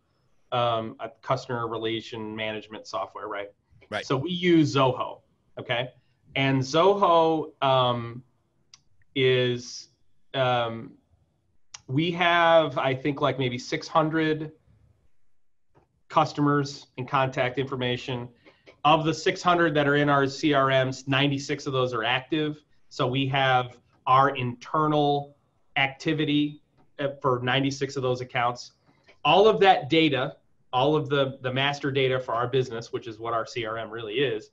um, 0.53 0.97
customer 1.23 1.67
relation 1.67 2.37
management 2.37 2.87
software, 2.87 3.29
right? 3.29 3.49
Right. 3.91 4.05
So 4.05 4.17
we 4.17 4.31
use 4.31 4.75
Zoho. 4.75 5.21
Okay. 5.59 5.91
And 6.37 6.61
Zoho 6.61 7.53
um, 7.63 8.23
is 9.15 9.89
um, 10.35 10.93
we 11.87 12.11
have 12.11 12.77
I 12.77 12.95
think 12.95 13.23
like 13.23 13.39
maybe 13.39 13.59
600 13.59 14.53
customers 16.09 16.89
and 16.99 17.09
contact 17.09 17.59
information. 17.59 18.29
Of 18.85 19.05
the 19.05 19.13
600 19.13 19.75
that 19.75 19.89
are 19.89 19.97
in 19.97 20.09
our 20.09 20.25
CRMs, 20.25 21.09
96 21.09 21.67
of 21.67 21.73
those 21.73 21.93
are 21.93 22.05
active. 22.05 22.63
So 22.91 23.07
we 23.07 23.27
have 23.29 23.79
our 24.07 24.37
internal 24.37 25.37
activity 25.77 26.63
Uh, 26.99 27.11
for 27.23 27.39
96 27.43 27.95
of 27.95 28.03
those 28.03 28.21
accounts. 28.21 28.73
All 29.25 29.47
of 29.47 29.61
that 29.61 29.89
data, 29.89 30.35
all 30.73 30.97
of 30.97 31.09
the, 31.09 31.39
the 31.43 31.53
master 31.53 31.93
data 31.93 32.19
for 32.19 32.35
our 32.35 32.49
business, 32.49 32.93
which 32.93 33.07
is 33.07 33.21
what 33.21 33.33
our 33.33 33.45
CRM 33.45 33.93
really 33.93 34.15
is, 34.15 34.51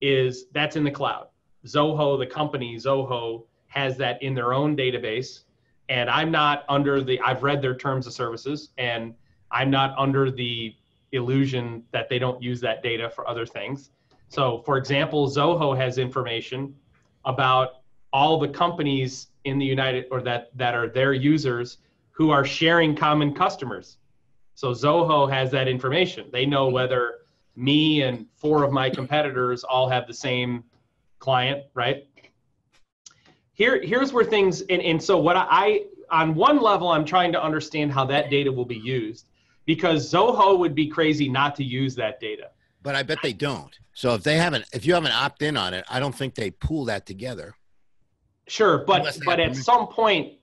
is 0.00 0.46
that's 0.52 0.76
in 0.76 0.84
the 0.84 0.90
cloud. 0.92 1.26
Zoho, 1.66 2.16
the 2.16 2.26
company 2.26 2.76
Zoho, 2.76 3.46
has 3.66 3.96
that 3.96 4.22
in 4.22 4.32
their 4.32 4.52
own 4.52 4.76
database. 4.76 5.40
And 5.88 6.08
I'm 6.08 6.30
not 6.30 6.64
under 6.68 7.02
the, 7.02 7.20
I've 7.20 7.42
read 7.42 7.60
their 7.60 7.74
terms 7.74 8.06
of 8.06 8.12
services 8.12 8.70
and 8.78 9.12
I'm 9.50 9.70
not 9.70 9.98
under 9.98 10.30
the 10.30 10.76
illusion 11.10 11.82
that 11.90 12.08
they 12.08 12.20
don't 12.20 12.40
use 12.40 12.60
that 12.60 12.82
data 12.82 13.10
for 13.10 13.28
other 13.28 13.44
things. 13.44 13.90
So, 14.28 14.62
for 14.64 14.76
example, 14.76 15.28
Zoho 15.28 15.76
has 15.76 15.98
information 15.98 16.76
about 17.24 17.80
all 18.12 18.38
the 18.38 18.48
companies 18.48 19.28
in 19.44 19.58
the 19.58 19.66
United 19.66 20.06
or 20.10 20.20
that 20.22 20.56
that 20.56 20.74
are 20.74 20.88
their 20.88 21.12
users 21.12 21.78
who 22.18 22.30
are 22.30 22.44
sharing 22.44 22.96
common 22.96 23.32
customers. 23.32 23.98
So 24.56 24.72
Zoho 24.72 25.30
has 25.30 25.52
that 25.52 25.68
information. 25.68 26.26
They 26.32 26.44
know 26.44 26.68
whether 26.68 27.20
me 27.54 28.02
and 28.02 28.26
four 28.34 28.64
of 28.64 28.72
my 28.72 28.90
competitors 28.90 29.62
all 29.62 29.88
have 29.88 30.08
the 30.08 30.12
same 30.12 30.64
client, 31.20 31.62
right? 31.74 32.08
Here, 33.52 33.80
here's 33.80 34.12
where 34.12 34.24
things 34.24 34.62
and, 34.62 34.82
and 34.82 35.00
so 35.00 35.16
what 35.18 35.36
I 35.36 35.84
on 36.10 36.34
one 36.34 36.60
level 36.60 36.88
I'm 36.88 37.04
trying 37.04 37.30
to 37.32 37.42
understand 37.42 37.92
how 37.92 38.04
that 38.06 38.30
data 38.30 38.50
will 38.50 38.64
be 38.64 38.78
used 38.78 39.28
because 39.64 40.12
Zoho 40.12 40.58
would 40.58 40.74
be 40.74 40.88
crazy 40.88 41.28
not 41.28 41.54
to 41.56 41.64
use 41.64 41.94
that 41.94 42.18
data. 42.18 42.50
But 42.82 42.96
I 42.96 43.04
bet 43.04 43.18
they 43.22 43.32
don't. 43.32 43.78
So 43.94 44.14
if 44.14 44.24
they 44.24 44.36
haven't, 44.36 44.64
if 44.72 44.84
you 44.84 44.94
haven't 44.94 45.12
opt 45.12 45.42
in 45.42 45.56
on 45.56 45.72
it, 45.72 45.84
I 45.88 46.00
don't 46.00 46.14
think 46.14 46.34
they 46.34 46.50
pool 46.50 46.86
that 46.86 47.06
together. 47.06 47.54
Sure, 48.48 48.78
but 48.78 49.18
but 49.24 49.38
at 49.38 49.54
some 49.54 49.86
point, 49.86 50.37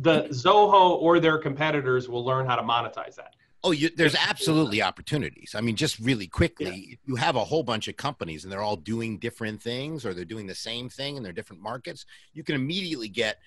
the 0.00 0.22
Zoho 0.28 1.00
or 1.00 1.18
their 1.18 1.38
competitors 1.38 2.08
will 2.08 2.24
learn 2.24 2.46
how 2.46 2.56
to 2.56 2.62
monetize 2.62 3.16
that. 3.16 3.34
Oh, 3.64 3.72
you, 3.72 3.90
there's 3.96 4.14
absolutely 4.14 4.80
opportunities. 4.82 5.56
I 5.56 5.60
mean, 5.60 5.74
just 5.74 5.98
really 5.98 6.28
quickly, 6.28 6.86
yeah. 6.90 6.96
you 7.04 7.16
have 7.16 7.34
a 7.34 7.44
whole 7.44 7.64
bunch 7.64 7.88
of 7.88 7.96
companies 7.96 8.44
and 8.44 8.52
they're 8.52 8.62
all 8.62 8.76
doing 8.76 9.18
different 9.18 9.60
things 9.60 10.06
or 10.06 10.14
they're 10.14 10.24
doing 10.24 10.46
the 10.46 10.54
same 10.54 10.88
thing 10.88 11.16
in 11.16 11.24
their 11.24 11.32
different 11.32 11.60
markets. 11.60 12.06
You 12.32 12.44
can 12.44 12.54
immediately 12.54 13.08
get 13.08 13.38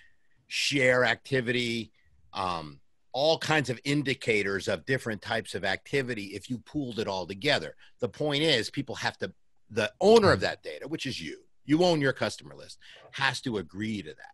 share 0.47 1.05
activity, 1.05 1.93
um, 2.33 2.81
all 3.13 3.37
kinds 3.37 3.69
of 3.69 3.79
indicators 3.85 4.67
of 4.67 4.85
different 4.85 5.21
types 5.21 5.55
of 5.55 5.63
activity 5.63 6.25
if 6.25 6.49
you 6.49 6.57
pooled 6.57 6.99
it 6.99 7.07
all 7.07 7.25
together. 7.25 7.75
The 8.01 8.09
point 8.09 8.43
is, 8.43 8.69
people 8.69 8.95
have 8.95 9.17
to, 9.19 9.31
the 9.69 9.93
owner 10.01 10.33
of 10.33 10.41
that 10.41 10.61
data, 10.61 10.89
which 10.89 11.05
is 11.05 11.21
you, 11.21 11.37
you 11.63 11.85
own 11.85 12.01
your 12.01 12.13
customer 12.13 12.55
list, 12.55 12.79
has 13.11 13.39
to 13.41 13.59
agree 13.59 14.01
to 14.01 14.09
that. 14.09 14.33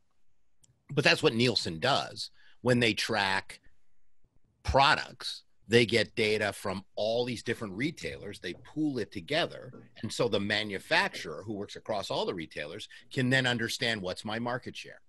But 0.91 1.03
that's 1.03 1.23
what 1.23 1.33
Nielsen 1.33 1.79
does 1.79 2.31
when 2.61 2.79
they 2.79 2.93
track 2.93 3.59
products. 4.63 5.43
They 5.69 5.85
get 5.85 6.15
data 6.15 6.53
from 6.53 6.85
all 6.95 7.25
these 7.25 7.43
different 7.43 7.73
retailers, 7.73 8.39
they 8.39 8.53
pool 8.53 8.99
it 8.99 9.11
together. 9.11 9.73
And 10.01 10.11
so 10.11 10.29
the 10.29 10.39
manufacturer 10.39 11.43
who 11.45 11.53
works 11.53 11.75
across 11.75 12.09
all 12.09 12.25
the 12.25 12.33
retailers 12.33 12.87
can 13.11 13.29
then 13.29 13.45
understand 13.45 14.01
what's 14.01 14.23
my 14.23 14.39
market 14.39 14.77
share 14.77 15.01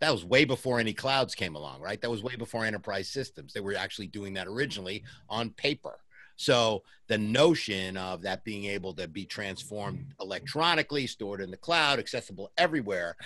that 0.00 0.12
was 0.12 0.24
way 0.24 0.44
before 0.44 0.78
any 0.78 0.92
clouds 0.92 1.34
came 1.34 1.56
along, 1.56 1.80
right? 1.80 2.00
That 2.00 2.10
was 2.10 2.22
way 2.22 2.36
before 2.36 2.64
enterprise 2.64 3.08
systems. 3.08 3.52
They 3.52 3.60
were 3.60 3.74
actually 3.74 4.06
doing 4.06 4.34
that 4.34 4.46
originally 4.46 5.04
on 5.28 5.50
paper. 5.50 5.98
So 6.36 6.84
the 7.08 7.18
notion 7.18 7.96
of 7.96 8.22
that 8.22 8.44
being 8.44 8.66
able 8.66 8.94
to 8.94 9.08
be 9.08 9.24
transformed 9.24 10.14
electronically, 10.20 11.08
stored 11.08 11.40
in 11.40 11.50
the 11.50 11.56
cloud, 11.56 11.98
accessible 11.98 12.52
everywhere, 12.56 13.16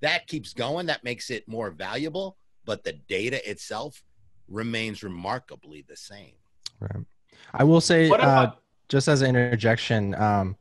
that 0.00 0.26
keeps 0.26 0.52
going. 0.52 0.86
That 0.86 1.04
makes 1.04 1.30
it 1.30 1.46
more 1.48 1.70
valuable, 1.70 2.36
but 2.64 2.84
the 2.84 2.92
data 2.92 3.48
itself 3.48 4.02
remains 4.48 5.02
remarkably 5.02 5.84
the 5.88 5.96
same. 5.96 6.32
Right. 6.80 7.04
I 7.52 7.64
will 7.64 7.80
say, 7.80 8.10
uh, 8.10 8.52
just 8.88 9.08
as 9.08 9.22
an 9.22 9.28
interjection, 9.28 10.14
um, 10.14 10.56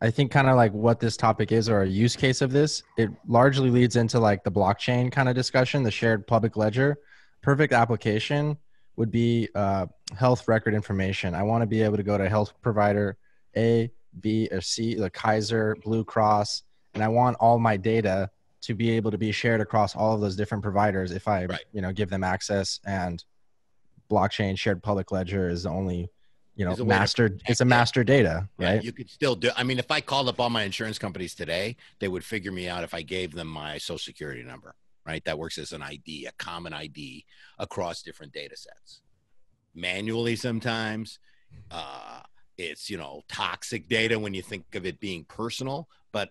I 0.00 0.10
think 0.10 0.30
kind 0.30 0.48
of 0.48 0.56
like 0.56 0.72
what 0.72 1.00
this 1.00 1.16
topic 1.16 1.52
is 1.52 1.68
or 1.68 1.82
a 1.82 1.86
use 1.86 2.16
case 2.16 2.42
of 2.42 2.52
this, 2.52 2.82
it 2.96 3.10
largely 3.26 3.70
leads 3.70 3.96
into 3.96 4.18
like 4.18 4.44
the 4.44 4.50
blockchain 4.50 5.10
kind 5.10 5.28
of 5.28 5.34
discussion, 5.34 5.82
the 5.82 5.90
shared 5.90 6.26
public 6.26 6.56
ledger. 6.56 6.98
Perfect 7.42 7.72
application 7.72 8.56
would 8.96 9.10
be 9.10 9.48
uh, 9.54 9.86
health 10.16 10.46
record 10.46 10.74
information. 10.74 11.34
I 11.34 11.42
want 11.42 11.62
to 11.62 11.66
be 11.66 11.82
able 11.82 11.96
to 11.96 12.02
go 12.02 12.18
to 12.18 12.28
health 12.28 12.52
provider 12.62 13.16
A, 13.56 13.90
B, 14.20 14.48
or 14.52 14.60
C, 14.60 14.94
the 14.94 15.10
Kaiser, 15.10 15.76
Blue 15.82 16.04
Cross, 16.04 16.62
and 16.94 17.02
I 17.02 17.08
want 17.08 17.36
all 17.40 17.58
my 17.58 17.76
data 17.76 18.30
to 18.66 18.74
be 18.74 18.90
able 18.90 19.10
to 19.10 19.18
be 19.18 19.32
shared 19.32 19.60
across 19.60 19.94
all 19.94 20.14
of 20.14 20.20
those 20.20 20.36
different 20.36 20.62
providers 20.62 21.12
if 21.12 21.28
I, 21.28 21.46
right. 21.46 21.64
you 21.72 21.80
know, 21.80 21.92
give 21.92 22.10
them 22.10 22.24
access 22.24 22.80
and 22.86 23.24
blockchain 24.10 24.58
shared 24.58 24.82
public 24.82 25.10
ledger 25.12 25.48
is 25.48 25.62
the 25.62 25.70
only 25.70 26.10
you 26.56 26.64
know 26.64 26.76
master 26.84 27.36
it's 27.48 27.62
a 27.62 27.64
master 27.64 28.04
data 28.04 28.48
right. 28.58 28.74
yeah, 28.74 28.80
you 28.80 28.92
could 28.92 29.10
still 29.10 29.34
do 29.34 29.50
i 29.56 29.64
mean 29.64 29.78
if 29.78 29.90
i 29.90 30.00
called 30.00 30.28
up 30.28 30.38
all 30.38 30.50
my 30.50 30.62
insurance 30.62 31.00
companies 31.00 31.34
today 31.34 31.74
they 31.98 32.06
would 32.06 32.22
figure 32.22 32.52
me 32.52 32.68
out 32.68 32.84
if 32.84 32.94
i 32.94 33.02
gave 33.02 33.32
them 33.32 33.48
my 33.48 33.76
social 33.76 33.98
security 33.98 34.42
number 34.44 34.76
right? 35.06 35.24
That 35.24 35.38
works 35.38 35.58
as 35.58 35.72
an 35.72 35.82
id 35.82 36.26
a 36.26 36.32
common 36.32 36.72
id 36.72 37.24
across 37.58 38.02
different 38.02 38.32
data 38.32 38.56
sets. 38.56 39.02
Manually 39.74 40.36
sometimes 40.36 41.18
uh, 41.70 42.20
it's 42.56 42.88
you 42.88 42.96
know 42.96 43.22
toxic 43.28 43.88
data 43.88 44.18
when 44.18 44.34
you 44.34 44.42
think 44.42 44.74
of 44.74 44.86
it 44.86 45.00
being 45.00 45.24
personal 45.24 45.88
but 46.12 46.30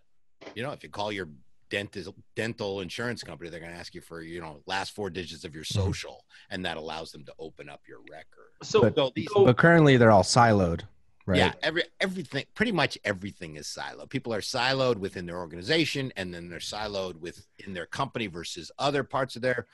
you 0.55 0.63
know 0.63 0.71
if 0.71 0.84
you 0.84 0.89
call 0.89 1.11
your 1.11 1.29
dental 1.70 2.16
dental 2.36 2.82
insurance 2.82 3.24
company 3.24 3.49
they're 3.49 3.59
going 3.59 3.72
to 3.72 3.78
ask 3.78 3.95
you 3.95 4.01
for 4.01 4.22
you 4.22 4.39
know 4.39 4.61
last 4.66 4.93
four 4.93 5.09
digits 5.09 5.43
of 5.43 5.53
your 5.55 5.64
mm-hmm. 5.64 5.82
social 5.82 6.26
and 6.49 6.66
that 6.66 6.78
allows 6.78 7.11
them 7.11 7.24
to 7.26 7.34
open 7.39 7.70
up 7.70 7.82
your 7.88 7.99
record. 8.09 8.51
So 8.61 8.82
but, 8.82 8.95
so 8.95 9.11
these, 9.16 9.28
but 9.34 9.57
currently 9.57 9.97
they're 9.97 10.11
all 10.11 10.24
siloed 10.24 10.82
right? 11.26 11.38
Yeah 11.38 11.53
every 11.61 11.84
everything 11.99 12.45
pretty 12.53 12.72
much 12.72 12.97
everything 13.03 13.55
is 13.55 13.68
siloed. 13.68 14.09
People 14.09 14.34
are 14.34 14.41
siloed 14.41 14.97
within 14.97 15.26
their 15.26 15.38
organization 15.38 16.11
and 16.16 16.34
then 16.34 16.49
they're 16.49 16.59
siloed 16.59 17.20
within 17.20 17.74
their 17.74 17.86
company 17.86 18.28
versus 18.28 18.72
other 18.80 19.03
parts 19.03 19.36
of 19.36 19.41
their 19.41 19.68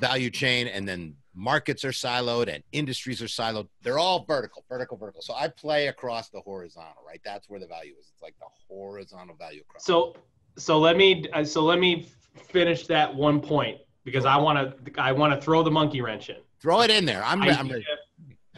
value 0.00 0.30
chain 0.30 0.66
and 0.66 0.88
then 0.88 1.14
markets 1.34 1.84
are 1.84 1.92
siloed 1.92 2.52
and 2.52 2.62
industries 2.72 3.20
are 3.22 3.26
siloed. 3.26 3.68
They're 3.82 3.98
all 3.98 4.24
vertical 4.24 4.64
vertical 4.68 4.96
vertical. 4.96 5.22
So 5.22 5.34
i 5.34 5.48
play 5.48 5.88
across 5.88 6.28
the 6.28 6.40
horizontal 6.40 7.02
right? 7.06 7.20
That's 7.24 7.48
where 7.48 7.60
the 7.60 7.66
value 7.66 7.94
is. 7.98 8.10
It's 8.12 8.22
like 8.22 8.34
the 8.38 8.46
horizontal 8.68 9.36
value 9.36 9.62
across. 9.62 9.84
So 9.84 10.14
so 10.56 10.78
let 10.78 10.96
me 10.96 11.24
uh, 11.32 11.44
so 11.44 11.62
let 11.62 11.78
me 11.78 12.08
finish 12.48 12.86
that 12.86 13.14
one 13.14 13.40
point 13.40 13.78
because 14.04 14.24
I 14.24 14.36
want 14.36 14.84
to 14.84 15.00
I 15.00 15.12
want 15.12 15.34
to 15.34 15.40
throw 15.40 15.62
the 15.62 15.70
monkey 15.70 16.00
wrench 16.00 16.30
in. 16.30 16.36
Throw 16.60 16.82
it 16.82 16.90
in 16.90 17.04
there. 17.04 17.22
I'm, 17.24 17.42
I'm 17.42 17.68
ready. 17.68 17.84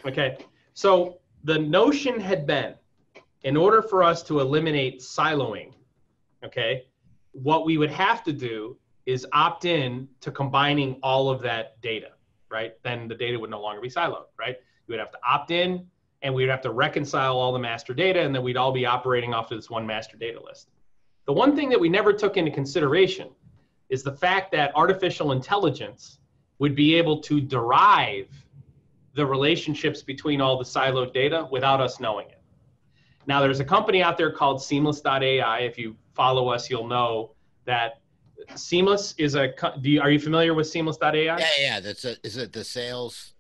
Okay. 0.07 0.39
So 0.75 1.19
the 1.45 1.59
notion 1.59 2.21
had 2.21 2.47
been, 2.47 2.75
in 3.43 3.57
order 3.57 3.83
for 3.83 4.03
us 4.03 4.23
to 4.25 4.41
eliminate 4.41 5.01
siloing, 5.01 5.73
okay, 6.45 6.87
what 7.33 7.65
we 7.65 7.79
would 7.79 7.91
have 7.91 8.23
to 8.25 8.33
do 8.33 8.77
is 9.07 9.27
opt 9.33 9.65
in 9.65 10.09
to 10.21 10.31
combining 10.31 10.99
all 11.03 11.31
of 11.31 11.41
that 11.43 11.81
data, 11.81 12.11
right? 12.51 12.75
Then 12.83 13.09
the 13.09 13.15
data 13.15 13.39
would 13.39 13.51
no 13.51 13.61
longer 13.61 13.81
be 13.81 13.89
siloed, 13.89 14.27
right? 14.39 14.57
You 14.87 14.93
would 14.93 15.01
have 15.01 15.11
to 15.13 15.19
opt 15.27 15.51
in 15.51 15.87
and 16.23 16.35
we 16.35 16.43
would 16.43 16.51
have 16.51 16.61
to 16.63 16.71
reconcile 16.71 17.37
all 17.37 17.53
the 17.53 17.59
master 17.59 17.95
data 17.95 18.21
and 18.21 18.35
then 18.35 18.43
we'd 18.43 18.57
all 18.57 18.73
be 18.73 18.87
operating 18.87 19.33
off 19.33 19.51
of 19.51 19.59
this 19.59 19.71
one 19.71 19.87
master 19.87 20.17
data 20.17 20.43
list. 20.43 20.69
The 21.29 21.35
one 21.35 21.55
thing 21.55 21.69
that 21.69 21.79
we 21.79 21.91
never 21.91 22.15
took 22.15 22.39
into 22.39 22.51
consideration 22.51 23.29
is 23.91 24.03
the 24.03 24.13
fact 24.13 24.51
that 24.53 24.73
artificial 24.75 25.33
intelligence 25.33 26.21
would 26.59 26.75
be 26.75 26.95
able 26.95 27.21
to 27.21 27.39
derive 27.39 28.29
the 29.13 29.27
relationships 29.27 30.01
between 30.01 30.41
all 30.41 30.57
the 30.57 30.65
siloed 30.65 31.13
data 31.13 31.47
without 31.51 31.83
us 31.83 32.01
knowing 32.01 32.29
it. 32.31 32.41
Now, 33.27 33.43
there's 33.43 33.61
a 33.61 33.65
company 33.65 34.03
out 34.03 34.17
there 34.17 34.33
called 34.33 34.63
Seamless.ai. 34.63 35.59
If 35.59 35.77
you 35.77 35.97
follow 36.15 36.49
us, 36.49 36.71
you'll 36.71 36.89
know 36.89 37.33
that 37.67 38.01
Seamless 38.55 39.15
is 39.19 39.35
a. 39.35 39.53
Do 39.83 39.91
you, 39.91 40.01
are 40.01 40.11
you 40.11 40.19
familiar 40.19 40.55
with 40.55 40.67
Seamless.ai? 40.67 41.13
Yeah, 41.13 41.47
yeah. 41.59 41.81
That's 41.81 42.07
a, 42.07 42.17
is 42.23 42.39
it 42.39 42.55
the 42.55 42.65
sales 42.65 43.35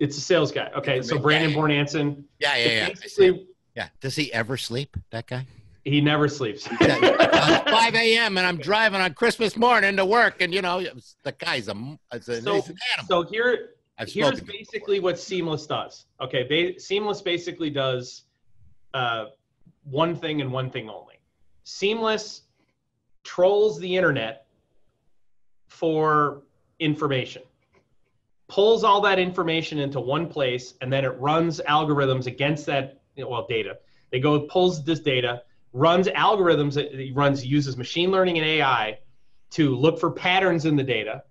It's 0.00 0.16
a 0.16 0.20
sales 0.20 0.50
guy. 0.50 0.72
Okay, 0.76 1.02
so 1.02 1.20
Brandon 1.20 1.50
Yeah, 1.50 1.56
Bornancin. 1.56 2.24
Yeah, 2.40 2.56
yeah, 2.56 2.66
yeah. 2.66 2.88
Basically, 2.88 3.46
Yeah. 3.76 3.88
Does 4.00 4.16
he 4.16 4.32
ever 4.32 4.56
sleep? 4.56 4.96
That 5.12 5.28
guy? 5.28 5.46
He 5.86 6.00
never 6.00 6.26
sleeps. 6.28 6.66
Yeah, 6.80 6.98
it's 7.00 7.70
5 7.70 7.94
a.m. 7.94 8.36
and 8.38 8.46
I'm 8.46 8.56
driving 8.58 9.00
on 9.00 9.14
Christmas 9.14 9.56
morning 9.56 9.96
to 9.96 10.04
work, 10.04 10.42
and 10.42 10.52
you 10.52 10.60
know 10.60 10.84
the 11.22 11.32
guy's 11.32 11.68
a, 11.68 11.98
it's 12.12 12.28
a 12.28 12.42
So- 12.42 12.54
he's 12.56 12.68
an 12.70 12.76
animal. 12.98 13.24
so 13.24 13.30
here, 13.30 13.70
I've 13.96 14.08
here's 14.10 14.40
basically 14.40 14.98
what 15.00 15.18
Seamless 15.18 15.66
does. 15.66 16.06
Okay, 16.20 16.42
ba- 16.42 16.80
Seamless 16.80 17.22
basically 17.22 17.70
does 17.70 18.22
uh, 18.94 19.26
one 19.84 20.16
thing 20.16 20.40
and 20.40 20.50
one 20.50 20.70
thing 20.70 20.90
only. 20.90 21.14
Seamless 21.62 22.42
trolls 23.22 23.78
the 23.78 23.96
internet 23.96 24.46
for 25.68 26.42
information, 26.80 27.42
pulls 28.48 28.82
all 28.82 29.00
that 29.02 29.18
information 29.20 29.78
into 29.78 30.00
one 30.00 30.26
place, 30.26 30.74
and 30.80 30.92
then 30.92 31.04
it 31.04 31.14
runs 31.20 31.60
algorithms 31.68 32.26
against 32.26 32.66
that 32.66 33.00
well 33.16 33.46
data. 33.48 33.78
They 34.10 34.18
go 34.20 34.40
pulls 34.40 34.84
this 34.84 35.00
data, 35.00 35.42
runs 35.76 36.08
algorithms. 36.08 36.74
that 36.74 36.92
It 36.92 37.14
runs 37.14 37.44
uses 37.44 37.76
machine 37.76 38.10
learning 38.10 38.38
and 38.38 38.46
AI 38.46 38.98
to 39.50 39.74
look 39.76 40.00
for 40.00 40.10
patterns 40.10 40.64
in 40.64 40.76
the 40.76 40.82
data 40.82 41.22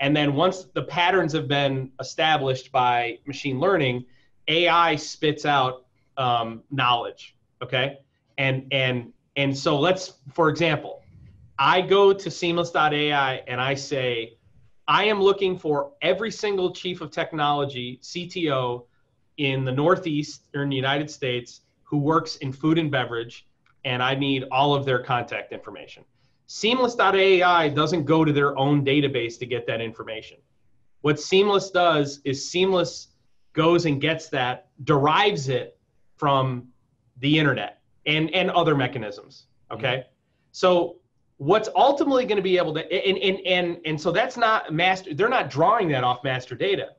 and 0.00 0.14
then 0.14 0.34
once 0.34 0.64
the 0.74 0.82
patterns 0.82 1.32
have 1.32 1.48
been 1.48 1.90
established 2.00 2.72
by 2.72 3.18
machine 3.26 3.60
learning, 3.60 4.04
AI 4.48 4.96
spits 4.96 5.46
out 5.46 5.86
um, 6.16 6.62
knowledge. 6.70 7.36
Okay, 7.62 7.98
and 8.36 8.66
and 8.72 9.12
and 9.36 9.56
so 9.56 9.78
let's, 9.78 10.14
for 10.32 10.48
example, 10.48 11.02
I 11.58 11.80
go 11.80 12.12
to 12.12 12.30
Seamless.ai 12.30 13.42
and 13.46 13.60
I 13.60 13.74
say, 13.74 14.36
I 14.86 15.04
am 15.04 15.20
looking 15.20 15.56
for 15.56 15.92
every 16.02 16.30
single 16.30 16.72
chief 16.72 17.00
of 17.00 17.10
technology 17.10 17.98
CTO 18.02 18.84
in 19.38 19.64
the 19.64 19.72
Northeast 19.72 20.48
or 20.54 20.62
in 20.62 20.68
the 20.68 20.76
United 20.76 21.10
States 21.10 21.62
who 21.82 21.98
works 21.98 22.36
in 22.36 22.52
food 22.52 22.78
and 22.78 22.90
beverage, 22.90 23.46
and 23.84 24.02
I 24.02 24.14
need 24.14 24.44
all 24.50 24.74
of 24.74 24.84
their 24.84 25.02
contact 25.02 25.52
information. 25.52 26.04
Seamless.ai 26.46 27.68
doesn't 27.70 28.04
go 28.04 28.24
to 28.24 28.32
their 28.32 28.56
own 28.58 28.84
database 28.84 29.38
to 29.38 29.46
get 29.46 29.66
that 29.66 29.80
information. 29.80 30.38
What 31.00 31.20
Seamless 31.20 31.70
does 31.70 32.20
is 32.24 32.50
Seamless 32.50 33.08
goes 33.52 33.86
and 33.86 34.00
gets 34.00 34.28
that, 34.30 34.68
derives 34.84 35.48
it 35.48 35.78
from 36.16 36.68
the 37.18 37.38
internet 37.38 37.80
and, 38.06 38.32
and 38.34 38.50
other 38.50 38.74
mechanisms. 38.74 39.46
Okay. 39.70 39.98
Mm-hmm. 39.98 40.08
So 40.52 40.96
what's 41.38 41.68
ultimately 41.74 42.24
going 42.24 42.36
to 42.36 42.42
be 42.42 42.56
able 42.56 42.74
to 42.74 42.80
and, 42.92 43.18
and 43.18 43.46
and 43.46 43.80
and 43.84 44.00
so 44.00 44.12
that's 44.12 44.36
not 44.36 44.72
master 44.72 45.14
they're 45.14 45.28
not 45.28 45.50
drawing 45.50 45.88
that 45.88 46.04
off 46.04 46.22
master 46.24 46.54
data. 46.54 46.90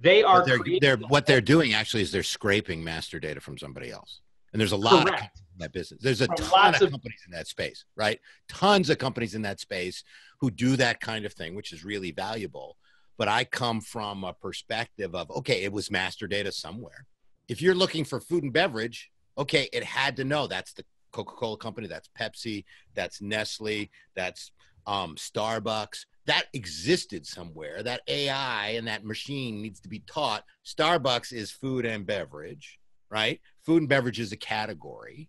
They 0.00 0.22
are 0.22 0.44
they're, 0.44 0.58
creating- 0.58 0.80
they're 0.80 1.08
what 1.08 1.26
they're 1.26 1.40
doing 1.40 1.74
actually 1.74 2.02
is 2.02 2.12
they're 2.12 2.22
scraping 2.22 2.84
master 2.84 3.18
data 3.18 3.40
from 3.40 3.58
somebody 3.58 3.90
else, 3.90 4.20
and 4.52 4.60
there's 4.60 4.72
a 4.72 4.76
lot 4.76 5.06
Correct. 5.06 5.22
in 5.22 5.44
that 5.58 5.72
business. 5.72 6.00
There's 6.02 6.20
a 6.20 6.26
From 6.26 6.36
ton 6.36 6.74
of 6.74 6.82
of- 6.82 6.90
companies 6.90 7.20
in 7.26 7.32
that 7.32 7.46
space, 7.46 7.84
right? 7.96 8.20
Tons 8.48 8.90
of 8.90 8.98
companies 8.98 9.34
in 9.34 9.42
that 9.42 9.60
space 9.60 10.04
who 10.40 10.50
do 10.50 10.76
that 10.76 11.00
kind 11.00 11.24
of 11.24 11.32
thing, 11.32 11.54
which 11.54 11.72
is 11.72 11.84
really 11.84 12.12
valuable. 12.12 12.76
But 13.16 13.28
I 13.28 13.44
come 13.44 13.80
from 13.80 14.22
a 14.24 14.32
perspective 14.32 15.14
of 15.14 15.30
okay, 15.30 15.64
it 15.64 15.72
was 15.72 15.90
master 15.90 16.26
data 16.28 16.52
somewhere. 16.52 17.06
If 17.48 17.60
you're 17.60 17.74
looking 17.74 18.04
for 18.04 18.20
food 18.20 18.44
and 18.44 18.52
beverage, 18.52 19.10
okay, 19.36 19.68
it 19.72 19.82
had 19.82 20.16
to 20.16 20.24
know 20.24 20.46
that's 20.46 20.72
the 20.72 20.84
Coca-Cola 21.12 21.56
company, 21.56 21.86
that's 21.86 22.10
Pepsi, 22.18 22.64
that's 22.94 23.20
Nestle, 23.22 23.90
that's 24.14 24.52
um, 24.86 25.16
Starbucks. 25.16 26.06
That 26.26 26.44
existed 26.52 27.26
somewhere. 27.26 27.82
That 27.82 28.02
AI 28.06 28.70
and 28.70 28.86
that 28.86 29.04
machine 29.04 29.62
needs 29.62 29.80
to 29.80 29.88
be 29.88 30.00
taught. 30.00 30.44
Starbucks 30.66 31.32
is 31.32 31.50
food 31.50 31.86
and 31.86 32.06
beverage, 32.06 32.78
right? 33.10 33.40
Food 33.64 33.82
and 33.82 33.88
beverage 33.88 34.20
is 34.20 34.32
a 34.32 34.36
category, 34.36 35.28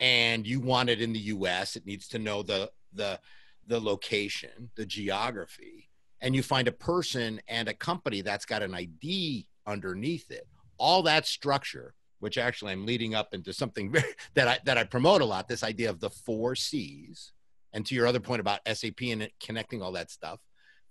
and 0.00 0.46
you 0.46 0.60
want 0.60 0.88
it 0.88 1.00
in 1.00 1.12
the 1.12 1.20
U.S. 1.20 1.76
It 1.76 1.86
needs 1.86 2.08
to 2.08 2.18
know 2.18 2.42
the 2.42 2.70
the 2.92 3.20
the 3.66 3.80
location, 3.80 4.70
the 4.74 4.86
geography, 4.86 5.90
and 6.20 6.34
you 6.34 6.42
find 6.42 6.66
a 6.66 6.72
person 6.72 7.40
and 7.46 7.68
a 7.68 7.74
company 7.74 8.22
that's 8.22 8.46
got 8.46 8.62
an 8.62 8.74
ID 8.74 9.46
underneath 9.66 10.30
it. 10.30 10.48
All 10.78 11.02
that 11.02 11.26
structure, 11.26 11.94
which 12.18 12.38
actually 12.38 12.72
I'm 12.72 12.86
leading 12.86 13.14
up 13.14 13.34
into 13.34 13.52
something 13.52 13.94
that 14.34 14.48
I 14.48 14.58
that 14.64 14.78
I 14.78 14.84
promote 14.84 15.20
a 15.20 15.26
lot. 15.26 15.48
This 15.48 15.62
idea 15.62 15.90
of 15.90 16.00
the 16.00 16.10
four 16.10 16.54
C's, 16.54 17.32
and 17.72 17.84
to 17.86 17.94
your 17.94 18.06
other 18.06 18.20
point 18.20 18.40
about 18.40 18.60
SAP 18.66 19.02
and 19.02 19.30
connecting 19.38 19.82
all 19.82 19.92
that 19.92 20.10
stuff, 20.10 20.40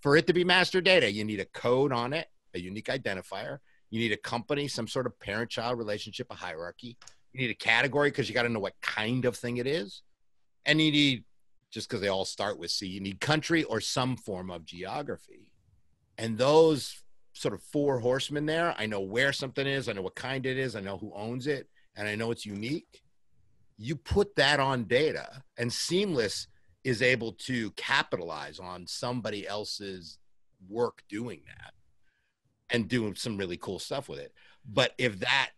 for 0.02 0.16
it 0.16 0.28
to 0.28 0.34
be 0.34 0.44
master 0.44 0.82
data, 0.82 1.12
you 1.12 1.26
need 1.26 1.40
a 1.40 1.46
code 1.46 1.92
on 1.92 2.14
it, 2.14 2.28
a 2.54 2.60
unique 2.60 2.88
identifier. 2.88 3.58
You 3.90 4.00
need 4.00 4.12
a 4.12 4.18
company, 4.18 4.68
some 4.68 4.88
sort 4.88 5.08
of 5.08 5.20
parent-child 5.20 5.76
relationship, 5.76 6.28
a 6.30 6.36
hierarchy. 6.36 6.96
You 7.34 7.42
need 7.42 7.52
a 7.52 7.56
category 7.56 8.10
because 8.10 8.28
you 8.28 8.36
got 8.36 8.44
to 8.44 8.50
know 8.50 8.60
what 8.60 8.80
kind 8.82 9.26
of 9.26 9.38
thing 9.38 9.58
it 9.58 9.68
is, 9.68 10.02
and 10.66 10.82
you 10.82 10.92
need 10.92 11.24
just 11.72 11.88
because 11.88 12.02
they 12.02 12.08
all 12.08 12.26
start 12.26 12.58
with 12.58 12.72
C, 12.72 12.88
you 12.88 13.00
need 13.00 13.20
country 13.20 13.64
or 13.64 13.80
some 13.80 14.18
form 14.18 14.50
of 14.50 14.66
geography. 14.66 15.52
And 16.18 16.38
those 16.38 17.04
sort 17.34 17.54
of 17.54 17.62
four 17.62 18.00
horsemen 18.00 18.46
there, 18.46 18.76
I 18.78 18.86
know 18.86 19.02
where 19.02 19.32
something 19.32 19.68
is, 19.68 19.88
I 19.88 19.94
know 19.94 20.02
what 20.02 20.16
kind 20.16 20.46
it 20.46 20.58
is, 20.58 20.76
I 20.76 20.82
know 20.82 20.98
who 20.98 21.14
owns 21.16 21.48
it, 21.48 21.70
and 21.96 22.08
I 22.08 22.16
know 22.16 22.32
it's 22.32 22.46
unique. 22.46 23.04
You 23.78 23.96
put 23.96 24.36
that 24.36 24.60
on 24.60 24.86
data, 24.86 25.44
and 25.58 25.72
Seamless 25.72 26.48
is 26.84 27.02
able 27.02 27.34
to 27.34 27.72
capitalize 27.72 28.60
on 28.60 28.88
somebody 28.88 29.48
else's 29.48 30.18
work 30.68 31.04
doing 31.08 31.42
that 31.46 31.74
and 32.72 32.88
doing 32.88 33.16
some 33.16 33.38
really 33.38 33.58
cool 33.58 33.80
stuff 33.80 34.10
with 34.10 34.20
it. 34.20 34.34
But 34.66 34.94
if 34.98 35.20
that 35.20 35.52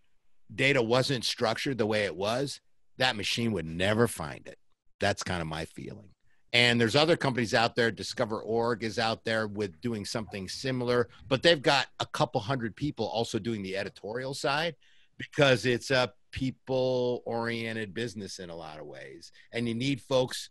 data 0.53 0.81
wasn't 0.81 1.23
structured 1.23 1.77
the 1.77 1.85
way 1.85 2.03
it 2.05 2.15
was, 2.15 2.59
that 2.97 3.15
machine 3.15 3.51
would 3.53 3.65
never 3.65 4.07
find 4.07 4.47
it. 4.47 4.57
That's 4.99 5.23
kind 5.23 5.41
of 5.41 5.47
my 5.47 5.65
feeling. 5.65 6.09
And 6.53 6.79
there's 6.79 6.97
other 6.97 7.15
companies 7.15 7.53
out 7.53 7.75
there. 7.75 7.91
Discover 7.91 8.41
Org 8.41 8.83
is 8.83 8.99
out 8.99 9.23
there 9.23 9.47
with 9.47 9.79
doing 9.79 10.03
something 10.03 10.49
similar, 10.49 11.07
but 11.29 11.41
they've 11.41 11.61
got 11.61 11.87
a 11.99 12.05
couple 12.05 12.41
hundred 12.41 12.75
people 12.75 13.07
also 13.07 13.39
doing 13.39 13.63
the 13.63 13.77
editorial 13.77 14.33
side 14.33 14.75
because 15.17 15.65
it's 15.65 15.91
a 15.91 16.11
people 16.31 17.21
oriented 17.25 17.93
business 17.93 18.39
in 18.39 18.49
a 18.49 18.55
lot 18.55 18.79
of 18.79 18.85
ways. 18.85 19.31
And 19.53 19.67
you 19.67 19.73
need 19.73 20.01
folks 20.01 20.49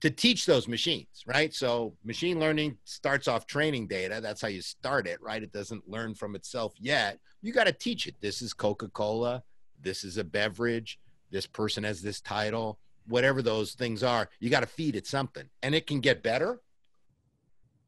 to 0.00 0.10
teach 0.10 0.46
those 0.46 0.68
machines, 0.68 1.24
right? 1.26 1.52
So 1.52 1.94
machine 2.04 2.38
learning 2.38 2.78
starts 2.84 3.28
off 3.28 3.46
training 3.46 3.86
data. 3.86 4.20
That's 4.22 4.40
how 4.40 4.48
you 4.48 4.60
start 4.60 5.06
it, 5.06 5.20
right? 5.22 5.42
It 5.42 5.52
doesn't 5.52 5.88
learn 5.88 6.14
from 6.14 6.34
itself 6.34 6.74
yet. 6.78 7.18
You 7.44 7.52
got 7.52 7.64
to 7.64 7.72
teach 7.72 8.06
it. 8.06 8.16
This 8.20 8.42
is 8.42 8.52
Coca 8.52 8.88
Cola. 8.88 9.44
This 9.80 10.02
is 10.02 10.16
a 10.16 10.24
beverage. 10.24 10.98
This 11.30 11.46
person 11.46 11.84
has 11.84 12.02
this 12.02 12.20
title 12.20 12.78
whatever 13.06 13.42
those 13.42 13.74
things 13.74 14.02
are, 14.02 14.28
you 14.40 14.50
got 14.50 14.60
to 14.60 14.66
feed 14.66 14.96
it 14.96 15.06
something. 15.06 15.44
And 15.62 15.74
it 15.74 15.86
can 15.86 16.00
get 16.00 16.22
better, 16.22 16.60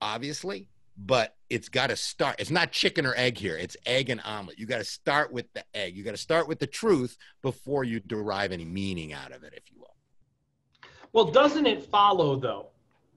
obviously, 0.00 0.68
but 0.96 1.34
it's 1.50 1.68
got 1.68 1.88
to 1.88 1.96
start. 1.96 2.36
It's 2.38 2.50
not 2.50 2.72
chicken 2.72 3.06
or 3.06 3.14
egg 3.16 3.38
here, 3.38 3.56
it's 3.56 3.76
egg 3.86 4.10
and 4.10 4.20
omelet. 4.24 4.58
You 4.58 4.66
got 4.66 4.78
to 4.78 4.84
start 4.84 5.32
with 5.32 5.52
the 5.54 5.64
egg. 5.74 5.96
You 5.96 6.04
got 6.04 6.12
to 6.12 6.16
start 6.16 6.48
with 6.48 6.58
the 6.58 6.66
truth 6.66 7.16
before 7.42 7.84
you 7.84 8.00
derive 8.00 8.52
any 8.52 8.64
meaning 8.64 9.12
out 9.12 9.32
of 9.32 9.42
it, 9.42 9.54
if 9.56 9.64
you 9.70 9.80
will. 9.80 9.94
Well, 11.12 11.30
doesn't 11.30 11.66
it 11.66 11.82
follow 11.82 12.36
though? 12.36 12.68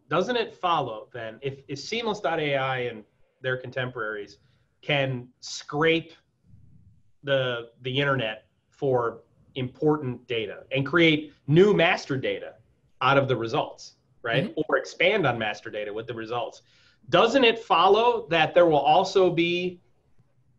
Doesn't 0.10 0.38
it 0.38 0.56
follow 0.56 1.08
then 1.14 1.38
if, 1.42 1.60
if 1.68 1.80
Seamless.ai 1.80 2.80
and 2.80 3.04
their 3.42 3.58
contemporaries 3.58 4.38
can 4.82 5.28
scrape 5.40 6.14
the 7.24 7.70
the 7.82 8.00
internet 8.00 8.46
for 8.70 9.22
important 9.56 10.26
data 10.28 10.64
and 10.72 10.86
create 10.86 11.34
new 11.48 11.74
master 11.74 12.18
data 12.18 12.54
out 13.02 13.18
of 13.18 13.28
the 13.28 13.36
results, 13.36 13.96
right? 14.22 14.46
Mm-hmm. 14.46 14.62
Or 14.68 14.78
expand 14.78 15.26
on 15.26 15.38
master 15.38 15.70
data 15.70 15.94
with 15.94 16.08
the 16.08 16.14
results. 16.14 16.62
Doesn't 17.10 17.44
it 17.44 17.60
follow 17.60 18.28
that 18.30 18.54
there 18.54 18.66
will 18.66 18.78
also 18.78 19.30
be 19.30 19.80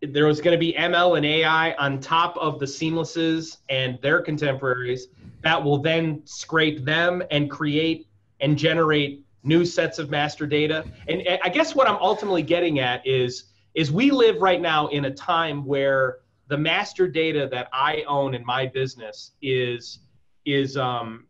there 0.02 0.26
was 0.26 0.40
going 0.40 0.54
to 0.54 0.58
be 0.58 0.72
ML 0.72 1.18
and 1.18 1.26
AI 1.26 1.72
on 1.74 2.00
top 2.00 2.36
of 2.38 2.58
the 2.58 2.66
seamlesses 2.66 3.58
and 3.68 3.98
their 4.00 4.22
contemporaries 4.22 5.08
that 5.42 5.62
will 5.62 5.78
then 5.78 6.22
scrape 6.24 6.84
them 6.84 7.22
and 7.30 7.50
create 7.50 8.06
and 8.40 8.56
generate 8.56 9.24
new 9.42 9.64
sets 9.64 9.98
of 9.98 10.10
master 10.10 10.46
data. 10.46 10.84
And 11.08 11.22
I 11.42 11.48
guess 11.48 11.74
what 11.74 11.88
I'm 11.88 11.96
ultimately 11.96 12.42
getting 12.42 12.78
at 12.78 13.06
is 13.06 13.44
is 13.74 13.92
we 13.92 14.10
live 14.10 14.42
right 14.42 14.60
now 14.60 14.88
in 14.88 15.04
a 15.04 15.14
time 15.14 15.64
where 15.64 16.18
the 16.50 16.58
master 16.58 17.06
data 17.06 17.48
that 17.52 17.68
I 17.72 18.02
own 18.08 18.34
in 18.34 18.44
my 18.44 18.66
business 18.66 19.32
is 19.40 20.00
is 20.44 20.76
um, 20.76 21.26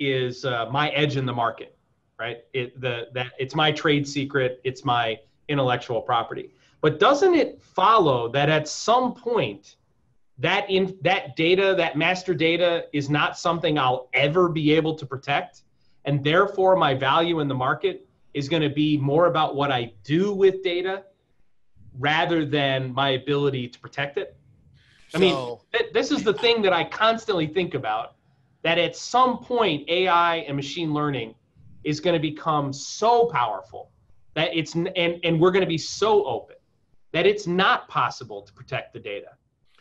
is 0.00 0.44
uh, 0.46 0.68
my 0.70 0.88
edge 0.90 1.16
in 1.16 1.26
the 1.26 1.32
market, 1.32 1.76
right? 2.18 2.38
It 2.54 2.80
the 2.80 3.08
that 3.12 3.32
it's 3.38 3.54
my 3.54 3.70
trade 3.70 4.08
secret, 4.08 4.60
it's 4.64 4.84
my 4.84 5.18
intellectual 5.48 6.00
property. 6.00 6.54
But 6.80 6.98
doesn't 6.98 7.34
it 7.34 7.60
follow 7.62 8.28
that 8.30 8.48
at 8.48 8.66
some 8.66 9.14
point 9.14 9.76
that 10.38 10.68
in 10.70 10.96
that 11.02 11.36
data, 11.36 11.74
that 11.76 11.96
master 11.96 12.34
data 12.34 12.86
is 12.94 13.10
not 13.10 13.38
something 13.38 13.78
I'll 13.78 14.08
ever 14.14 14.48
be 14.48 14.72
able 14.72 14.94
to 14.94 15.04
protect? 15.04 15.62
And 16.06 16.24
therefore 16.24 16.74
my 16.74 16.94
value 16.94 17.40
in 17.40 17.48
the 17.48 17.54
market 17.54 18.08
is 18.32 18.48
going 18.48 18.62
to 18.62 18.70
be 18.70 18.96
more 18.96 19.26
about 19.26 19.54
what 19.54 19.70
I 19.70 19.92
do 20.02 20.32
with 20.32 20.62
data 20.62 21.04
rather 21.98 22.44
than 22.44 22.92
my 22.92 23.10
ability 23.10 23.68
to 23.68 23.78
protect 23.78 24.18
it? 24.18 24.36
I 25.14 25.18
mean, 25.18 25.58
th- 25.72 25.92
this 25.92 26.10
is 26.10 26.22
the 26.22 26.32
thing 26.32 26.62
that 26.62 26.72
I 26.72 26.84
constantly 26.84 27.46
think 27.46 27.74
about 27.74 28.14
that 28.62 28.78
at 28.78 28.96
some 28.96 29.38
point 29.38 29.88
AI 29.88 30.36
and 30.36 30.56
machine 30.56 30.94
learning 30.94 31.34
is 31.84 32.00
going 32.00 32.14
to 32.14 32.20
become 32.20 32.72
so 32.72 33.26
powerful 33.26 33.90
that 34.34 34.56
it's 34.56 34.74
and 34.74 34.88
and 34.96 35.40
we're 35.40 35.50
going 35.50 35.64
to 35.64 35.68
be 35.68 35.78
so 35.78 36.24
open 36.24 36.56
that 37.12 37.26
it's 37.26 37.46
not 37.46 37.88
possible 37.88 38.40
to 38.42 38.52
protect 38.52 38.94
the 38.94 38.98
data 38.98 39.28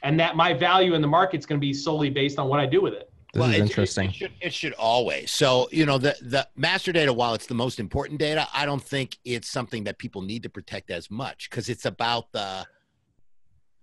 and 0.03 0.20
that 0.20 0.36
my 0.36 0.53
value 0.53 0.95
in 0.95 1.01
the 1.01 1.07
market 1.07 1.38
is 1.38 1.45
going 1.45 1.59
to 1.59 1.66
be 1.66 1.74
solely 1.74 2.09
based 2.09 2.39
on 2.39 2.47
what 2.47 2.59
I 2.59 2.66
do 2.66 2.82
with 2.82 2.93
it. 2.93 3.11
This 3.34 3.40
well, 3.40 3.50
is 3.50 3.56
it, 3.58 3.62
interesting. 3.62 4.10
It, 4.10 4.16
should, 4.16 4.32
it 4.42 4.54
should 4.54 4.74
always. 4.74 5.32
So, 5.32 5.70
you 5.72 5.86
know, 5.86 5.98
the, 5.98 6.16
the 6.22 6.48
master 6.58 6.92
data, 6.92 7.14
while 7.14 7.34
it's 7.34 7.48
the 7.48 7.54
most 7.54 7.80
important 7.80 8.20
data, 8.20 8.48
I 8.54 8.66
don't 8.66 8.84
think 8.84 9.18
it's 9.24 9.50
something 9.50 9.86
that 9.86 9.98
people 9.98 10.22
need 10.22 10.44
to 10.44 10.50
protect 10.50 10.92
as 10.92 11.10
much 11.10 11.50
because 11.50 11.70
it's 11.70 11.86
about 11.86 12.32
the 12.32 12.66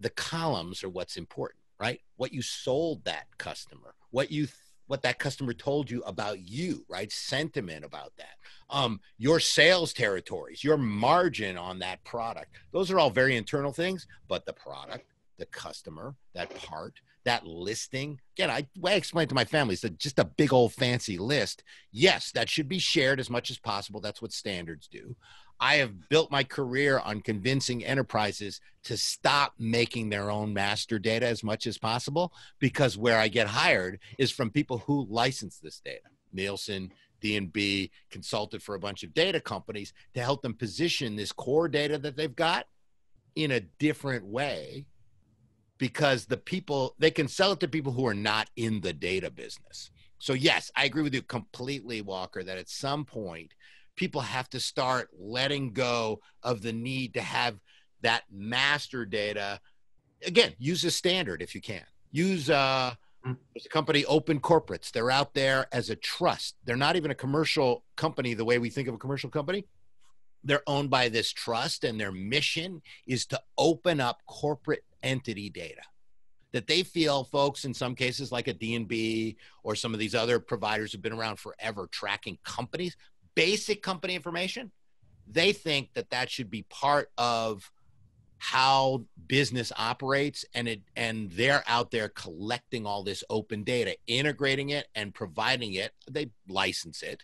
the 0.00 0.10
columns 0.10 0.84
are 0.84 0.88
what's 0.88 1.16
important, 1.16 1.60
right? 1.80 2.00
What 2.16 2.32
you 2.32 2.40
sold 2.42 3.04
that 3.04 3.26
customer, 3.38 3.94
what 4.10 4.30
you 4.30 4.48
what 4.86 5.02
that 5.02 5.18
customer 5.18 5.52
told 5.52 5.90
you 5.90 6.02
about 6.02 6.40
you, 6.40 6.84
right? 6.88 7.12
Sentiment 7.12 7.84
about 7.84 8.12
that. 8.16 8.36
Um, 8.70 9.00
your 9.18 9.38
sales 9.38 9.92
territories, 9.92 10.64
your 10.64 10.78
margin 10.78 11.58
on 11.58 11.78
that 11.80 12.02
product. 12.04 12.56
Those 12.72 12.90
are 12.90 12.98
all 12.98 13.10
very 13.10 13.36
internal 13.36 13.72
things, 13.72 14.06
but 14.28 14.46
the 14.46 14.52
product, 14.54 15.04
the 15.38 15.46
customer, 15.46 16.14
that 16.34 16.54
part, 16.54 16.94
that 17.28 17.46
listing. 17.46 18.18
Again, 18.36 18.50
I, 18.50 18.66
I 18.82 18.94
explained 18.94 19.28
to 19.28 19.34
my 19.34 19.44
family, 19.44 19.74
it's 19.74 19.82
just 19.98 20.18
a 20.18 20.24
big 20.24 20.50
old 20.50 20.72
fancy 20.72 21.18
list. 21.18 21.62
Yes, 21.92 22.32
that 22.32 22.48
should 22.48 22.68
be 22.68 22.78
shared 22.78 23.20
as 23.20 23.28
much 23.28 23.50
as 23.50 23.58
possible. 23.58 24.00
That's 24.00 24.22
what 24.22 24.32
standards 24.32 24.88
do. 24.88 25.14
I 25.60 25.76
have 25.76 26.08
built 26.08 26.30
my 26.30 26.42
career 26.42 27.00
on 27.00 27.20
convincing 27.20 27.84
enterprises 27.84 28.62
to 28.84 28.96
stop 28.96 29.52
making 29.58 30.08
their 30.08 30.30
own 30.30 30.54
master 30.54 30.98
data 30.98 31.26
as 31.26 31.44
much 31.44 31.66
as 31.66 31.76
possible 31.76 32.32
because 32.60 32.96
where 32.96 33.18
I 33.18 33.28
get 33.28 33.46
hired 33.48 33.98
is 34.16 34.30
from 34.30 34.50
people 34.50 34.78
who 34.78 35.06
license 35.10 35.58
this 35.58 35.80
data. 35.84 36.08
Nielsen, 36.32 36.92
D&B 37.20 37.90
consulted 38.10 38.62
for 38.62 38.74
a 38.74 38.80
bunch 38.80 39.02
of 39.02 39.12
data 39.12 39.40
companies 39.40 39.92
to 40.14 40.22
help 40.22 40.40
them 40.40 40.54
position 40.54 41.16
this 41.16 41.32
core 41.32 41.68
data 41.68 41.98
that 41.98 42.16
they've 42.16 42.36
got 42.36 42.66
in 43.34 43.50
a 43.50 43.60
different 43.60 44.24
way 44.24 44.86
because 45.78 46.26
the 46.26 46.36
people 46.36 46.94
they 46.98 47.10
can 47.10 47.28
sell 47.28 47.52
it 47.52 47.60
to 47.60 47.68
people 47.68 47.92
who 47.92 48.06
are 48.06 48.14
not 48.14 48.50
in 48.56 48.80
the 48.80 48.92
data 48.92 49.30
business. 49.30 49.90
So 50.18 50.32
yes, 50.32 50.70
I 50.76 50.84
agree 50.84 51.02
with 51.02 51.14
you 51.14 51.22
completely 51.22 52.02
Walker 52.02 52.42
that 52.42 52.58
at 52.58 52.68
some 52.68 53.04
point 53.04 53.54
people 53.96 54.20
have 54.20 54.48
to 54.50 54.60
start 54.60 55.08
letting 55.18 55.72
go 55.72 56.20
of 56.42 56.62
the 56.62 56.72
need 56.72 57.14
to 57.14 57.20
have 57.20 57.58
that 58.02 58.24
master 58.30 59.06
data. 59.06 59.60
Again 60.26 60.54
use 60.58 60.84
a 60.84 60.90
standard 60.90 61.40
if 61.40 61.54
you 61.54 61.60
can. 61.60 61.84
Use 62.10 62.50
uh 62.50 62.94
mm. 63.24 63.36
there's 63.54 63.66
a 63.66 63.70
company 63.70 64.04
open 64.06 64.40
corporates. 64.40 64.90
They're 64.90 65.12
out 65.12 65.34
there 65.34 65.68
as 65.72 65.90
a 65.90 65.96
trust. 65.96 66.56
They're 66.64 66.76
not 66.76 66.96
even 66.96 67.12
a 67.12 67.16
commercial 67.16 67.84
company 67.96 68.34
the 68.34 68.44
way 68.44 68.58
we 68.58 68.70
think 68.70 68.88
of 68.88 68.94
a 68.94 68.98
commercial 68.98 69.30
company. 69.30 69.64
They're 70.42 70.62
owned 70.66 70.90
by 70.90 71.08
this 71.08 71.32
trust 71.32 71.84
and 71.84 72.00
their 72.00 72.12
mission 72.12 72.82
is 73.06 73.26
to 73.26 73.40
open 73.56 74.00
up 74.00 74.22
corporate 74.26 74.84
entity 75.02 75.50
data 75.50 75.82
that 76.52 76.66
they 76.66 76.82
feel 76.82 77.24
folks 77.24 77.64
in 77.64 77.74
some 77.74 77.94
cases 77.94 78.32
like 78.32 78.48
a 78.48 78.54
D&B 78.54 79.36
or 79.62 79.74
some 79.74 79.92
of 79.92 80.00
these 80.00 80.14
other 80.14 80.40
providers 80.40 80.92
have 80.92 81.02
been 81.02 81.12
around 81.12 81.38
forever 81.38 81.86
tracking 81.92 82.38
companies 82.42 82.96
basic 83.38 83.84
company 83.84 84.16
information, 84.16 84.72
they 85.28 85.52
think 85.52 85.94
that 85.94 86.10
that 86.10 86.28
should 86.28 86.50
be 86.50 86.64
part 86.70 87.08
of 87.16 87.70
how 88.38 89.04
business 89.28 89.70
operates 89.76 90.44
and 90.54 90.66
it 90.66 90.80
and 90.96 91.30
they're 91.30 91.62
out 91.68 91.92
there 91.92 92.08
collecting 92.08 92.84
all 92.84 93.04
this 93.04 93.22
open 93.30 93.62
data 93.62 93.96
integrating 94.08 94.70
it 94.70 94.88
and 94.96 95.14
providing 95.14 95.74
it. 95.74 95.92
They 96.10 96.30
license 96.48 97.02
it 97.02 97.22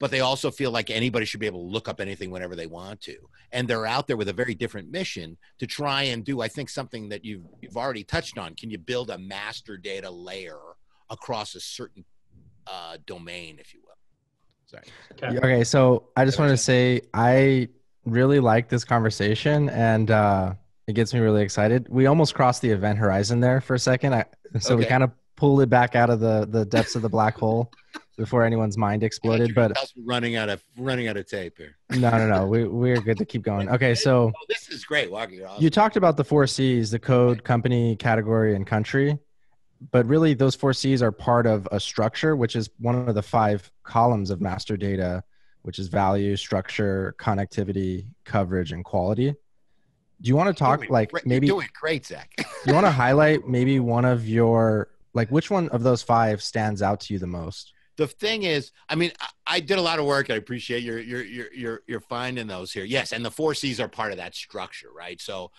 but 0.00 0.10
they 0.10 0.20
also 0.20 0.50
feel 0.50 0.70
like 0.70 0.90
anybody 0.90 1.26
should 1.26 1.40
be 1.40 1.46
able 1.46 1.64
to 1.64 1.72
look 1.72 1.88
up 1.88 2.00
anything 2.00 2.30
whenever 2.30 2.54
they 2.54 2.66
want 2.66 3.00
to 3.00 3.16
and 3.52 3.66
they're 3.66 3.86
out 3.86 4.06
there 4.06 4.16
with 4.16 4.28
a 4.28 4.32
very 4.32 4.54
different 4.54 4.90
mission 4.90 5.36
to 5.58 5.66
try 5.66 6.02
and 6.04 6.24
do 6.24 6.40
i 6.40 6.48
think 6.48 6.68
something 6.68 7.08
that 7.08 7.24
you've 7.24 7.44
you've 7.60 7.76
already 7.76 8.04
touched 8.04 8.38
on 8.38 8.54
can 8.54 8.70
you 8.70 8.78
build 8.78 9.10
a 9.10 9.18
master 9.18 9.76
data 9.76 10.10
layer 10.10 10.58
across 11.10 11.54
a 11.54 11.60
certain 11.60 12.04
uh, 12.66 12.98
domain 13.06 13.56
if 13.58 13.72
you 13.72 13.80
will 13.82 13.88
Sorry. 14.68 14.82
Okay. 15.12 15.38
okay, 15.38 15.64
so 15.64 16.08
I 16.14 16.26
just 16.26 16.38
want 16.38 16.50
to 16.50 16.56
say 16.56 17.00
I 17.14 17.68
really 18.04 18.38
like 18.38 18.68
this 18.68 18.84
conversation 18.84 19.70
and 19.70 20.10
uh, 20.10 20.52
it 20.86 20.92
gets 20.92 21.14
me 21.14 21.20
really 21.20 21.42
excited. 21.42 21.88
We 21.88 22.04
almost 22.04 22.34
crossed 22.34 22.60
the 22.60 22.70
event 22.70 22.98
horizon 22.98 23.40
there 23.40 23.62
for 23.62 23.74
a 23.74 23.78
second. 23.78 24.14
I, 24.14 24.26
so 24.60 24.74
okay. 24.74 24.84
we 24.84 24.86
kind 24.86 25.02
of 25.02 25.10
pulled 25.36 25.62
it 25.62 25.70
back 25.70 25.96
out 25.96 26.10
of 26.10 26.20
the, 26.20 26.46
the 26.50 26.66
depths 26.66 26.96
of 26.96 27.02
the 27.02 27.08
black 27.08 27.38
hole 27.38 27.72
before 28.18 28.44
anyone's 28.44 28.76
mind 28.76 29.02
exploded. 29.02 29.54
But 29.54 29.78
running 30.04 30.36
out 30.36 30.50
of 30.50 30.62
running 30.76 31.08
out 31.08 31.16
of 31.16 31.26
tape 31.26 31.56
here. 31.56 31.76
No, 31.90 32.10
no, 32.10 32.28
no. 32.28 32.46
We 32.46 32.68
we're 32.68 33.00
good 33.00 33.16
to 33.16 33.24
keep 33.24 33.40
going. 33.40 33.70
Okay, 33.70 33.94
so 33.94 34.32
oh, 34.36 34.44
this 34.46 34.68
is 34.68 34.84
great. 34.84 35.10
Walking 35.10 35.42
awesome. 35.42 35.64
You 35.64 35.70
talked 35.70 35.96
about 35.96 36.18
the 36.18 36.24
four 36.24 36.46
C's: 36.46 36.90
the 36.90 36.98
code, 36.98 37.42
company, 37.44 37.96
category, 37.96 38.54
and 38.54 38.66
country 38.66 39.18
but 39.90 40.06
really 40.06 40.34
those 40.34 40.54
four 40.54 40.72
C's 40.72 41.02
are 41.02 41.12
part 41.12 41.46
of 41.46 41.68
a 41.70 41.80
structure, 41.80 42.36
which 42.36 42.56
is 42.56 42.70
one 42.78 43.08
of 43.08 43.14
the 43.14 43.22
five 43.22 43.70
columns 43.84 44.30
of 44.30 44.40
master 44.40 44.76
data, 44.76 45.22
which 45.62 45.78
is 45.78 45.88
value, 45.88 46.36
structure, 46.36 47.14
connectivity, 47.18 48.06
coverage, 48.24 48.72
and 48.72 48.84
quality. 48.84 49.34
Do 50.20 50.28
you 50.28 50.36
want 50.36 50.48
to 50.48 50.54
talk 50.54 50.80
doing, 50.80 50.90
like 50.90 51.12
maybe 51.24 51.46
doing 51.46 51.68
great, 51.78 52.06
Zach? 52.06 52.32
you 52.66 52.74
want 52.74 52.86
to 52.86 52.90
highlight 52.90 53.46
maybe 53.46 53.78
one 53.78 54.04
of 54.04 54.28
your 54.28 54.88
like 55.14 55.30
which 55.30 55.50
one 55.50 55.68
of 55.68 55.82
those 55.82 56.02
five 56.02 56.42
stands 56.42 56.82
out 56.82 57.00
to 57.00 57.14
you 57.14 57.20
the 57.20 57.26
most? 57.26 57.72
The 57.98 58.06
thing 58.06 58.44
is, 58.44 58.70
I 58.88 58.94
mean, 58.94 59.10
I, 59.20 59.56
I 59.56 59.60
did 59.60 59.76
a 59.76 59.82
lot 59.82 59.98
of 59.98 60.06
work. 60.06 60.30
I 60.30 60.36
appreciate 60.36 60.84
your 60.84 60.98
your 61.00 61.22
your 61.22 61.52
your 61.52 61.82
you're 61.86 62.00
finding 62.00 62.46
those 62.46 62.72
here. 62.72 62.84
Yes, 62.84 63.12
and 63.12 63.24
the 63.24 63.30
four 63.30 63.54
C's 63.54 63.80
are 63.80 63.88
part 63.88 64.12
of 64.12 64.18
that 64.18 64.34
structure, 64.34 64.88
right? 64.96 65.20
So 65.20 65.50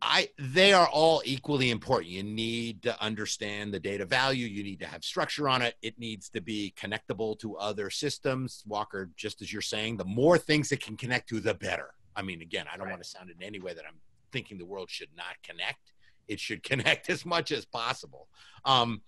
I 0.00 0.30
they 0.38 0.72
are 0.72 0.88
all 0.88 1.22
equally 1.26 1.70
important. 1.70 2.10
You 2.10 2.22
need 2.22 2.82
to 2.82 3.00
understand 3.02 3.72
the 3.72 3.80
data 3.80 4.06
value. 4.06 4.46
You 4.46 4.64
need 4.64 4.80
to 4.80 4.86
have 4.86 5.04
structure 5.04 5.46
on 5.46 5.60
it. 5.60 5.74
It 5.82 5.98
needs 5.98 6.30
to 6.30 6.40
be 6.40 6.74
connectable 6.80 7.38
to 7.40 7.56
other 7.56 7.90
systems. 7.90 8.62
Walker, 8.66 9.10
just 9.14 9.42
as 9.42 9.52
you're 9.52 9.60
saying, 9.62 9.98
the 9.98 10.04
more 10.06 10.38
things 10.38 10.72
it 10.72 10.82
can 10.82 10.96
connect 10.96 11.28
to, 11.28 11.40
the 11.40 11.54
better. 11.54 11.90
I 12.14 12.22
mean, 12.22 12.40
again, 12.40 12.64
I 12.72 12.78
don't 12.78 12.86
right. 12.86 12.92
want 12.92 13.02
to 13.02 13.08
sound 13.08 13.30
in 13.30 13.42
any 13.42 13.60
way 13.60 13.74
that 13.74 13.84
I'm 13.86 14.00
thinking 14.32 14.56
the 14.56 14.64
world 14.64 14.90
should 14.90 15.10
not 15.16 15.36
connect. 15.42 15.92
It 16.28 16.40
should 16.40 16.62
connect 16.70 17.10
as 17.10 17.26
much 17.26 17.52
as 17.52 17.66
possible. 17.66 18.28
Um, 18.64 19.02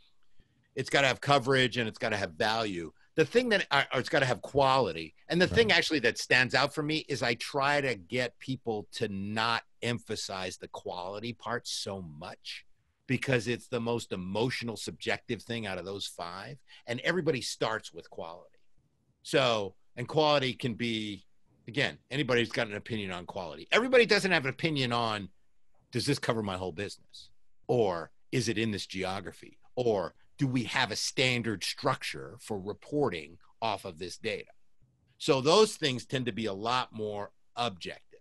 it's 0.78 0.90
got 0.90 1.00
to 1.00 1.08
have 1.08 1.20
coverage 1.20 1.76
and 1.76 1.88
it's 1.88 1.98
got 1.98 2.10
to 2.10 2.16
have 2.16 2.34
value. 2.34 2.92
The 3.16 3.24
thing 3.24 3.48
that 3.48 3.66
uh, 3.72 3.82
or 3.92 3.98
it's 3.98 4.08
got 4.08 4.20
to 4.20 4.26
have 4.26 4.40
quality. 4.42 5.12
And 5.28 5.42
the 5.42 5.48
right. 5.48 5.54
thing 5.54 5.72
actually 5.72 5.98
that 6.00 6.18
stands 6.18 6.54
out 6.54 6.72
for 6.72 6.84
me 6.84 7.04
is 7.08 7.20
i 7.20 7.34
try 7.34 7.80
to 7.80 7.96
get 7.96 8.38
people 8.38 8.86
to 8.92 9.08
not 9.08 9.64
emphasize 9.82 10.56
the 10.56 10.68
quality 10.68 11.32
part 11.32 11.66
so 11.66 12.00
much 12.16 12.64
because 13.08 13.48
it's 13.48 13.66
the 13.66 13.80
most 13.80 14.12
emotional 14.12 14.76
subjective 14.76 15.42
thing 15.42 15.66
out 15.66 15.78
of 15.78 15.84
those 15.84 16.06
five 16.06 16.58
and 16.86 17.00
everybody 17.00 17.40
starts 17.40 17.92
with 17.92 18.08
quality. 18.08 18.60
So 19.24 19.74
and 19.96 20.06
quality 20.06 20.52
can 20.52 20.74
be 20.74 21.24
again 21.66 21.98
anybody's 22.08 22.52
got 22.52 22.68
an 22.68 22.76
opinion 22.76 23.10
on 23.10 23.26
quality. 23.26 23.66
Everybody 23.72 24.06
doesn't 24.06 24.30
have 24.30 24.44
an 24.44 24.50
opinion 24.50 24.92
on 24.92 25.28
does 25.90 26.06
this 26.06 26.20
cover 26.20 26.44
my 26.44 26.56
whole 26.56 26.70
business? 26.70 27.30
Or 27.66 28.12
is 28.30 28.48
it 28.48 28.58
in 28.58 28.70
this 28.70 28.86
geography? 28.86 29.58
Or 29.74 30.14
do 30.38 30.46
we 30.46 30.64
have 30.64 30.90
a 30.90 30.96
standard 30.96 31.64
structure 31.64 32.38
for 32.40 32.58
reporting 32.58 33.38
off 33.60 33.84
of 33.84 33.98
this 33.98 34.16
data? 34.16 34.50
So 35.18 35.40
those 35.40 35.76
things 35.76 36.06
tend 36.06 36.26
to 36.26 36.32
be 36.32 36.46
a 36.46 36.52
lot 36.52 36.92
more 36.92 37.32
objective. 37.56 38.20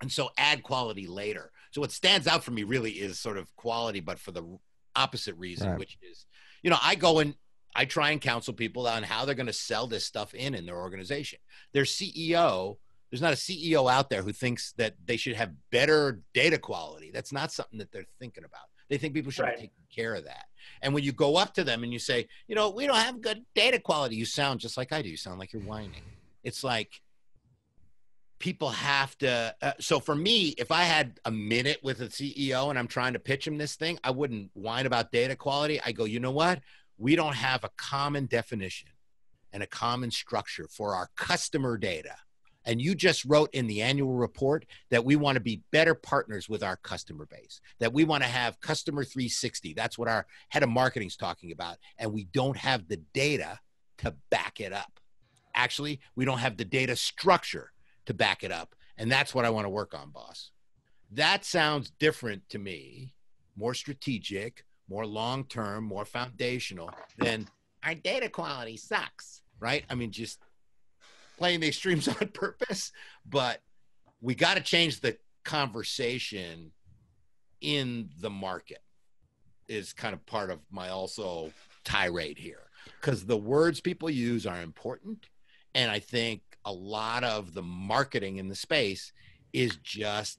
And 0.00 0.10
so 0.10 0.30
add 0.36 0.64
quality 0.64 1.06
later. 1.06 1.52
So 1.70 1.80
what 1.80 1.92
stands 1.92 2.26
out 2.26 2.42
for 2.42 2.50
me 2.50 2.64
really 2.64 2.90
is 2.90 3.20
sort 3.20 3.38
of 3.38 3.54
quality, 3.54 4.00
but 4.00 4.18
for 4.18 4.32
the 4.32 4.58
opposite 4.96 5.36
reason, 5.36 5.70
right. 5.70 5.78
which 5.78 5.96
is, 6.02 6.26
you 6.62 6.70
know, 6.70 6.78
I 6.82 6.96
go 6.96 7.20
and 7.20 7.34
I 7.74 7.84
try 7.84 8.10
and 8.10 8.20
counsel 8.20 8.52
people 8.52 8.86
on 8.86 9.04
how 9.04 9.24
they're 9.24 9.36
going 9.36 9.46
to 9.46 9.52
sell 9.52 9.86
this 9.86 10.04
stuff 10.04 10.34
in 10.34 10.54
in 10.54 10.66
their 10.66 10.76
organization. 10.76 11.38
Their 11.72 11.84
CEO, 11.84 12.76
there's 13.10 13.22
not 13.22 13.32
a 13.32 13.36
CEO 13.36 13.90
out 13.90 14.10
there 14.10 14.22
who 14.22 14.32
thinks 14.32 14.72
that 14.72 14.94
they 15.04 15.16
should 15.16 15.36
have 15.36 15.52
better 15.70 16.20
data 16.34 16.58
quality. 16.58 17.10
That's 17.14 17.32
not 17.32 17.52
something 17.52 17.78
that 17.78 17.92
they're 17.92 18.04
thinking 18.18 18.44
about. 18.44 18.66
They 18.92 18.98
think 18.98 19.14
people 19.14 19.32
should 19.32 19.44
right. 19.44 19.56
taking 19.56 19.70
care 19.90 20.14
of 20.14 20.24
that. 20.24 20.44
And 20.82 20.92
when 20.92 21.02
you 21.02 21.12
go 21.12 21.38
up 21.38 21.54
to 21.54 21.64
them 21.64 21.82
and 21.82 21.90
you 21.94 21.98
say, 21.98 22.28
you 22.46 22.54
know, 22.54 22.68
we 22.68 22.86
don't 22.86 22.94
have 22.94 23.22
good 23.22 23.42
data 23.54 23.78
quality, 23.78 24.16
you 24.16 24.26
sound 24.26 24.60
just 24.60 24.76
like 24.76 24.92
I 24.92 25.00
do. 25.00 25.08
You 25.08 25.16
sound 25.16 25.38
like 25.38 25.54
you're 25.54 25.62
whining. 25.62 26.02
It's 26.44 26.62
like 26.62 27.00
people 28.38 28.68
have 28.68 29.16
to. 29.18 29.54
Uh, 29.62 29.72
so 29.80 29.98
for 29.98 30.14
me, 30.14 30.48
if 30.58 30.70
I 30.70 30.82
had 30.82 31.18
a 31.24 31.30
minute 31.30 31.78
with 31.82 32.02
a 32.02 32.08
CEO 32.08 32.68
and 32.68 32.78
I'm 32.78 32.86
trying 32.86 33.14
to 33.14 33.18
pitch 33.18 33.46
him 33.46 33.56
this 33.56 33.76
thing, 33.76 33.98
I 34.04 34.10
wouldn't 34.10 34.50
whine 34.52 34.84
about 34.84 35.10
data 35.10 35.36
quality. 35.36 35.80
I 35.82 35.92
go, 35.92 36.04
you 36.04 36.20
know 36.20 36.30
what? 36.30 36.60
We 36.98 37.16
don't 37.16 37.34
have 37.34 37.64
a 37.64 37.70
common 37.78 38.26
definition 38.26 38.90
and 39.54 39.62
a 39.62 39.66
common 39.66 40.10
structure 40.10 40.68
for 40.70 40.94
our 40.94 41.08
customer 41.16 41.78
data 41.78 42.16
and 42.64 42.80
you 42.80 42.94
just 42.94 43.24
wrote 43.24 43.50
in 43.52 43.66
the 43.66 43.82
annual 43.82 44.14
report 44.14 44.66
that 44.90 45.04
we 45.04 45.16
want 45.16 45.36
to 45.36 45.40
be 45.40 45.62
better 45.70 45.94
partners 45.94 46.48
with 46.48 46.62
our 46.62 46.76
customer 46.76 47.26
base, 47.26 47.60
that 47.78 47.92
we 47.92 48.04
want 48.04 48.22
to 48.22 48.28
have 48.28 48.60
customer 48.60 49.04
360. 49.04 49.74
That's 49.74 49.98
what 49.98 50.08
our 50.08 50.26
head 50.48 50.62
of 50.62 50.68
marketing 50.68 51.08
is 51.08 51.16
talking 51.16 51.52
about. 51.52 51.76
And 51.98 52.12
we 52.12 52.24
don't 52.24 52.56
have 52.56 52.88
the 52.88 52.98
data 53.12 53.58
to 53.98 54.14
back 54.30 54.60
it 54.60 54.72
up. 54.72 55.00
Actually, 55.54 56.00
we 56.16 56.24
don't 56.24 56.38
have 56.38 56.56
the 56.56 56.64
data 56.64 56.96
structure 56.96 57.72
to 58.06 58.14
back 58.14 58.42
it 58.42 58.52
up. 58.52 58.74
And 58.96 59.10
that's 59.10 59.34
what 59.34 59.44
I 59.44 59.50
want 59.50 59.64
to 59.64 59.70
work 59.70 59.94
on, 59.94 60.10
boss. 60.10 60.50
That 61.10 61.44
sounds 61.44 61.92
different 61.98 62.48
to 62.50 62.58
me, 62.58 63.14
more 63.56 63.74
strategic, 63.74 64.64
more 64.88 65.06
long 65.06 65.44
term, 65.44 65.84
more 65.84 66.04
foundational 66.04 66.90
than 67.18 67.48
our 67.84 67.94
data 67.94 68.28
quality 68.28 68.76
sucks, 68.76 69.42
right? 69.60 69.84
I 69.90 69.94
mean, 69.94 70.10
just 70.10 70.38
playing 71.38 71.60
the 71.60 71.68
extremes 71.68 72.08
on 72.20 72.28
purpose, 72.28 72.92
but 73.28 73.60
we 74.20 74.34
got 74.34 74.56
to 74.56 74.62
change 74.62 75.00
the 75.00 75.16
conversation 75.44 76.70
in 77.60 78.10
the 78.20 78.30
market 78.30 78.82
is 79.68 79.92
kind 79.92 80.14
of 80.14 80.24
part 80.26 80.50
of 80.50 80.58
my 80.70 80.88
also 80.88 81.52
tirade 81.84 82.38
here. 82.38 82.68
Because 83.00 83.24
the 83.26 83.36
words 83.36 83.80
people 83.80 84.10
use 84.10 84.46
are 84.46 84.60
important 84.60 85.28
and 85.74 85.90
i 85.90 85.98
think 85.98 86.42
a 86.64 86.72
lot 86.72 87.24
of 87.24 87.54
the 87.54 87.62
marketing 87.62 88.36
in 88.36 88.48
the 88.48 88.54
space 88.54 89.12
is 89.52 89.76
just 89.82 90.38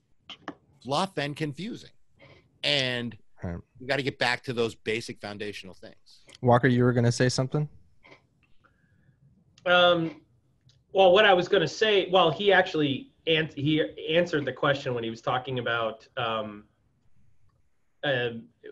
fluff 0.82 1.16
and 1.18 1.36
confusing. 1.36 1.90
And 2.62 3.16
right. 3.42 3.56
we 3.78 3.86
got 3.86 3.96
to 3.96 4.02
get 4.02 4.18
back 4.18 4.42
to 4.44 4.52
those 4.52 4.74
basic 4.74 5.20
foundational 5.20 5.74
things. 5.74 6.24
Walker 6.40 6.68
you 6.68 6.84
were 6.84 6.92
going 6.92 7.04
to 7.04 7.12
say 7.12 7.28
something? 7.28 7.68
Um 9.66 10.20
well, 10.94 11.12
what 11.12 11.24
I 11.24 11.34
was 11.34 11.48
going 11.48 11.60
to 11.60 11.68
say, 11.68 12.08
well, 12.10 12.30
he 12.30 12.52
actually 12.52 13.10
an- 13.26 13.50
he 13.54 13.82
answered 14.08 14.44
the 14.44 14.52
question 14.52 14.94
when 14.94 15.02
he 15.02 15.10
was 15.10 15.20
talking 15.20 15.58
about 15.58 16.06
um, 16.16 16.64
uh, 18.04 18.30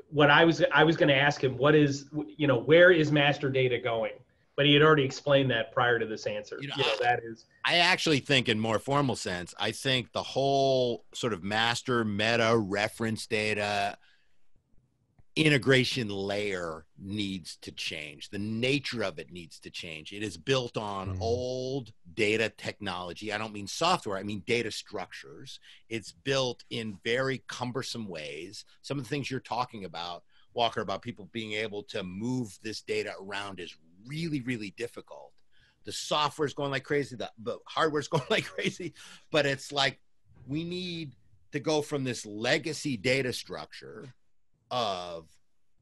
what 0.09 0.31
I 0.31 0.45
was 0.45 0.63
I 0.73 0.85
was 0.85 0.97
going 0.97 1.09
to 1.09 1.17
ask 1.17 1.43
him. 1.43 1.59
What 1.59 1.75
is 1.75 2.07
you 2.37 2.47
know 2.47 2.59
where 2.59 2.93
is 2.93 3.11
master 3.11 3.51
data 3.51 3.79
going? 3.79 4.13
But 4.55 4.67
he 4.67 4.75
had 4.75 4.83
already 4.83 5.03
explained 5.03 5.51
that 5.51 5.73
prior 5.73 5.99
to 5.99 6.07
this 6.07 6.27
answer. 6.27 6.59
You 6.61 6.69
know, 6.69 6.75
you 6.77 6.85
know 6.85 6.95
that 7.01 7.21
is. 7.25 7.47
I 7.65 7.77
actually 7.77 8.21
think, 8.21 8.49
in 8.49 8.61
more 8.61 8.79
formal 8.79 9.17
sense, 9.17 9.55
I 9.59 9.73
think 9.73 10.13
the 10.13 10.23
whole 10.23 11.07
sort 11.15 11.33
of 11.33 11.43
master 11.43 12.05
meta 12.05 12.57
reference 12.57 13.27
data 13.27 13.97
integration 15.35 16.09
layer 16.09 16.85
needs 16.99 17.57
to 17.63 17.73
change. 17.73 18.29
The 18.29 18.39
nature 18.39 19.03
of 19.03 19.19
it 19.19 19.33
needs 19.33 19.59
to 19.61 19.71
change. 19.71 20.13
It 20.13 20.23
is 20.23 20.37
built 20.37 20.77
on 20.77 21.17
mm. 21.17 21.21
old 21.21 21.93
data 22.15 22.51
technology. 22.51 23.33
I 23.33 23.39
don't 23.39 23.53
mean 23.53 23.67
software, 23.67 24.19
I 24.19 24.25
mean 24.25 24.43
data 24.47 24.71
structures. 24.71 25.59
It's 25.89 26.13
built 26.13 26.65
in 26.71 26.99
very 27.03 27.43
cumbersome 27.49 28.09
ways. 28.09 28.65
Some 28.83 28.99
of 28.99 29.05
the 29.05 29.09
things 29.09 29.31
you're 29.31 29.41
talking 29.41 29.85
about, 29.85 30.23
Walker, 30.53 30.83
about 30.83 31.01
people 31.01 31.31
being 31.33 31.53
able 31.53 31.83
to 31.85 32.03
move 32.03 32.59
this 32.63 32.83
data 32.83 33.15
around 33.21 33.59
is 33.59 33.75
really, 34.07 34.43
really 34.43 34.75
difficult. 34.77 35.33
The 35.85 35.93
software's 35.93 36.55
going 36.55 36.71
like 36.71 36.85
crazy, 36.85 37.17
the, 37.17 37.31
the 37.43 37.57
hardware's 37.67 38.09
going 38.09 38.25
like 38.29 38.45
crazy, 38.45 38.93
but 39.31 39.47
it's 39.47 39.73
like 39.73 39.99
we 40.47 40.63
need 40.63 41.15
to 41.53 41.61
go 41.61 41.81
from 41.81 42.05
this 42.05 42.27
legacy 42.27 42.99
data 42.99 43.33
structure 43.33 44.13
of 44.73 45.29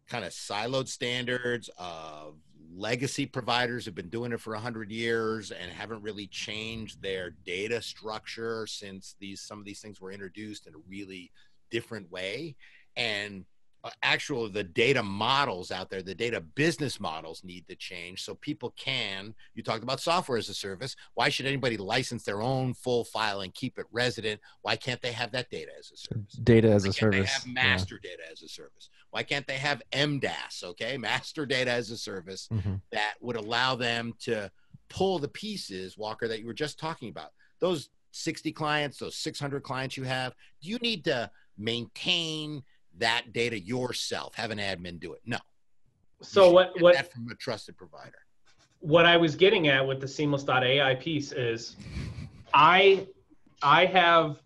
kind 0.08 0.24
of 0.24 0.32
siloed 0.32 0.88
standards 0.88 1.70
of 1.78 2.34
legacy 2.74 3.24
providers 3.26 3.84
have 3.84 3.94
been 3.94 4.08
doing 4.08 4.32
it 4.32 4.40
for 4.40 4.52
100 4.52 4.90
years 4.90 5.52
and 5.52 5.70
haven't 5.72 6.02
really 6.02 6.26
changed 6.26 7.00
their 7.00 7.30
data 7.44 7.80
structure 7.80 8.66
since 8.66 9.14
these 9.20 9.40
some 9.40 9.58
of 9.58 9.64
these 9.64 9.80
things 9.80 10.00
were 10.00 10.12
introduced 10.12 10.66
in 10.66 10.74
a 10.74 10.82
really 10.88 11.30
different 11.70 12.10
way. 12.10 12.56
And 12.96 13.44
actual 14.02 14.48
the 14.48 14.64
data 14.64 15.02
models 15.02 15.70
out 15.70 15.90
there 15.90 16.02
the 16.02 16.14
data 16.14 16.40
business 16.40 17.00
models 17.00 17.42
need 17.44 17.66
to 17.66 17.74
change 17.74 18.22
so 18.22 18.34
people 18.34 18.74
can 18.76 19.34
you 19.54 19.62
talked 19.62 19.82
about 19.82 20.00
software 20.00 20.38
as 20.38 20.48
a 20.48 20.54
service 20.54 20.96
why 21.14 21.28
should 21.28 21.46
anybody 21.46 21.76
license 21.76 22.24
their 22.24 22.40
own 22.40 22.74
full 22.74 23.04
file 23.04 23.40
and 23.40 23.54
keep 23.54 23.78
it 23.78 23.86
resident? 23.90 24.40
Why 24.62 24.76
can't 24.76 25.00
they 25.02 25.12
have 25.12 25.32
that 25.32 25.50
data 25.50 25.70
as 25.78 25.90
a 25.92 25.96
service? 25.96 26.32
Data 26.34 26.70
as 26.70 26.84
why 26.84 26.90
a 26.90 26.92
service 26.92 27.20
they 27.20 27.26
have 27.26 27.46
master 27.46 28.00
yeah. 28.02 28.10
data 28.10 28.22
as 28.30 28.42
a 28.42 28.48
service? 28.48 28.90
Why 29.10 29.22
can't 29.22 29.46
they 29.46 29.56
have 29.56 29.82
mdas 29.92 30.64
okay? 30.64 30.96
Master 30.96 31.46
data 31.46 31.70
as 31.70 31.90
a 31.90 31.98
service 31.98 32.48
mm-hmm. 32.52 32.76
that 32.92 33.14
would 33.20 33.36
allow 33.36 33.74
them 33.74 34.14
to 34.20 34.50
pull 34.88 35.18
the 35.18 35.28
pieces 35.28 35.96
walker 35.96 36.28
that 36.28 36.40
you 36.40 36.46
were 36.46 36.54
just 36.54 36.78
talking 36.78 37.08
about. 37.08 37.30
Those 37.60 37.90
60 38.12 38.50
clients 38.50 38.98
those 38.98 39.14
600 39.14 39.62
clients 39.62 39.96
you 39.96 40.02
have 40.02 40.34
do 40.60 40.68
you 40.68 40.78
need 40.78 41.04
to 41.04 41.30
maintain 41.56 42.60
that 42.98 43.32
data 43.32 43.58
yourself. 43.58 44.34
Have 44.34 44.50
an 44.50 44.58
admin 44.58 45.00
do 45.00 45.12
it. 45.12 45.20
No. 45.24 45.38
So 46.22 46.50
what 46.50 46.72
what 46.80 47.12
from 47.12 47.28
a 47.30 47.34
trusted 47.34 47.76
provider. 47.76 48.18
What 48.80 49.06
I 49.06 49.16
was 49.16 49.36
getting 49.36 49.68
at 49.68 49.86
with 49.86 50.00
the 50.00 50.08
seamless.ai 50.08 50.94
piece 50.96 51.32
is 51.32 51.76
I 52.54 53.06
I 53.62 53.86
have 53.86 54.42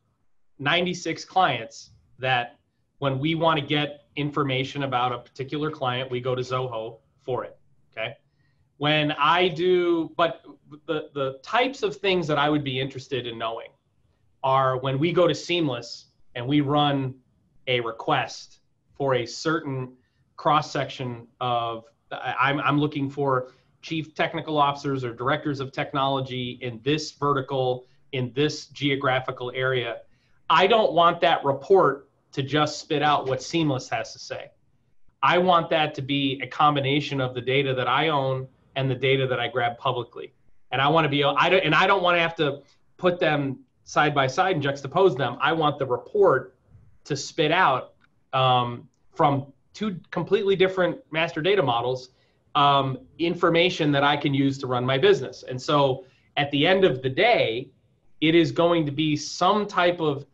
96 0.58 1.24
clients 1.24 1.90
that 2.18 2.58
when 2.98 3.18
we 3.18 3.34
want 3.34 3.58
to 3.60 3.64
get 3.64 4.06
information 4.16 4.84
about 4.84 5.12
a 5.12 5.18
particular 5.18 5.70
client, 5.70 6.10
we 6.10 6.20
go 6.20 6.34
to 6.34 6.42
Zoho 6.42 6.98
for 7.22 7.44
it. 7.44 7.56
Okay. 7.92 8.16
When 8.78 9.12
I 9.12 9.48
do, 9.48 10.12
but 10.16 10.44
the, 10.86 11.10
the 11.14 11.38
types 11.42 11.82
of 11.82 11.96
things 11.96 12.26
that 12.26 12.38
I 12.38 12.48
would 12.48 12.64
be 12.64 12.80
interested 12.80 13.26
in 13.26 13.38
knowing 13.38 13.68
are 14.42 14.78
when 14.78 14.98
we 14.98 15.12
go 15.12 15.26
to 15.26 15.34
Seamless 15.34 16.06
and 16.34 16.46
we 16.46 16.60
run 16.60 17.14
a 17.66 17.80
request 17.80 18.58
for 18.94 19.14
a 19.16 19.26
certain 19.26 19.92
cross 20.36 20.70
section 20.70 21.26
of 21.40 21.84
I'm, 22.10 22.60
I'm 22.60 22.78
looking 22.78 23.10
for 23.10 23.52
chief 23.82 24.14
technical 24.14 24.56
officers 24.56 25.04
or 25.04 25.12
directors 25.14 25.60
of 25.60 25.72
technology 25.72 26.58
in 26.62 26.80
this 26.82 27.12
vertical 27.12 27.86
in 28.12 28.32
this 28.34 28.66
geographical 28.66 29.50
area. 29.54 29.98
I 30.48 30.66
don't 30.66 30.92
want 30.92 31.20
that 31.22 31.44
report 31.44 32.08
to 32.32 32.42
just 32.42 32.78
spit 32.78 33.02
out 33.02 33.26
what 33.26 33.42
seamless 33.42 33.88
has 33.88 34.12
to 34.12 34.18
say. 34.18 34.50
I 35.22 35.38
want 35.38 35.70
that 35.70 35.94
to 35.94 36.02
be 36.02 36.40
a 36.42 36.46
combination 36.46 37.20
of 37.20 37.34
the 37.34 37.40
data 37.40 37.74
that 37.74 37.88
i 37.88 38.08
own 38.08 38.46
and 38.76 38.90
the 38.90 38.94
data 38.94 39.26
that 39.26 39.40
i 39.40 39.48
grab 39.48 39.78
publicly. 39.78 40.32
And 40.70 40.80
i 40.80 40.88
want 40.88 41.04
to 41.04 41.08
be 41.08 41.24
i 41.24 41.48
don't 41.48 41.64
and 41.64 41.74
i 41.74 41.86
don't 41.86 42.02
want 42.02 42.16
to 42.16 42.20
have 42.20 42.36
to 42.36 42.62
put 42.96 43.18
them 43.18 43.58
side 43.84 44.14
by 44.14 44.26
side 44.26 44.56
and 44.56 44.64
juxtapose 44.64 45.16
them. 45.16 45.36
I 45.40 45.52
want 45.52 45.78
the 45.78 45.86
report 45.86 46.53
to 47.04 47.16
spit 47.16 47.52
out 47.52 47.94
um, 48.32 48.88
from 49.12 49.52
two 49.72 49.98
completely 50.10 50.56
different 50.56 50.98
master 51.10 51.42
data 51.42 51.62
models 51.62 52.10
um, 52.54 52.98
information 53.18 53.90
that 53.92 54.04
I 54.04 54.16
can 54.16 54.32
use 54.32 54.58
to 54.58 54.66
run 54.66 54.84
my 54.84 54.98
business. 54.98 55.42
And 55.42 55.60
so 55.60 56.04
at 56.36 56.50
the 56.50 56.66
end 56.66 56.84
of 56.84 57.02
the 57.02 57.08
day, 57.08 57.68
it 58.20 58.34
is 58.34 58.52
going 58.52 58.86
to 58.86 58.92
be 58.92 59.16
some 59.16 59.66
type 59.66 60.00
of, 60.00 60.24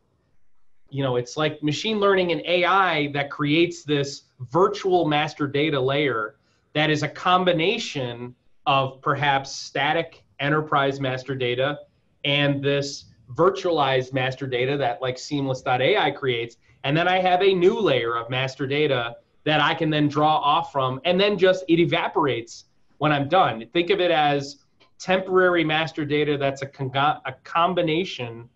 you 0.90 1.02
know, 1.02 1.16
it's 1.16 1.36
like 1.36 1.62
machine 1.62 1.98
learning 1.98 2.32
and 2.32 2.42
AI 2.44 3.10
that 3.12 3.30
creates 3.30 3.84
this 3.84 4.22
virtual 4.50 5.06
master 5.06 5.46
data 5.46 5.80
layer 5.80 6.36
that 6.74 6.90
is 6.90 7.02
a 7.02 7.08
combination 7.08 8.34
of 8.66 9.00
perhaps 9.00 9.50
static 9.50 10.22
enterprise 10.38 11.00
master 11.00 11.34
data 11.34 11.78
and 12.24 12.62
this 12.62 13.06
virtualized 13.34 14.12
master 14.12 14.46
data 14.46 14.76
that 14.76 15.00
like 15.00 15.18
seamless.ai 15.18 16.10
creates. 16.12 16.56
And 16.84 16.96
then 16.96 17.08
I 17.08 17.20
have 17.20 17.42
a 17.42 17.54
new 17.54 17.78
layer 17.78 18.16
of 18.16 18.30
master 18.30 18.66
data 18.66 19.16
that 19.44 19.60
I 19.60 19.74
can 19.74 19.90
then 19.90 20.08
draw 20.08 20.36
off 20.38 20.72
from. 20.72 21.00
And 21.04 21.20
then 21.20 21.38
just 21.38 21.64
it 21.68 21.78
evaporates 21.80 22.66
when 22.98 23.12
I'm 23.12 23.28
done. 23.28 23.64
Think 23.72 23.90
of 23.90 24.00
it 24.00 24.10
as 24.10 24.64
temporary 24.98 25.64
master 25.64 26.04
data 26.04 26.36
that's 26.36 26.62
a, 26.62 26.66
con- 26.66 26.90
a 26.94 27.32
combination 27.44 28.48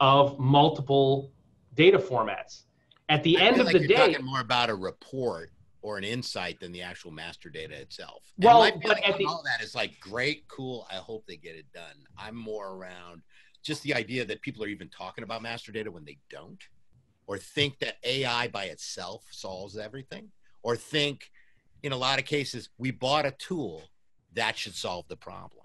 of 0.00 0.38
multiple 0.38 1.32
data 1.74 1.98
formats. 1.98 2.64
At 3.08 3.22
the 3.22 3.38
I 3.38 3.40
end 3.42 3.60
of 3.60 3.66
like 3.66 3.74
the 3.74 3.88
day, 3.88 4.12
talking 4.12 4.26
more 4.26 4.40
about 4.40 4.68
a 4.68 4.74
report 4.74 5.50
or 5.80 5.96
an 5.96 6.04
insight 6.04 6.60
than 6.60 6.72
the 6.72 6.82
actual 6.82 7.10
master 7.10 7.48
data 7.48 7.74
itself. 7.80 8.22
Well, 8.36 8.70
but 8.82 9.02
at 9.02 9.16
the, 9.16 9.24
all 9.24 9.42
that 9.44 9.64
is 9.64 9.74
like 9.74 9.98
great, 10.00 10.46
cool. 10.48 10.86
I 10.90 10.96
hope 10.96 11.24
they 11.26 11.36
get 11.36 11.56
it 11.56 11.66
done. 11.72 12.04
I'm 12.18 12.36
more 12.36 12.72
around 12.74 13.22
just 13.62 13.82
the 13.82 13.94
idea 13.94 14.24
that 14.24 14.42
people 14.42 14.64
are 14.64 14.68
even 14.68 14.88
talking 14.88 15.24
about 15.24 15.42
master 15.42 15.72
data 15.72 15.90
when 15.90 16.04
they 16.04 16.18
don't, 16.30 16.62
or 17.26 17.38
think 17.38 17.78
that 17.78 17.96
AI 18.04 18.48
by 18.48 18.64
itself 18.64 19.24
solves 19.30 19.76
everything, 19.76 20.28
or 20.62 20.76
think 20.76 21.30
in 21.82 21.92
a 21.92 21.96
lot 21.96 22.18
of 22.18 22.24
cases 22.24 22.70
we 22.78 22.90
bought 22.90 23.26
a 23.26 23.30
tool 23.32 23.82
that 24.34 24.56
should 24.56 24.74
solve 24.74 25.06
the 25.08 25.16
problem. 25.16 25.64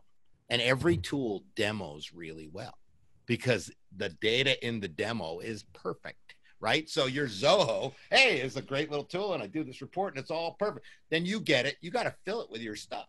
And 0.50 0.62
every 0.62 0.98
tool 0.98 1.44
demos 1.56 2.12
really 2.14 2.50
well 2.52 2.78
because 3.26 3.72
the 3.98 4.10
data 4.22 4.66
in 4.66 4.80
the 4.80 4.88
demo 4.88 5.40
is 5.40 5.64
perfect, 5.74 6.36
right? 6.60 6.90
So 6.90 7.06
your 7.06 7.28
Zoho, 7.28 7.94
hey, 8.12 8.42
it's 8.42 8.58
a 8.58 8.62
great 8.62 8.90
little 8.90 9.06
tool 9.06 9.34
and 9.34 9.42
I 9.42 9.48
do 9.48 9.64
this 9.64 9.82
report 9.82 10.14
and 10.14 10.22
it's 10.22 10.32
all 10.32 10.54
perfect. 10.60 10.86
Then 11.10 11.26
you 11.26 11.40
get 11.40 11.66
it. 11.66 11.78
You 11.82 11.92
got 11.92 12.04
to 12.04 12.14
fill 12.26 12.42
it 12.42 12.52
with 12.52 12.62
your 12.62 12.76
stuff, 12.76 13.08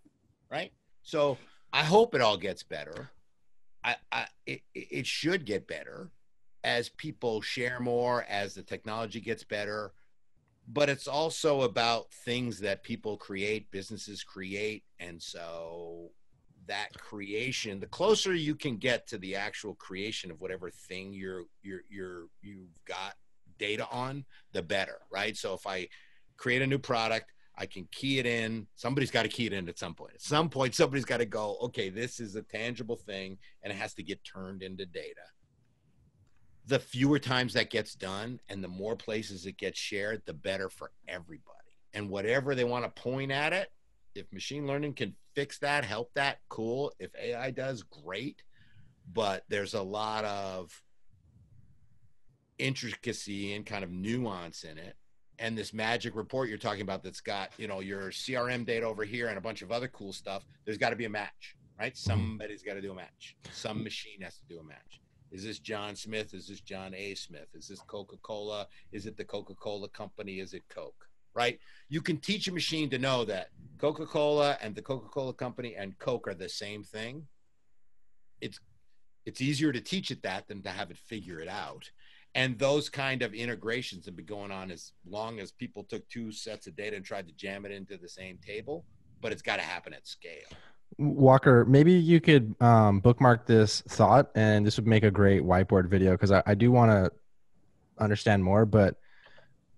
right? 0.50 0.72
So 1.02 1.36
I 1.72 1.82
hope 1.82 2.14
it 2.14 2.20
all 2.20 2.36
gets 2.36 2.62
better 2.62 3.10
I, 3.84 3.96
I 4.10 4.26
it, 4.46 4.62
it 4.74 5.06
should 5.06 5.44
get 5.44 5.68
better 5.68 6.10
as 6.64 6.88
people 6.88 7.42
share 7.42 7.78
more, 7.78 8.24
as 8.28 8.54
the 8.54 8.62
technology 8.62 9.20
gets 9.20 9.44
better. 9.44 9.92
But 10.66 10.88
it's 10.88 11.06
also 11.06 11.62
about 11.62 12.10
things 12.10 12.58
that 12.60 12.82
people 12.82 13.18
create, 13.18 13.70
businesses 13.70 14.24
create, 14.24 14.82
and 14.98 15.22
so 15.22 16.10
that 16.66 16.88
creation, 16.98 17.80
the 17.80 17.86
closer 17.86 18.34
you 18.34 18.54
can 18.54 18.78
get 18.78 19.06
to 19.08 19.18
the 19.18 19.36
actual 19.36 19.74
creation 19.74 20.30
of 20.30 20.40
whatever 20.40 20.70
thing 20.70 21.12
you're 21.12 21.44
you're 21.62 21.82
you're 21.90 22.28
you've 22.40 22.82
got 22.86 23.14
data 23.58 23.86
on, 23.92 24.24
the 24.52 24.62
better, 24.62 25.00
right? 25.10 25.36
So 25.36 25.52
if 25.52 25.66
I 25.66 25.88
create 26.38 26.62
a 26.62 26.66
new 26.66 26.78
product, 26.78 27.33
I 27.56 27.66
can 27.66 27.86
key 27.92 28.18
it 28.18 28.26
in. 28.26 28.66
Somebody's 28.74 29.10
got 29.10 29.22
to 29.22 29.28
key 29.28 29.46
it 29.46 29.52
in 29.52 29.68
at 29.68 29.78
some 29.78 29.94
point. 29.94 30.14
At 30.14 30.22
some 30.22 30.48
point, 30.48 30.74
somebody's 30.74 31.04
got 31.04 31.18
to 31.18 31.26
go, 31.26 31.56
okay, 31.62 31.88
this 31.88 32.18
is 32.18 32.34
a 32.34 32.42
tangible 32.42 32.96
thing 32.96 33.38
and 33.62 33.72
it 33.72 33.76
has 33.76 33.94
to 33.94 34.02
get 34.02 34.20
turned 34.24 34.62
into 34.62 34.86
data. 34.86 35.20
The 36.66 36.78
fewer 36.78 37.18
times 37.18 37.52
that 37.54 37.70
gets 37.70 37.94
done 37.94 38.40
and 38.48 38.64
the 38.64 38.68
more 38.68 38.96
places 38.96 39.46
it 39.46 39.58
gets 39.58 39.78
shared, 39.78 40.22
the 40.26 40.32
better 40.32 40.68
for 40.68 40.90
everybody. 41.06 41.50
And 41.92 42.10
whatever 42.10 42.54
they 42.54 42.64
want 42.64 42.84
to 42.84 43.02
point 43.02 43.30
at 43.30 43.52
it, 43.52 43.70
if 44.14 44.32
machine 44.32 44.66
learning 44.66 44.94
can 44.94 45.14
fix 45.34 45.58
that, 45.58 45.84
help 45.84 46.12
that, 46.14 46.38
cool. 46.48 46.92
If 46.98 47.10
AI 47.14 47.50
does, 47.50 47.82
great. 47.82 48.42
But 49.12 49.44
there's 49.48 49.74
a 49.74 49.82
lot 49.82 50.24
of 50.24 50.72
intricacy 52.58 53.54
and 53.54 53.66
kind 53.66 53.84
of 53.84 53.90
nuance 53.90 54.64
in 54.64 54.78
it. 54.78 54.96
And 55.38 55.58
this 55.58 55.74
magic 55.74 56.14
report 56.14 56.48
you're 56.48 56.58
talking 56.58 56.82
about 56.82 57.02
that's 57.02 57.20
got, 57.20 57.50
you 57.58 57.66
know, 57.66 57.80
your 57.80 58.10
CRM 58.10 58.64
data 58.64 58.86
over 58.86 59.04
here 59.04 59.28
and 59.28 59.38
a 59.38 59.40
bunch 59.40 59.62
of 59.62 59.72
other 59.72 59.88
cool 59.88 60.12
stuff, 60.12 60.44
there's 60.64 60.78
got 60.78 60.90
to 60.90 60.96
be 60.96 61.06
a 61.06 61.10
match, 61.10 61.56
right? 61.78 61.94
Mm-hmm. 61.94 62.10
Somebody's 62.10 62.62
got 62.62 62.74
to 62.74 62.80
do 62.80 62.92
a 62.92 62.94
match. 62.94 63.36
Some 63.52 63.82
machine 63.82 64.20
has 64.22 64.36
to 64.38 64.46
do 64.48 64.60
a 64.60 64.64
match. 64.64 65.00
Is 65.32 65.42
this 65.42 65.58
John 65.58 65.96
Smith? 65.96 66.32
Is 66.34 66.46
this 66.46 66.60
John 66.60 66.94
A. 66.94 67.14
Smith? 67.14 67.48
Is 67.54 67.66
this 67.66 67.80
Coca 67.80 68.16
Cola? 68.22 68.68
Is 68.92 69.06
it 69.06 69.16
the 69.16 69.24
Coca 69.24 69.54
Cola 69.54 69.88
company? 69.88 70.38
Is 70.38 70.54
it 70.54 70.62
Coke? 70.68 71.08
right? 71.34 71.58
You 71.88 72.00
can 72.00 72.18
teach 72.18 72.48
a 72.48 72.52
machine 72.52 72.88
to 72.90 72.98
know 72.98 73.24
that 73.24 73.48
Coca 73.78 74.06
Cola 74.06 74.56
and 74.62 74.74
the 74.74 74.82
Coca 74.82 75.08
Cola 75.08 75.34
company 75.34 75.74
and 75.76 75.98
Coke 75.98 76.28
are 76.28 76.34
the 76.34 76.48
same 76.48 76.82
thing. 76.84 77.26
It's 78.40 78.58
it's 79.26 79.40
easier 79.40 79.72
to 79.72 79.80
teach 79.80 80.10
it 80.10 80.22
that 80.22 80.48
than 80.48 80.62
to 80.62 80.70
have 80.70 80.90
it 80.90 80.98
figure 80.98 81.40
it 81.40 81.48
out. 81.48 81.90
And 82.34 82.58
those 82.58 82.88
kind 82.88 83.22
of 83.22 83.32
integrations 83.32 84.06
have 84.06 84.16
been 84.16 84.26
going 84.26 84.50
on 84.50 84.70
as 84.70 84.92
long 85.08 85.38
as 85.38 85.52
people 85.52 85.84
took 85.84 86.08
two 86.08 86.32
sets 86.32 86.66
of 86.66 86.74
data 86.74 86.96
and 86.96 87.04
tried 87.04 87.28
to 87.28 87.34
jam 87.34 87.64
it 87.64 87.70
into 87.70 87.96
the 87.96 88.08
same 88.08 88.38
table, 88.44 88.84
but 89.20 89.30
it's 89.30 89.42
got 89.42 89.56
to 89.56 89.62
happen 89.62 89.92
at 89.92 90.06
scale. 90.06 90.48
Walker, 90.98 91.64
maybe 91.64 91.92
you 91.92 92.20
could 92.20 92.54
um, 92.60 93.00
bookmark 93.00 93.46
this 93.46 93.82
thought, 93.82 94.30
and 94.34 94.66
this 94.66 94.76
would 94.76 94.86
make 94.86 95.04
a 95.04 95.10
great 95.10 95.42
whiteboard 95.42 95.88
video 95.88 96.12
because 96.12 96.32
I, 96.32 96.42
I 96.46 96.54
do 96.54 96.72
want 96.72 96.90
to 96.90 97.12
understand 98.02 98.42
more. 98.42 98.66
But 98.66 98.96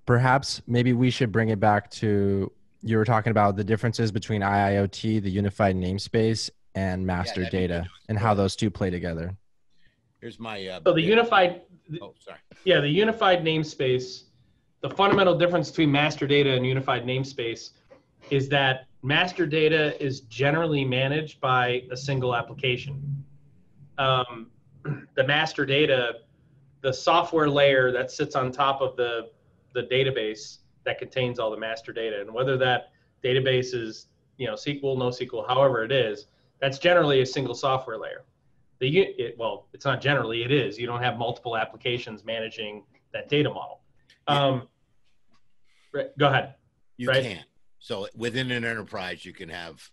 perhaps 0.07 0.63
maybe 0.67 0.93
we 0.93 1.11
should 1.11 1.33
bring 1.33 1.51
it 1.51 1.61
back 1.61 1.91
to 1.93 2.51
you 2.83 2.97
were 2.97 3.05
talking 3.05 3.31
about 3.31 3.57
the 3.57 3.65
differences 3.65 4.13
between 4.13 4.43
IIoT, 4.43 5.23
the 5.23 5.31
unified 5.31 5.77
namespace, 5.77 6.51
and 6.75 7.05
master 7.07 7.43
yeah, 7.43 7.51
data, 7.51 7.87
and 8.09 8.19
how 8.19 8.35
those 8.35 8.55
two 8.55 8.71
play 8.71 8.91
together. 8.91 9.37
Here's 10.21 10.39
my. 10.39 10.67
Uh, 10.67 10.81
so 10.85 10.93
the 10.93 11.03
unified. 11.03 11.63
Oh, 12.01 12.15
sorry. 12.19 12.39
Yeah, 12.65 12.81
the 12.81 12.89
unified 12.89 13.45
namespace. 13.45 14.25
The 14.83 14.91
fundamental 14.91 15.37
difference 15.37 15.71
between 15.71 15.91
master 15.91 16.27
data 16.27 16.53
and 16.53 16.67
unified 16.67 17.05
namespace 17.05 17.71
is 18.31 18.49
that 18.51 18.87
master 19.03 19.47
data 19.47 20.01
is 20.03 20.21
generally 20.23 20.85
managed 20.85 21.41
by 21.41 21.85
a 21.91 21.97
single 21.97 22.35
application. 22.35 23.25
Um, 23.99 24.49
the 25.15 25.25
master 25.25 25.65
data, 25.65 26.21
the 26.83 26.93
software 26.93 27.49
layer 27.49 27.91
that 27.93 28.11
sits 28.11 28.37
on 28.37 28.53
top 28.53 28.81
of 28.81 28.97
the 28.97 29.31
the 29.75 29.83
database 29.83 30.59
that 30.85 30.99
contains 30.99 31.39
all 31.39 31.51
the 31.51 31.57
master 31.57 31.93
data. 31.93 32.21
And 32.21 32.33
whether 32.33 32.57
that 32.57 32.93
database 33.23 33.75
is, 33.75 34.07
you 34.39 34.47
know, 34.47 34.55
SQL, 34.55 34.97
NoSQL, 34.97 35.47
however 35.47 35.85
it 35.85 35.93
is, 35.93 36.27
that's 36.61 36.79
generally 36.79 37.21
a 37.21 37.27
single 37.27 37.55
software 37.55 37.99
layer. 37.99 38.25
The 38.79 38.99
it, 38.99 39.37
well, 39.39 39.69
it's 39.73 39.85
not 39.85 40.01
generally, 40.01 40.43
it 40.43 40.53
is. 40.53 40.79
You 40.79 40.87
don't 40.87 41.03
have 41.03 41.17
multiple 41.17 41.57
applications 41.57 42.25
managing 42.25 42.85
that 43.13 43.29
data 43.29 43.49
model. 43.49 43.81
Um, 44.29 44.69
right, 45.93 46.17
go 46.19 46.29
ahead. 46.29 46.55
You 46.97 47.09
right? 47.09 47.23
can. 47.23 47.45
So 47.79 48.09
within 48.15 48.51
an 48.51 48.65
enterprise, 48.65 49.25
you 49.25 49.33
can 49.33 49.49
have 49.49 49.91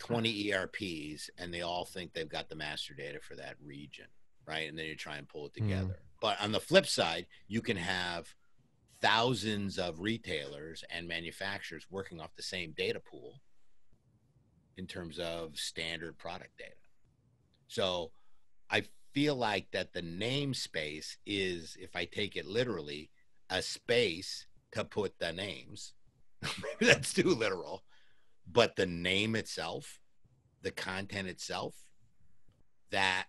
20 0.00 0.52
ERPs 0.52 1.30
and 1.38 1.52
they 1.52 1.62
all 1.62 1.84
think 1.84 2.12
they've 2.12 2.28
got 2.28 2.48
the 2.48 2.56
master 2.56 2.94
data 2.94 3.18
for 3.20 3.34
that 3.36 3.54
region, 3.64 4.06
right? 4.46 4.68
And 4.68 4.78
then 4.78 4.86
you 4.86 4.96
try 4.96 5.16
and 5.16 5.28
pull 5.28 5.46
it 5.46 5.52
hmm. 5.56 5.68
together. 5.68 5.94
Mm. 5.94 6.20
But 6.20 6.40
on 6.40 6.52
the 6.52 6.60
flip 6.60 6.86
side, 6.86 7.26
you 7.48 7.60
can 7.60 7.76
have 7.76 8.34
thousands 9.00 9.78
of 9.78 10.00
retailers 10.00 10.84
and 10.90 11.06
manufacturers 11.06 11.86
working 11.90 12.20
off 12.20 12.34
the 12.36 12.42
same 12.42 12.72
data 12.76 13.00
pool 13.00 13.40
in 14.76 14.86
terms 14.86 15.18
of 15.18 15.56
standard 15.56 16.18
product 16.18 16.56
data. 16.58 16.70
So 17.68 18.12
I 18.70 18.84
feel 19.12 19.36
like 19.36 19.70
that 19.72 19.92
the 19.92 20.02
namespace 20.02 21.16
is, 21.26 21.76
if 21.80 21.94
I 21.94 22.04
take 22.04 22.36
it 22.36 22.46
literally, 22.46 23.10
a 23.50 23.62
space 23.62 24.46
to 24.72 24.84
put 24.84 25.18
the 25.18 25.32
names. 25.32 25.94
Maybe 26.42 26.92
that's 26.92 27.14
too 27.14 27.30
literal, 27.34 27.84
but 28.50 28.76
the 28.76 28.86
name 28.86 29.36
itself, 29.36 30.00
the 30.62 30.70
content 30.70 31.28
itself, 31.28 31.74
that 32.90 33.26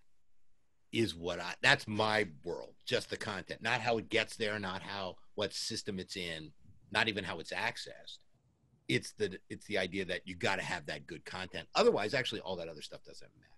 is 0.91 1.15
what 1.15 1.39
I 1.39 1.53
that's 1.61 1.87
my 1.87 2.27
world, 2.43 2.73
just 2.85 3.09
the 3.09 3.17
content, 3.17 3.61
not 3.61 3.81
how 3.81 3.97
it 3.97 4.09
gets 4.09 4.35
there, 4.35 4.59
not 4.59 4.81
how 4.81 5.15
what 5.35 5.53
system 5.53 5.99
it's 5.99 6.15
in, 6.15 6.51
not 6.91 7.07
even 7.07 7.23
how 7.23 7.39
it's 7.39 7.51
accessed. 7.51 8.19
It's 8.87 9.13
the 9.13 9.37
it's 9.49 9.65
the 9.65 9.77
idea 9.77 10.05
that 10.05 10.21
you 10.25 10.35
got 10.35 10.57
to 10.57 10.61
have 10.61 10.85
that 10.87 11.07
good 11.07 11.25
content. 11.25 11.67
Otherwise, 11.75 12.13
actually, 12.13 12.41
all 12.41 12.55
that 12.57 12.69
other 12.69 12.81
stuff 12.81 13.03
doesn't 13.03 13.29
matter. 13.35 13.54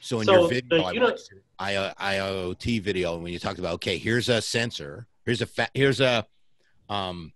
So 0.00 0.20
in 0.20 0.26
so 0.26 0.32
your 0.32 0.48
video, 0.48 0.82
I 0.82 0.92
watched 0.92 1.32
I, 1.58 1.92
IoT 2.00 2.82
video, 2.82 3.18
when 3.18 3.32
you 3.32 3.38
talked 3.38 3.58
about 3.58 3.74
okay, 3.74 3.98
here's 3.98 4.28
a 4.28 4.40
sensor, 4.40 5.06
here's 5.24 5.42
a 5.42 5.46
fa- 5.46 5.70
here's 5.74 6.00
a 6.00 6.26
um, 6.88 7.32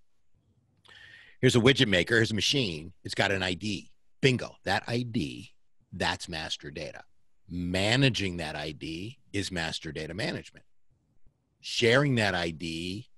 here's 1.41 1.57
a 1.57 1.61
widget 1.61 1.89
maker, 1.89 2.17
here's 2.17 2.31
a 2.31 2.35
machine. 2.35 2.93
It's 3.05 3.15
got 3.15 3.33
an 3.33 3.43
ID. 3.43 3.91
Bingo, 4.21 4.57
that 4.65 4.85
ID, 4.87 5.51
that's 5.93 6.29
master 6.29 6.71
data. 6.71 7.03
Managing 7.49 8.37
that 8.37 8.55
ID 8.55 9.19
is 9.33 9.51
master 9.51 9.91
data 9.91 10.15
management 10.15 10.65
sharing 11.63 12.17
that 12.17 12.35
ID 12.35 13.09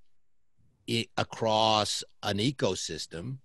it, 0.86 1.08
across 1.16 2.04
an 2.22 2.38
ecosystem 2.38 3.38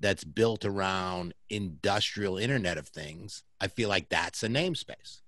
that's 0.00 0.24
built 0.24 0.64
around 0.64 1.32
industrial 1.48 2.36
Internet 2.36 2.76
of 2.76 2.88
Things, 2.88 3.44
I 3.60 3.68
feel 3.68 3.88
like 3.88 4.08
that's 4.08 4.42
a 4.42 4.48
namespace. 4.48 5.20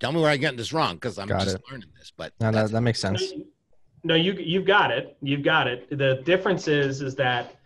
Tell 0.00 0.12
me 0.12 0.20
where 0.20 0.30
I'm 0.30 0.40
getting 0.40 0.58
this 0.58 0.72
wrong 0.72 0.94
because 0.94 1.18
I'm 1.18 1.28
got 1.28 1.42
just 1.42 1.56
it. 1.56 1.62
learning 1.70 1.88
this. 1.98 2.12
But 2.16 2.32
no, 2.40 2.50
that, 2.50 2.70
that 2.70 2.80
makes 2.80 3.00
sense. 3.00 3.32
No, 4.02 4.14
you 4.14 4.32
you've 4.34 4.66
got 4.66 4.90
it. 4.90 5.16
You've 5.22 5.42
got 5.42 5.66
it. 5.66 5.88
The 5.96 6.22
difference 6.24 6.68
is 6.68 7.00
is 7.00 7.14
that 7.16 7.56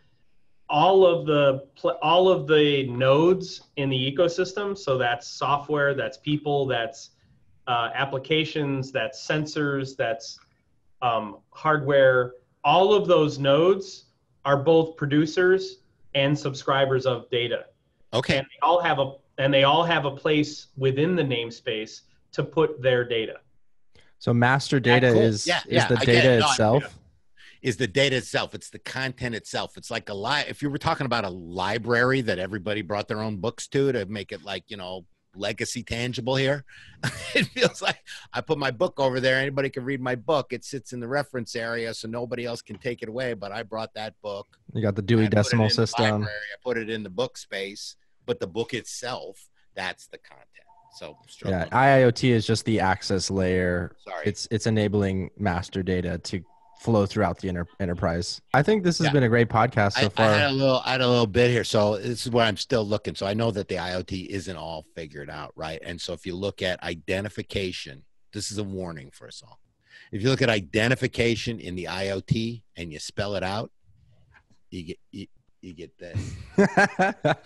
all 0.70 1.06
of 1.06 1.26
the 1.26 1.66
all 2.02 2.28
of 2.28 2.46
the 2.46 2.86
nodes 2.88 3.62
in 3.76 3.88
the 3.88 3.96
ecosystem. 3.96 4.76
So 4.76 4.98
that's 4.98 5.26
software, 5.26 5.94
that's 5.94 6.18
people, 6.18 6.66
that's 6.66 7.10
uh, 7.66 7.90
applications, 7.94 8.92
that's 8.92 9.26
sensors, 9.26 9.96
that's 9.96 10.38
um, 11.02 11.38
hardware. 11.50 12.34
All 12.64 12.92
of 12.92 13.06
those 13.08 13.38
nodes 13.38 14.04
are 14.44 14.56
both 14.56 14.96
producers 14.96 15.78
and 16.14 16.38
subscribers 16.38 17.06
of 17.06 17.28
data. 17.30 17.66
Okay. 18.12 18.38
And 18.38 18.46
they 18.46 18.66
all 18.66 18.80
have 18.80 18.98
a 18.98 19.14
and 19.38 19.52
they 19.52 19.64
all 19.64 19.84
have 19.84 20.04
a 20.04 20.10
place 20.10 20.68
within 20.76 21.14
the 21.14 21.22
namespace 21.22 22.02
to 22.32 22.44
put 22.44 22.82
their 22.82 23.04
data. 23.04 23.40
So 24.18 24.34
master 24.34 24.80
data 24.80 25.12
cool. 25.12 25.20
is 25.20 25.46
yeah, 25.46 25.60
is 25.66 25.74
yeah, 25.74 25.86
the 25.86 25.96
data 25.96 26.40
no, 26.40 26.46
itself. 26.46 26.98
Is 27.60 27.76
the 27.76 27.86
data 27.86 28.16
itself? 28.16 28.54
It's 28.54 28.70
the 28.70 28.78
content 28.78 29.34
itself. 29.34 29.76
It's 29.76 29.90
like 29.90 30.08
a 30.08 30.14
li- 30.14 30.44
If 30.48 30.62
you 30.62 30.70
were 30.70 30.78
talking 30.78 31.06
about 31.06 31.24
a 31.24 31.30
library 31.30 32.20
that 32.22 32.38
everybody 32.38 32.82
brought 32.82 33.08
their 33.08 33.20
own 33.20 33.36
books 33.36 33.66
to 33.68 33.92
to 33.92 34.06
make 34.06 34.32
it 34.32 34.44
like 34.44 34.64
you 34.68 34.76
know 34.76 35.06
legacy 35.38 35.82
tangible 35.82 36.36
here. 36.36 36.64
it 37.34 37.46
feels 37.46 37.80
like 37.80 37.98
I 38.32 38.40
put 38.40 38.58
my 38.58 38.70
book 38.70 38.98
over 38.98 39.20
there. 39.20 39.38
Anybody 39.40 39.70
can 39.70 39.84
read 39.84 40.00
my 40.00 40.14
book. 40.14 40.52
It 40.52 40.64
sits 40.64 40.92
in 40.92 41.00
the 41.00 41.08
reference 41.08 41.54
area, 41.54 41.94
so 41.94 42.08
nobody 42.08 42.44
else 42.44 42.62
can 42.62 42.78
take 42.78 43.02
it 43.02 43.08
away. 43.08 43.34
But 43.34 43.52
I 43.52 43.62
brought 43.62 43.94
that 43.94 44.14
book. 44.22 44.46
You 44.74 44.82
got 44.82 44.96
the 44.96 45.02
Dewey 45.02 45.28
Decimal 45.28 45.70
System. 45.70 46.24
I 46.24 46.28
put 46.62 46.76
it 46.76 46.90
in 46.90 47.02
the 47.02 47.10
book 47.10 47.38
space, 47.38 47.96
but 48.26 48.40
the 48.40 48.46
book 48.46 48.74
itself, 48.74 49.48
that's 49.74 50.06
the 50.08 50.18
content. 50.18 50.57
So 50.94 51.16
yeah, 51.44 51.66
IIoT 51.66 52.30
is 52.30 52.46
just 52.46 52.64
the 52.64 52.80
access 52.80 53.30
layer. 53.30 53.92
Sorry, 53.98 54.22
it's 54.26 54.48
it's 54.50 54.66
enabling 54.66 55.30
master 55.38 55.82
data 55.82 56.18
to 56.18 56.42
flow 56.80 57.06
throughout 57.06 57.38
the 57.38 57.48
enter- 57.48 57.66
enterprise. 57.80 58.40
I 58.54 58.62
think 58.62 58.84
this 58.84 58.98
has 58.98 59.06
Yeah. 59.06 59.12
been 59.12 59.22
a 59.24 59.28
great 59.28 59.48
podcast 59.48 59.94
so 59.94 60.02
I, 60.02 60.06
I 60.06 60.08
far. 60.10 60.32
had 60.32 60.50
a 60.50 60.52
little, 60.52 60.80
I 60.84 60.92
had 60.92 61.00
a 61.00 61.08
little 61.08 61.26
bit 61.26 61.50
here. 61.50 61.64
So 61.64 61.96
this 61.98 62.24
is 62.24 62.30
where 62.32 62.46
I'm 62.46 62.56
still 62.56 62.84
looking. 62.84 63.16
So 63.16 63.26
I 63.26 63.34
know 63.34 63.50
that 63.50 63.66
the 63.68 63.74
IoT 63.76 64.26
isn't 64.26 64.56
all 64.56 64.84
figured 64.94 65.28
out, 65.28 65.52
right? 65.56 65.80
And 65.84 66.00
so 66.00 66.12
if 66.12 66.24
you 66.24 66.36
look 66.36 66.62
at 66.62 66.80
identification, 66.84 68.04
this 68.32 68.52
is 68.52 68.58
a 68.58 68.64
warning 68.64 69.10
for 69.12 69.26
us 69.26 69.42
all. 69.44 69.58
If 70.12 70.22
you 70.22 70.28
look 70.30 70.40
at 70.40 70.48
identification 70.50 71.58
in 71.58 71.74
the 71.74 71.84
IoT 71.86 72.62
and 72.76 72.92
you 72.92 73.00
spell 73.00 73.34
it 73.34 73.42
out, 73.42 73.72
you 74.70 74.84
get 74.84 74.98
you, 75.10 75.26
you 75.60 75.74
get 75.74 75.92
this. 75.98 76.34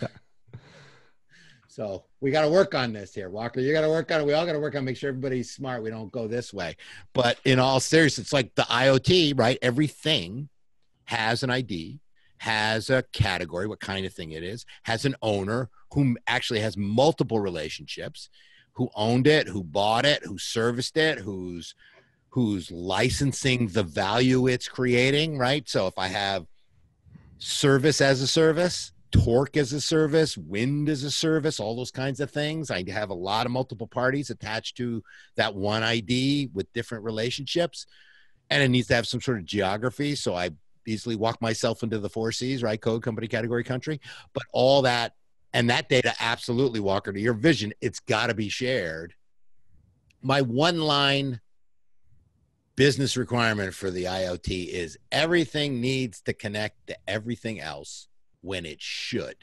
So 1.67 2.03
we 2.23 2.31
got 2.31 2.43
to 2.43 2.49
work 2.49 2.73
on 2.73 2.93
this 2.93 3.13
here, 3.13 3.29
Walker. 3.29 3.59
You 3.59 3.73
got 3.73 3.81
to 3.81 3.89
work 3.89 4.09
on 4.09 4.21
it. 4.21 4.25
We 4.25 4.31
all 4.31 4.45
got 4.45 4.53
to 4.53 4.59
work 4.59 4.75
on 4.75 4.85
make 4.85 4.95
sure 4.95 5.09
everybody's 5.09 5.51
smart. 5.51 5.83
We 5.83 5.89
don't 5.89 6.09
go 6.09 6.25
this 6.25 6.53
way. 6.53 6.77
But 7.11 7.37
in 7.43 7.59
all 7.59 7.81
seriousness, 7.81 8.27
it's 8.27 8.33
like 8.33 8.55
the 8.55 8.61
IoT, 8.61 9.37
right? 9.37 9.59
Everything 9.61 10.47
has 11.03 11.43
an 11.43 11.49
ID, 11.49 11.99
has 12.37 12.89
a 12.89 13.03
category, 13.11 13.67
what 13.67 13.81
kind 13.81 14.05
of 14.05 14.13
thing 14.13 14.31
it 14.31 14.41
is, 14.41 14.65
has 14.83 15.03
an 15.03 15.17
owner 15.21 15.69
who 15.93 16.15
actually 16.25 16.61
has 16.61 16.77
multiple 16.77 17.41
relationships, 17.41 18.29
who 18.71 18.89
owned 18.95 19.27
it, 19.27 19.49
who 19.49 19.61
bought 19.61 20.05
it, 20.05 20.23
who 20.23 20.37
serviced 20.37 20.95
it, 20.95 21.19
who's 21.19 21.75
who's 22.29 22.71
licensing 22.71 23.67
the 23.67 23.83
value 23.83 24.47
it's 24.47 24.69
creating, 24.69 25.37
right? 25.37 25.67
So 25.67 25.87
if 25.87 25.99
I 25.99 26.07
have 26.07 26.47
service 27.37 27.99
as 27.99 28.21
a 28.21 28.27
service, 28.27 28.92
torque 29.13 29.55
as 29.57 29.71
a 29.71 29.79
service, 29.79 30.37
wind 30.37 30.89
as 30.89 31.03
a 31.03 31.11
service, 31.11 31.59
all 31.59 31.75
those 31.75 31.91
kinds 31.91 32.19
of 32.19 32.31
things. 32.31 32.71
I 32.71 32.83
have 32.89 33.11
a 33.11 33.15
lot 33.15 33.45
of 33.45 33.51
multiple 33.51 33.87
parties 33.87 34.31
attached 34.31 34.75
to 34.77 35.03
that 35.35 35.55
one 35.55 35.83
ID 35.83 36.49
with 36.53 36.71
different 36.73 37.03
relationships. 37.03 37.85
And 38.49 38.61
it 38.61 38.69
needs 38.69 38.87
to 38.87 38.95
have 38.95 39.07
some 39.07 39.21
sort 39.21 39.37
of 39.37 39.45
geography. 39.45 40.15
So 40.15 40.35
I 40.35 40.49
easily 40.85 41.15
walk 41.15 41.41
myself 41.41 41.83
into 41.83 41.99
the 41.99 42.09
four 42.09 42.31
C's, 42.31 42.63
right? 42.63 42.81
Code, 42.81 43.03
company, 43.03 43.27
category, 43.27 43.63
country. 43.63 44.01
But 44.33 44.43
all 44.51 44.81
that 44.81 45.13
and 45.53 45.69
that 45.69 45.87
data 45.87 46.13
absolutely, 46.19 46.79
Walker, 46.79 47.13
to 47.13 47.19
your 47.19 47.35
vision, 47.35 47.71
it's 47.79 47.99
got 47.99 48.27
to 48.27 48.33
be 48.33 48.49
shared. 48.49 49.13
My 50.23 50.41
one 50.41 50.79
line 50.79 51.39
business 52.75 53.15
requirement 53.15 53.75
for 53.75 53.91
the 53.91 54.05
IoT 54.05 54.69
is 54.69 54.97
everything 55.11 55.79
needs 55.79 56.21
to 56.21 56.33
connect 56.33 56.87
to 56.87 56.97
everything 57.07 57.61
else 57.61 58.07
when 58.43 58.65
it 58.65 58.81
should, 58.81 59.37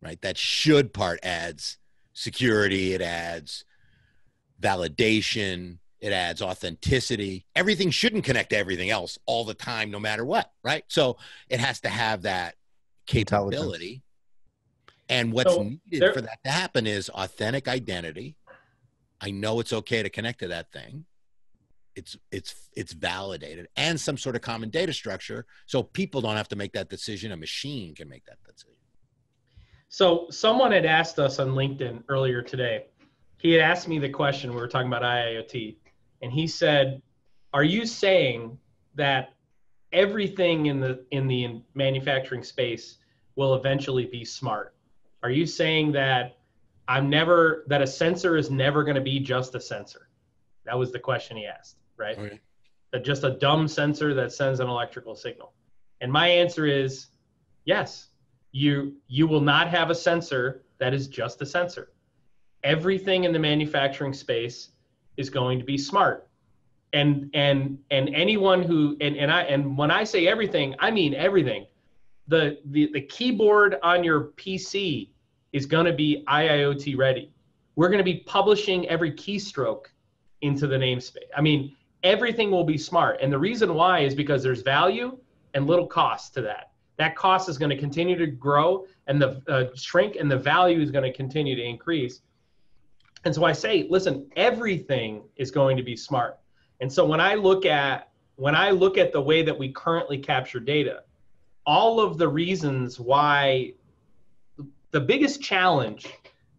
right? 0.00 0.20
That 0.22 0.38
should 0.38 0.94
part 0.94 1.18
adds 1.24 1.78
security, 2.12 2.94
it 2.94 3.02
adds 3.02 3.64
validation, 4.62 5.78
it 6.00 6.12
adds 6.12 6.40
authenticity. 6.40 7.44
Everything 7.56 7.90
shouldn't 7.90 8.24
connect 8.24 8.50
to 8.50 8.56
everything 8.56 8.90
else 8.90 9.18
all 9.26 9.44
the 9.44 9.52
time, 9.54 9.90
no 9.90 9.98
matter 9.98 10.24
what, 10.24 10.50
right? 10.62 10.84
So 10.88 11.16
it 11.48 11.58
has 11.60 11.80
to 11.80 11.88
have 11.88 12.22
that 12.22 12.54
Intelligence. 13.08 13.50
capability. 13.60 14.02
And 15.08 15.32
what's 15.32 15.52
So 15.52 15.62
needed 15.64 16.00
there- 16.00 16.14
for 16.14 16.20
that 16.20 16.38
to 16.44 16.50
happen 16.50 16.86
is 16.86 17.08
authentic 17.10 17.66
identity. 17.68 18.36
I 19.20 19.32
know 19.32 19.58
it's 19.60 19.72
okay 19.72 20.02
to 20.02 20.08
connect 20.08 20.38
to 20.40 20.48
that 20.48 20.70
thing. 20.72 21.04
It's 21.96 22.16
it's 22.32 22.70
it's 22.74 22.92
validated 22.92 23.68
and 23.76 24.00
some 24.00 24.16
sort 24.16 24.34
of 24.34 24.42
common 24.42 24.70
data 24.70 24.92
structure, 24.92 25.46
so 25.66 25.82
people 25.82 26.20
don't 26.20 26.36
have 26.36 26.48
to 26.48 26.56
make 26.56 26.72
that 26.72 26.88
decision. 26.88 27.32
A 27.32 27.36
machine 27.36 27.94
can 27.94 28.08
make 28.08 28.24
that 28.24 28.38
decision. 28.44 28.80
So 29.88 30.26
someone 30.30 30.72
had 30.72 30.86
asked 30.86 31.20
us 31.20 31.38
on 31.38 31.50
LinkedIn 31.50 32.02
earlier 32.08 32.42
today. 32.42 32.86
He 33.38 33.52
had 33.52 33.60
asked 33.60 33.86
me 33.86 34.00
the 34.00 34.08
question. 34.08 34.50
We 34.50 34.56
were 34.56 34.66
talking 34.66 34.88
about 34.88 35.02
IIoT, 35.02 35.76
and 36.22 36.32
he 36.32 36.48
said, 36.48 37.00
"Are 37.52 37.62
you 37.62 37.86
saying 37.86 38.58
that 38.96 39.34
everything 39.92 40.66
in 40.66 40.80
the 40.80 41.04
in 41.12 41.28
the 41.28 41.62
manufacturing 41.74 42.42
space 42.42 42.98
will 43.36 43.54
eventually 43.54 44.06
be 44.06 44.24
smart? 44.24 44.74
Are 45.22 45.30
you 45.30 45.46
saying 45.46 45.92
that 45.92 46.38
I'm 46.88 47.08
never 47.08 47.64
that 47.68 47.82
a 47.82 47.86
sensor 47.86 48.36
is 48.36 48.50
never 48.50 48.82
going 48.82 48.96
to 48.96 49.00
be 49.00 49.20
just 49.20 49.54
a 49.54 49.60
sensor?" 49.60 50.08
That 50.64 50.78
was 50.78 50.90
the 50.90 50.98
question 50.98 51.36
he 51.36 51.46
asked, 51.46 51.76
right? 51.96 52.18
Okay. 52.18 52.40
That 52.92 53.04
just 53.04 53.24
a 53.24 53.30
dumb 53.30 53.66
sensor 53.68 54.14
that 54.14 54.32
sends 54.32 54.60
an 54.60 54.68
electrical 54.68 55.14
signal. 55.14 55.52
And 56.00 56.12
my 56.12 56.28
answer 56.28 56.66
is 56.66 57.06
yes. 57.64 58.08
You 58.52 58.94
you 59.08 59.26
will 59.26 59.40
not 59.40 59.68
have 59.68 59.90
a 59.90 59.94
sensor 59.94 60.62
that 60.78 60.94
is 60.94 61.08
just 61.08 61.42
a 61.42 61.46
sensor. 61.46 61.90
Everything 62.62 63.24
in 63.24 63.32
the 63.32 63.38
manufacturing 63.38 64.12
space 64.12 64.70
is 65.16 65.30
going 65.30 65.58
to 65.58 65.64
be 65.64 65.76
smart. 65.76 66.28
And 66.92 67.30
and 67.34 67.78
and 67.90 68.14
anyone 68.14 68.62
who 68.62 68.96
and, 69.00 69.16
and 69.16 69.30
I 69.30 69.42
and 69.42 69.76
when 69.76 69.90
I 69.90 70.04
say 70.04 70.28
everything, 70.28 70.74
I 70.78 70.90
mean 70.90 71.14
everything. 71.14 71.66
The 72.28 72.58
the, 72.66 72.90
the 72.92 73.00
keyboard 73.00 73.76
on 73.82 74.04
your 74.04 74.28
PC 74.36 75.08
is 75.52 75.66
going 75.66 75.86
to 75.86 75.92
be 75.92 76.24
IIoT 76.28 76.96
ready. 76.96 77.32
We're 77.76 77.88
going 77.88 77.98
to 77.98 78.04
be 78.04 78.20
publishing 78.20 78.88
every 78.88 79.12
keystroke 79.12 79.86
into 80.42 80.66
the 80.66 80.76
namespace. 80.76 81.30
I 81.36 81.40
mean, 81.40 81.74
everything 82.04 82.50
will 82.50 82.64
be 82.64 82.78
smart. 82.78 83.18
And 83.20 83.32
the 83.32 83.38
reason 83.38 83.74
why 83.74 84.00
is 84.00 84.14
because 84.14 84.42
there's 84.42 84.62
value 84.62 85.18
and 85.54 85.66
little 85.66 85.86
cost 85.86 86.34
to 86.34 86.42
that. 86.42 86.70
That 86.96 87.16
cost 87.16 87.48
is 87.48 87.58
going 87.58 87.70
to 87.70 87.78
continue 87.78 88.16
to 88.16 88.26
grow 88.26 88.86
and 89.08 89.20
the 89.20 89.42
uh, 89.48 89.74
shrink, 89.74 90.16
and 90.16 90.30
the 90.30 90.38
value 90.38 90.80
is 90.80 90.90
going 90.90 91.04
to 91.04 91.12
continue 91.12 91.56
to 91.56 91.62
increase. 91.62 92.20
And 93.24 93.34
so 93.34 93.44
I 93.44 93.52
say, 93.52 93.86
listen, 93.90 94.30
everything 94.36 95.22
is 95.36 95.50
going 95.50 95.76
to 95.76 95.82
be 95.82 95.96
smart. 95.96 96.38
And 96.80 96.92
so 96.92 97.04
when 97.04 97.20
I 97.20 97.34
look 97.34 97.66
at 97.66 98.10
when 98.36 98.54
I 98.54 98.70
look 98.70 98.98
at 98.98 99.12
the 99.12 99.20
way 99.20 99.42
that 99.42 99.56
we 99.56 99.70
currently 99.70 100.18
capture 100.18 100.58
data, 100.58 101.04
all 101.66 102.00
of 102.00 102.18
the 102.18 102.28
reasons 102.28 102.98
why 102.98 103.74
the 104.90 105.00
biggest 105.00 105.40
challenge 105.40 106.08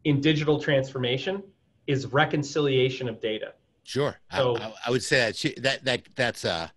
in 0.06 0.22
digital 0.22 0.60
transformation 0.60 1.44
is 1.86 2.08
reconciliation 2.08 3.10
of 3.10 3.20
data. 3.20 3.54
Sure, 3.86 4.20
I- 4.32 4.38
So- 4.38 4.58
I, 4.58 4.74
I 4.88 4.92
would 4.92 5.04
say 5.04 5.18
that 5.20 5.36
she- 5.36 5.54
that 5.60 5.86
that 5.86 6.02
that's 6.16 6.44
uh, 6.44 6.68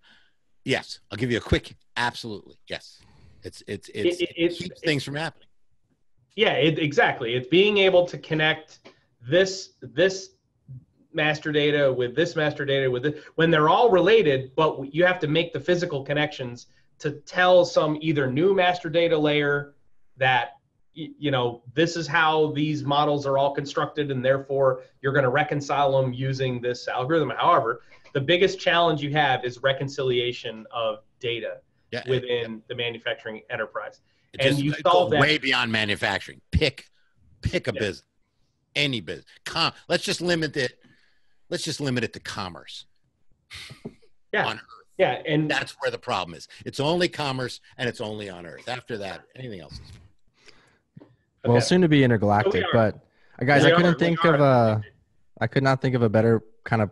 yes. 0.63 0.99
I'll 1.11 1.17
give 1.17 1.31
you 1.31 1.37
a 1.39 1.41
quick, 1.41 1.75
absolutely, 1.97 2.55
yes. 2.69 3.01
It's 3.43 3.63
it's 3.67 3.89
it's 3.93 4.21
it- 4.21 4.29
it, 4.37 4.61
it- 4.61 4.79
things 4.85 5.03
from 5.03 5.15
happening. 5.15 5.47
Yeah, 6.35 6.53
it, 6.53 6.77
exactly. 6.79 7.33
It's 7.33 7.47
being 7.47 7.79
able 7.79 8.05
to 8.05 8.17
connect 8.17 8.79
this 9.27 9.71
this 9.81 10.29
master 11.11 11.51
data 11.51 11.91
with 11.91 12.15
this 12.15 12.35
master 12.35 12.63
data 12.63 12.89
with 12.89 13.05
it 13.07 13.23
when 13.35 13.49
they're 13.49 13.67
all 13.69 13.89
related, 13.89 14.51
but 14.55 14.93
you 14.93 15.03
have 15.03 15.19
to 15.19 15.27
make 15.27 15.51
the 15.51 15.59
physical 15.59 16.03
connections 16.03 16.67
to 16.99 17.13
tell 17.21 17.65
some 17.65 17.97
either 18.01 18.29
new 18.31 18.53
master 18.53 18.87
data 18.89 19.17
layer 19.17 19.73
that 20.17 20.58
you 21.17 21.31
know 21.31 21.61
this 21.73 21.95
is 21.95 22.07
how 22.07 22.51
these 22.51 22.83
models 22.83 23.25
are 23.25 23.37
all 23.37 23.53
constructed 23.53 24.11
and 24.11 24.23
therefore 24.23 24.81
you're 25.01 25.13
going 25.13 25.23
to 25.23 25.29
reconcile 25.29 26.01
them 26.01 26.11
using 26.13 26.61
this 26.61 26.87
algorithm 26.87 27.31
however 27.37 27.81
the 28.13 28.19
biggest 28.21 28.59
challenge 28.59 29.01
you 29.01 29.11
have 29.11 29.45
is 29.45 29.59
reconciliation 29.63 30.65
of 30.71 30.99
data 31.19 31.57
Yeah, 31.91 31.99
it- 32.05 32.09
within 32.09 32.61
the 32.67 32.75
manufacturing 32.75 33.41
enterprise 33.49 34.01
it 34.33 34.41
and 34.41 34.49
just 34.57 34.63
you 34.63 34.73
solve 34.83 35.11
that- 35.11 35.21
way 35.21 35.37
beyond 35.37 35.71
manufacturing. 35.71 36.41
Pick 36.51 36.85
pick 37.41 37.67
a 37.67 37.73
Yeah. 37.73 37.79
business, 37.79 38.03
any 38.75 38.99
business. 39.01 39.25
Com- 39.45 39.73
let's 39.87 40.03
just 40.03 40.21
limit 40.21 40.55
it. 40.57 40.77
Let's 41.49 41.63
just 41.63 41.79
limit 41.81 42.03
it 42.03 42.13
to 42.13 42.19
commerce. 42.19 42.85
yeah 44.33 44.45
On 44.47 44.59
yeah 44.97 45.21
and 45.25 45.49
That's 45.49 45.71
where 45.79 45.89
the 45.89 45.97
problem 45.97 46.35
is. 46.35 46.47
It's 46.65 46.79
only 46.79 47.07
commerce 47.09 47.59
and 47.77 47.87
it's 47.89 48.01
only 48.01 48.29
on 48.29 48.45
Earth. 48.45 48.67
After 48.67 48.97
that, 48.99 49.23
anything 49.35 49.61
else 49.61 49.73
is 49.73 49.91
Well, 51.45 51.61
soon 51.61 51.81
to 51.81 51.87
be 51.87 52.03
intergalactic, 52.03 52.63
are. 52.65 52.67
but 52.73 52.95
uh, 53.41 53.45
guys, 53.45 53.63
We 53.63 53.71
I 53.71 53.75
couldn't 53.75 53.93
we 53.93 53.99
think 53.99 54.23
of 54.25 54.39
a, 54.41 54.81
I 55.39 55.47
could 55.47 55.63
not 55.63 55.81
think 55.81 55.95
of 55.95 56.01
a 56.01 56.09
better 56.09 56.43
kind 56.65 56.81
of 56.81 56.91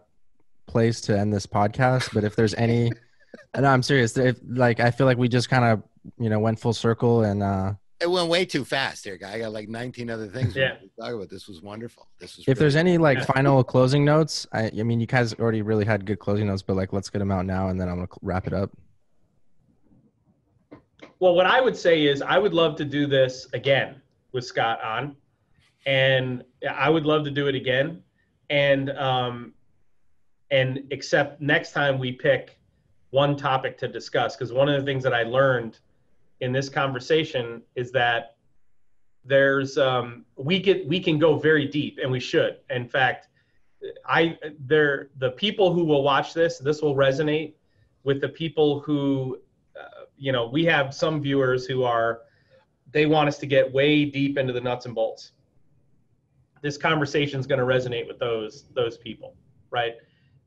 place 0.68 1.02
to 1.02 1.18
end 1.18 1.34
this 1.34 1.46
podcast. 1.46 2.14
But 2.14 2.24
if 2.24 2.36
there's 2.36 2.54
any, 2.56 2.92
no, 3.58 3.66
I'm 3.68 3.84
serious. 3.84 4.18
If 4.18 4.38
like, 4.48 4.80
I 4.80 4.92
feel 4.92 5.06
like 5.06 5.18
we 5.18 5.28
just 5.28 5.50
kind 5.50 5.66
of, 5.66 5.84
you 6.18 6.30
know, 6.30 6.40
went 6.40 6.60
full 6.60 6.74
circle 6.74 7.24
and 7.24 7.44
uh, 7.44 7.74
It 8.00 8.10
went 8.10 8.30
way 8.30 8.46
too 8.46 8.64
fast 8.64 9.04
here, 9.04 9.18
guy. 9.18 9.34
I 9.34 9.40
got 9.40 9.52
like 9.52 9.68
19 9.68 10.10
other 10.10 10.28
things 10.28 10.56
Yeah. 10.56 10.76
to 10.76 10.88
talk 11.00 11.14
about. 11.14 11.30
This 11.30 11.48
was 11.50 11.62
wonderful. 11.62 12.08
This 12.20 12.38
was 12.38 12.46
if 12.48 12.58
there's 12.58 12.76
really- 12.76 12.92
any 12.92 12.98
like 12.98 13.26
final 13.26 13.64
closing 13.66 14.06
notes, 14.06 14.48
I, 14.54 14.72
I 14.80 14.84
mean, 14.84 15.02
you 15.02 15.08
guys 15.08 15.34
already 15.34 15.62
really 15.62 15.84
had 15.86 16.06
good 16.06 16.20
closing 16.20 16.48
notes, 16.48 16.62
but 16.62 16.78
like, 16.78 16.94
let's 16.94 17.10
get 17.10 17.20
them 17.20 17.32
out 17.32 17.46
now, 17.46 17.68
and 17.68 17.80
then 17.80 17.90
I'm 17.90 17.96
gonna 17.96 18.08
wrap 18.22 18.48
it 18.48 18.54
up. 18.54 18.72
Well, 21.20 21.34
what 21.36 21.46
I 21.48 21.60
would 21.62 21.76
say 21.76 22.06
is 22.06 22.22
I 22.22 22.38
would 22.38 22.54
love 22.54 22.76
to 22.78 22.86
do 22.86 23.08
this 23.08 23.48
again 23.54 24.02
with 24.32 24.46
Scott 24.46 24.84
on, 24.84 25.16
and 25.86 26.44
I 26.70 26.90
would 26.90 27.06
love 27.06 27.24
to 27.26 27.32
do 27.32 27.48
it 27.48 27.56
again, 27.56 28.04
and 28.50 28.90
um, 28.92 29.54
and 30.52 30.84
except 30.92 31.42
next 31.42 31.72
time 31.72 32.00
we 32.00 32.12
pick 32.12 32.60
one 33.12 33.36
topic 33.36 33.78
to 33.80 33.88
discuss 33.88 34.36
because 34.36 34.52
one 34.52 34.70
of 34.70 34.80
the 34.80 34.86
things 34.86 35.04
that 35.04 35.14
I 35.14 35.24
learned 35.24 35.80
in 36.40 36.52
this 36.52 36.70
conversation 36.70 37.62
is 37.76 37.92
that 37.92 38.36
there's 39.26 39.78
um, 39.78 40.26
we 40.36 40.60
get 40.60 40.88
we 40.88 41.00
can 41.00 41.20
go 41.20 41.38
very 41.38 41.68
deep 41.68 42.00
and 42.02 42.12
we 42.12 42.20
should. 42.20 42.58
In 42.70 42.88
fact, 42.88 43.28
I 44.06 44.38
there 44.60 45.10
the 45.18 45.32
people 45.32 45.74
who 45.74 45.84
will 45.84 46.04
watch 46.04 46.34
this 46.34 46.60
this 46.60 46.82
will 46.82 46.96
resonate 46.96 47.54
with 48.08 48.22
the 48.22 48.30
people 48.30 48.80
who, 48.80 49.38
uh, 49.78 50.06
you 50.18 50.32
know, 50.32 50.48
we 50.48 50.64
have 50.64 50.94
some 50.94 51.22
viewers 51.22 51.66
who 51.66 51.84
are, 51.84 52.22
they 52.92 53.06
want 53.06 53.28
us 53.28 53.38
to 53.40 53.46
get 53.46 53.72
way 53.72 54.06
deep 54.06 54.38
into 54.38 54.54
the 54.54 54.62
nuts 54.62 54.86
and 54.86 54.96
bolts. 54.96 55.32
This 56.62 56.78
conversation 56.78 57.40
is 57.40 57.48
going 57.48 57.60
to 57.60 57.66
resonate 57.66 58.08
with 58.08 58.20
those 58.20 58.66
those 58.74 58.98
people, 58.98 59.36
right? 59.70 59.94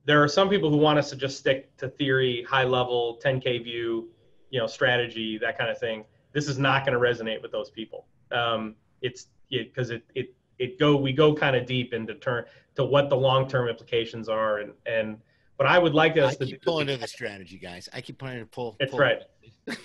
There 0.06 0.22
are 0.22 0.28
some 0.28 0.48
people 0.48 0.70
who 0.70 0.78
want 0.78 0.98
us 0.98 1.10
to 1.10 1.16
just 1.16 1.38
stick 1.38 1.76
to 1.76 1.88
theory, 1.88 2.44
high 2.48 2.64
level, 2.64 3.20
10k 3.24 3.62
view, 3.62 4.08
you 4.50 4.58
know, 4.58 4.66
strategy, 4.66 5.38
that 5.38 5.58
kind 5.58 5.70
of 5.70 5.78
thing. 5.78 6.04
This 6.32 6.48
is 6.48 6.58
not 6.58 6.86
going 6.86 6.94
to 6.94 7.00
resonate 7.00 7.42
with 7.42 7.52
those 7.52 7.70
people. 7.70 8.06
Um, 8.32 8.74
it's 9.02 9.26
because 9.50 9.90
it, 9.90 10.02
it 10.14 10.34
it 10.58 10.78
go 10.78 10.96
we 10.96 11.12
go 11.12 11.34
kind 11.34 11.56
of 11.56 11.66
deep 11.66 11.92
into 11.92 12.14
turn 12.14 12.44
to 12.76 12.84
what 12.84 13.08
the 13.08 13.16
long 13.16 13.48
term 13.48 13.68
implications 13.68 14.28
are 14.28 14.58
and 14.58 14.72
and 14.86 15.18
but 15.60 15.66
I 15.66 15.78
would 15.78 15.92
like 15.92 16.16
us 16.16 16.36
I 16.40 16.44
to 16.44 16.46
keep 16.46 16.62
pulling 16.62 16.86
to 16.86 16.96
the 16.96 17.06
strategy, 17.06 17.58
guys. 17.58 17.86
I 17.92 18.00
keep 18.00 18.18
trying 18.18 18.38
to 18.38 18.46
pull. 18.46 18.76
That's 18.80 18.92
pull. 18.92 19.00
right. 19.00 19.20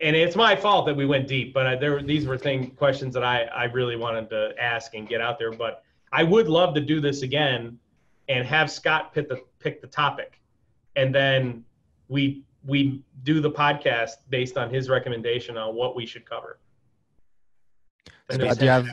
and 0.00 0.14
it's 0.14 0.36
my 0.36 0.54
fault 0.54 0.86
that 0.86 0.96
we 0.96 1.06
went 1.06 1.26
deep, 1.26 1.54
but 1.54 1.66
I, 1.66 1.76
there 1.76 2.02
these 2.02 2.26
were 2.26 2.36
thing 2.36 2.70
questions 2.72 3.14
that 3.14 3.24
I 3.24 3.44
I 3.44 3.64
really 3.64 3.96
wanted 3.96 4.28
to 4.30 4.54
ask 4.60 4.94
and 4.94 5.08
get 5.08 5.20
out 5.20 5.38
there. 5.38 5.52
But 5.52 5.82
I 6.12 6.22
would 6.22 6.48
love 6.48 6.74
to 6.74 6.80
do 6.80 7.00
this 7.00 7.22
again 7.22 7.78
and 8.28 8.46
have 8.46 8.70
Scott 8.70 9.14
pick 9.14 9.28
the 9.28 9.42
pick 9.58 9.80
the 9.80 9.86
topic, 9.86 10.40
and 10.96 11.14
then 11.14 11.64
we 12.08 12.42
we 12.64 13.02
do 13.22 13.40
the 13.40 13.50
podcast 13.50 14.16
based 14.28 14.56
on 14.56 14.68
his 14.70 14.88
recommendation 14.88 15.56
on 15.56 15.74
what 15.74 15.96
we 15.96 16.04
should 16.04 16.28
cover. 16.28 16.58
And 18.28 18.40
do 18.40 18.64
you 18.64 18.70
have 18.70 18.88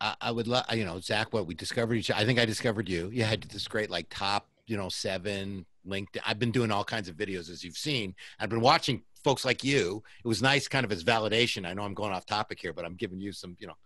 I, 0.00 0.14
I 0.20 0.30
would 0.30 0.48
love, 0.48 0.64
you 0.72 0.84
know, 0.84 0.98
Zach. 1.00 1.32
What 1.32 1.46
we 1.46 1.54
discovered 1.54 1.94
each. 1.94 2.10
I 2.10 2.24
think 2.24 2.38
I 2.38 2.44
discovered 2.44 2.88
you. 2.88 3.08
You 3.12 3.24
had 3.24 3.42
this 3.42 3.68
great 3.68 3.90
like 3.90 4.06
top, 4.10 4.48
you 4.66 4.76
know, 4.76 4.88
seven 4.88 5.64
LinkedIn. 5.86 6.20
I've 6.26 6.38
been 6.38 6.50
doing 6.50 6.70
all 6.70 6.84
kinds 6.84 7.08
of 7.08 7.16
videos 7.16 7.50
as 7.50 7.62
you've 7.62 7.76
seen. 7.76 8.14
I've 8.40 8.50
been 8.50 8.60
watching 8.60 9.02
folks 9.24 9.44
like 9.44 9.64
you. 9.64 10.02
It 10.24 10.28
was 10.28 10.42
nice, 10.42 10.68
kind 10.68 10.84
of 10.84 10.92
as 10.92 11.04
validation. 11.04 11.66
I 11.66 11.74
know 11.74 11.82
I'm 11.82 11.94
going 11.94 12.12
off 12.12 12.26
topic 12.26 12.60
here, 12.60 12.72
but 12.72 12.84
I'm 12.84 12.94
giving 12.94 13.20
you 13.20 13.32
some, 13.32 13.56
you 13.58 13.66
know, 13.66 13.76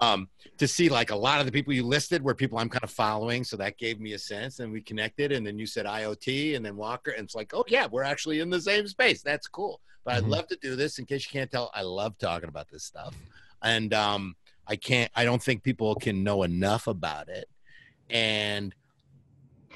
um, 0.00 0.28
to 0.58 0.68
see 0.68 0.88
like 0.88 1.10
a 1.10 1.16
lot 1.16 1.40
of 1.40 1.46
the 1.46 1.52
people 1.52 1.72
you 1.72 1.82
listed 1.82 2.22
were 2.22 2.34
people 2.34 2.58
I'm 2.58 2.68
kind 2.68 2.84
of 2.84 2.90
following. 2.90 3.44
So 3.44 3.56
that 3.56 3.78
gave 3.78 4.00
me 4.00 4.12
a 4.12 4.18
sense, 4.18 4.60
and 4.60 4.72
we 4.72 4.80
connected. 4.80 5.32
And 5.32 5.46
then 5.46 5.58
you 5.58 5.66
said 5.66 5.86
IoT, 5.86 6.56
and 6.56 6.64
then 6.64 6.76
Walker, 6.76 7.12
and 7.12 7.24
it's 7.24 7.34
like, 7.34 7.52
oh 7.54 7.64
yeah, 7.68 7.86
we're 7.90 8.02
actually 8.02 8.40
in 8.40 8.50
the 8.50 8.60
same 8.60 8.86
space. 8.86 9.22
That's 9.22 9.48
cool. 9.48 9.80
But 10.04 10.12
Mhm. 10.12 10.16
I'd 10.18 10.24
love 10.24 10.46
to 10.48 10.58
do 10.60 10.76
this. 10.76 10.98
In 10.98 11.06
case 11.06 11.26
you 11.26 11.38
can't 11.38 11.50
tell, 11.50 11.70
I 11.74 11.82
love 11.82 12.16
talking 12.18 12.48
about 12.48 12.68
this 12.68 12.84
stuff, 12.84 13.14
and 13.62 13.92
um, 13.94 14.36
I 14.66 14.76
can't. 14.76 15.10
I 15.14 15.24
don't 15.24 15.42
think 15.42 15.62
people 15.62 15.94
can 15.94 16.22
know 16.22 16.42
enough 16.42 16.86
about 16.86 17.28
it. 17.28 17.48
And 18.10 18.74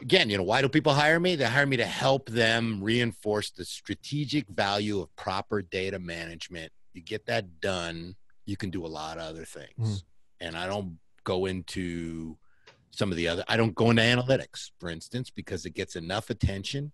again, 0.00 0.30
you 0.30 0.36
know, 0.36 0.42
why 0.42 0.62
do 0.62 0.68
people 0.68 0.94
hire 0.94 1.20
me? 1.20 1.36
They 1.36 1.44
hire 1.44 1.66
me 1.66 1.76
to 1.76 1.86
help 1.86 2.28
them 2.28 2.82
reinforce 2.82 3.50
the 3.50 3.64
strategic 3.64 4.48
value 4.48 5.00
of 5.00 5.14
proper 5.16 5.62
data 5.62 5.98
management. 5.98 6.72
You 6.94 7.02
get 7.02 7.26
that 7.26 7.60
done, 7.60 8.16
you 8.46 8.56
can 8.56 8.70
do 8.70 8.84
a 8.84 8.88
lot 8.88 9.18
of 9.18 9.24
other 9.24 9.44
things. 9.44 9.70
Mhm. 9.78 10.02
And 10.40 10.56
I 10.56 10.66
don't 10.66 10.98
go 11.24 11.46
into 11.46 12.36
some 12.90 13.10
of 13.10 13.16
the 13.16 13.28
other. 13.28 13.44
I 13.46 13.56
don't 13.56 13.74
go 13.74 13.90
into 13.90 14.02
analytics, 14.02 14.70
for 14.78 14.88
instance, 14.88 15.30
because 15.30 15.64
it 15.66 15.74
gets 15.74 15.96
enough 15.96 16.30
attention. 16.30 16.92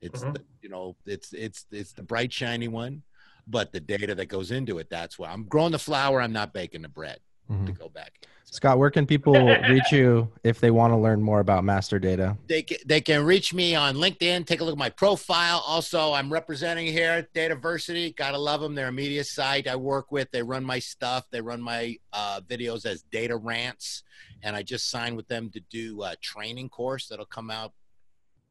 It's 0.00 0.22
Mhm. 0.22 0.34
the, 0.34 0.44
you 0.62 0.68
know, 0.68 0.96
it's 1.06 1.32
it's 1.32 1.66
it's 1.72 1.92
the 1.92 2.04
bright 2.04 2.32
shiny 2.32 2.68
one, 2.68 3.02
but 3.46 3.72
the 3.72 3.80
data 3.80 4.14
that 4.14 4.26
goes 4.26 4.50
into 4.52 4.78
it, 4.78 4.88
that's 4.90 5.18
why 5.18 5.30
I'm 5.32 5.44
growing 5.44 5.72
the 5.72 5.78
flour. 5.78 6.20
I'm 6.20 6.32
not 6.32 6.52
baking 6.52 6.82
the 6.82 6.88
bread. 6.88 7.20
Mhm. 7.50 7.66
To 7.66 7.72
go 7.72 7.88
back. 7.88 8.12
Scott, 8.50 8.78
where 8.78 8.90
can 8.90 9.06
people 9.06 9.34
reach 9.68 9.92
you 9.92 10.30
if 10.42 10.58
they 10.58 10.70
want 10.70 10.92
to 10.92 10.96
learn 10.96 11.22
more 11.22 11.40
about 11.40 11.64
master 11.64 11.98
data? 11.98 12.36
they 12.46 12.62
can, 12.62 12.78
they 12.86 13.00
can 13.00 13.24
reach 13.24 13.52
me 13.52 13.74
on 13.74 13.96
LinkedIn. 13.96 14.46
Take 14.46 14.60
a 14.60 14.64
look 14.64 14.72
at 14.72 14.78
my 14.78 14.88
profile. 14.90 15.62
Also, 15.66 16.12
I'm 16.12 16.32
representing 16.32 16.86
here 16.86 17.10
at 17.10 17.32
Dataversity. 17.34 18.16
Gotta 18.16 18.38
love 18.38 18.60
them. 18.60 18.74
They're 18.74 18.88
a 18.88 18.92
media 18.92 19.24
site 19.24 19.68
I 19.68 19.76
work 19.76 20.10
with. 20.10 20.30
They 20.30 20.42
run 20.42 20.64
my 20.64 20.78
stuff. 20.78 21.26
They 21.30 21.40
run 21.40 21.60
my 21.60 21.96
uh, 22.12 22.40
videos 22.46 22.86
as 22.86 23.02
Data 23.02 23.36
Rants, 23.36 24.02
and 24.42 24.56
I 24.56 24.62
just 24.62 24.90
signed 24.90 25.16
with 25.16 25.28
them 25.28 25.50
to 25.50 25.60
do 25.70 26.02
a 26.02 26.16
training 26.16 26.70
course 26.70 27.08
that'll 27.08 27.26
come 27.26 27.50
out 27.50 27.72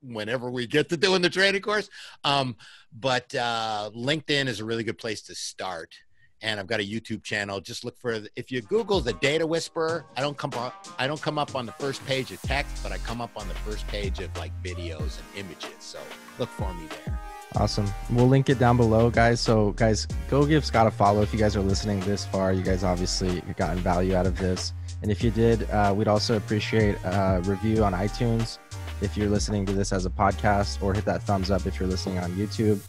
whenever 0.04 0.52
we 0.52 0.68
get 0.68 0.90
to 0.90 0.98
doing 0.98 1.24
the 1.24 1.30
training 1.30 1.62
course. 1.62 1.90
Um, 2.24 2.56
but 2.94 3.34
uh, 3.34 3.90
LinkedIn 3.96 4.48
is 4.48 4.60
a 4.60 4.66
really 4.66 4.84
good 4.84 5.00
place 5.00 5.22
to 5.24 5.36
start. 5.36 5.96
And 6.42 6.60
I've 6.60 6.68
got 6.68 6.80
a 6.80 6.84
YouTube 6.84 7.24
channel. 7.24 7.60
Just 7.60 7.84
look 7.84 7.98
for 7.98 8.20
if 8.36 8.52
you 8.52 8.62
Google 8.62 9.02
the 9.02 9.14
Data 9.14 9.46
Whisperer. 9.46 10.06
I 10.16 10.22
don't 10.22 10.38
come 10.38 10.54
up. 10.56 10.88
I 11.00 11.08
don't 11.08 11.22
come 11.22 11.40
up 11.40 11.56
on 11.56 11.66
the 11.66 11.72
first 11.74 12.06
page 12.06 12.32
of 12.32 12.42
text, 12.42 12.84
but 12.84 12.92
I 12.92 12.98
come 13.00 13.22
up 13.22 13.32
on 13.36 13.48
the 13.48 13.56
first 13.56 13.88
page 13.88 14.20
of 14.20 14.36
like 14.38 14.52
videos 14.64 15.20
and 15.20 15.46
images. 15.48 15.76
So 15.80 16.00
look 16.38 16.50
for 16.50 16.74
me 16.74 16.88
there. 17.06 17.20
Awesome. 17.56 17.88
We'll 18.12 18.28
link 18.28 18.50
it 18.50 18.60
down 18.60 18.78
below, 18.78 19.10
guys. 19.10 19.40
So, 19.40 19.72
guys, 19.72 20.06
go 20.30 20.46
give 20.46 20.66
Scott 20.66 20.86
a 20.86 20.92
follow 20.92 21.22
if 21.22 21.34
you 21.34 21.40
guys 21.40 21.56
are 21.56 21.62
listening 21.62 22.02
this 22.02 22.26
far. 22.26 22.54
You 22.54 22.62
guys 22.62 22.84
obviously 22.84 23.42
gotten 23.56 23.80
value 23.80 24.16
out 24.16 24.28
of 24.28 24.38
this. 24.38 24.74
And 25.02 25.10
if 25.10 25.24
you 25.24 25.32
did, 25.32 25.70
uh, 25.72 25.94
we'd 25.96 26.08
also 26.08 26.38
appreciate 26.38 26.98
a 27.04 27.42
review 27.46 27.84
on 27.84 27.94
iTunes 27.94 28.60
if 29.02 29.16
you're 29.16 29.30
listening 29.30 29.66
to 29.68 29.74
this 29.74 29.94
as 29.94 30.06
a 30.06 30.10
podcast, 30.10 30.84
or 30.84 30.94
hit 30.94 31.06
that 31.06 31.24
thumbs 31.24 31.50
up 31.50 31.66
if 31.66 31.80
you're 31.80 31.90
listening 31.90 32.20
on 32.20 32.32
YouTube. 32.32 32.80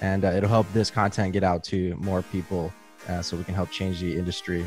And 0.00 0.24
uh, 0.24 0.28
it'll 0.28 0.48
help 0.48 0.72
this 0.72 0.90
content 0.90 1.32
get 1.32 1.44
out 1.44 1.62
to 1.64 1.94
more 1.96 2.22
people 2.22 2.72
uh, 3.08 3.22
so 3.22 3.36
we 3.36 3.44
can 3.44 3.54
help 3.54 3.70
change 3.70 4.00
the 4.00 4.16
industry. 4.16 4.66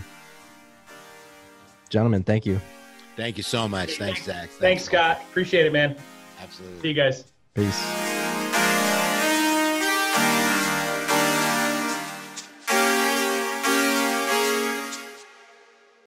Gentlemen, 1.90 2.24
thank 2.24 2.46
you. 2.46 2.60
Thank 3.16 3.38
you 3.38 3.44
so 3.44 3.68
much. 3.68 3.98
Thanks, 3.98 4.24
Zach. 4.24 4.50
Thanks, 4.50 4.84
Scott. 4.84 5.22
Appreciate 5.30 5.66
it, 5.66 5.74
man. 5.74 5.96
Absolutely. 6.42 6.82
See 6.82 6.88
you 6.90 6.94
guys. 6.94 7.26
Peace. 7.54 8.11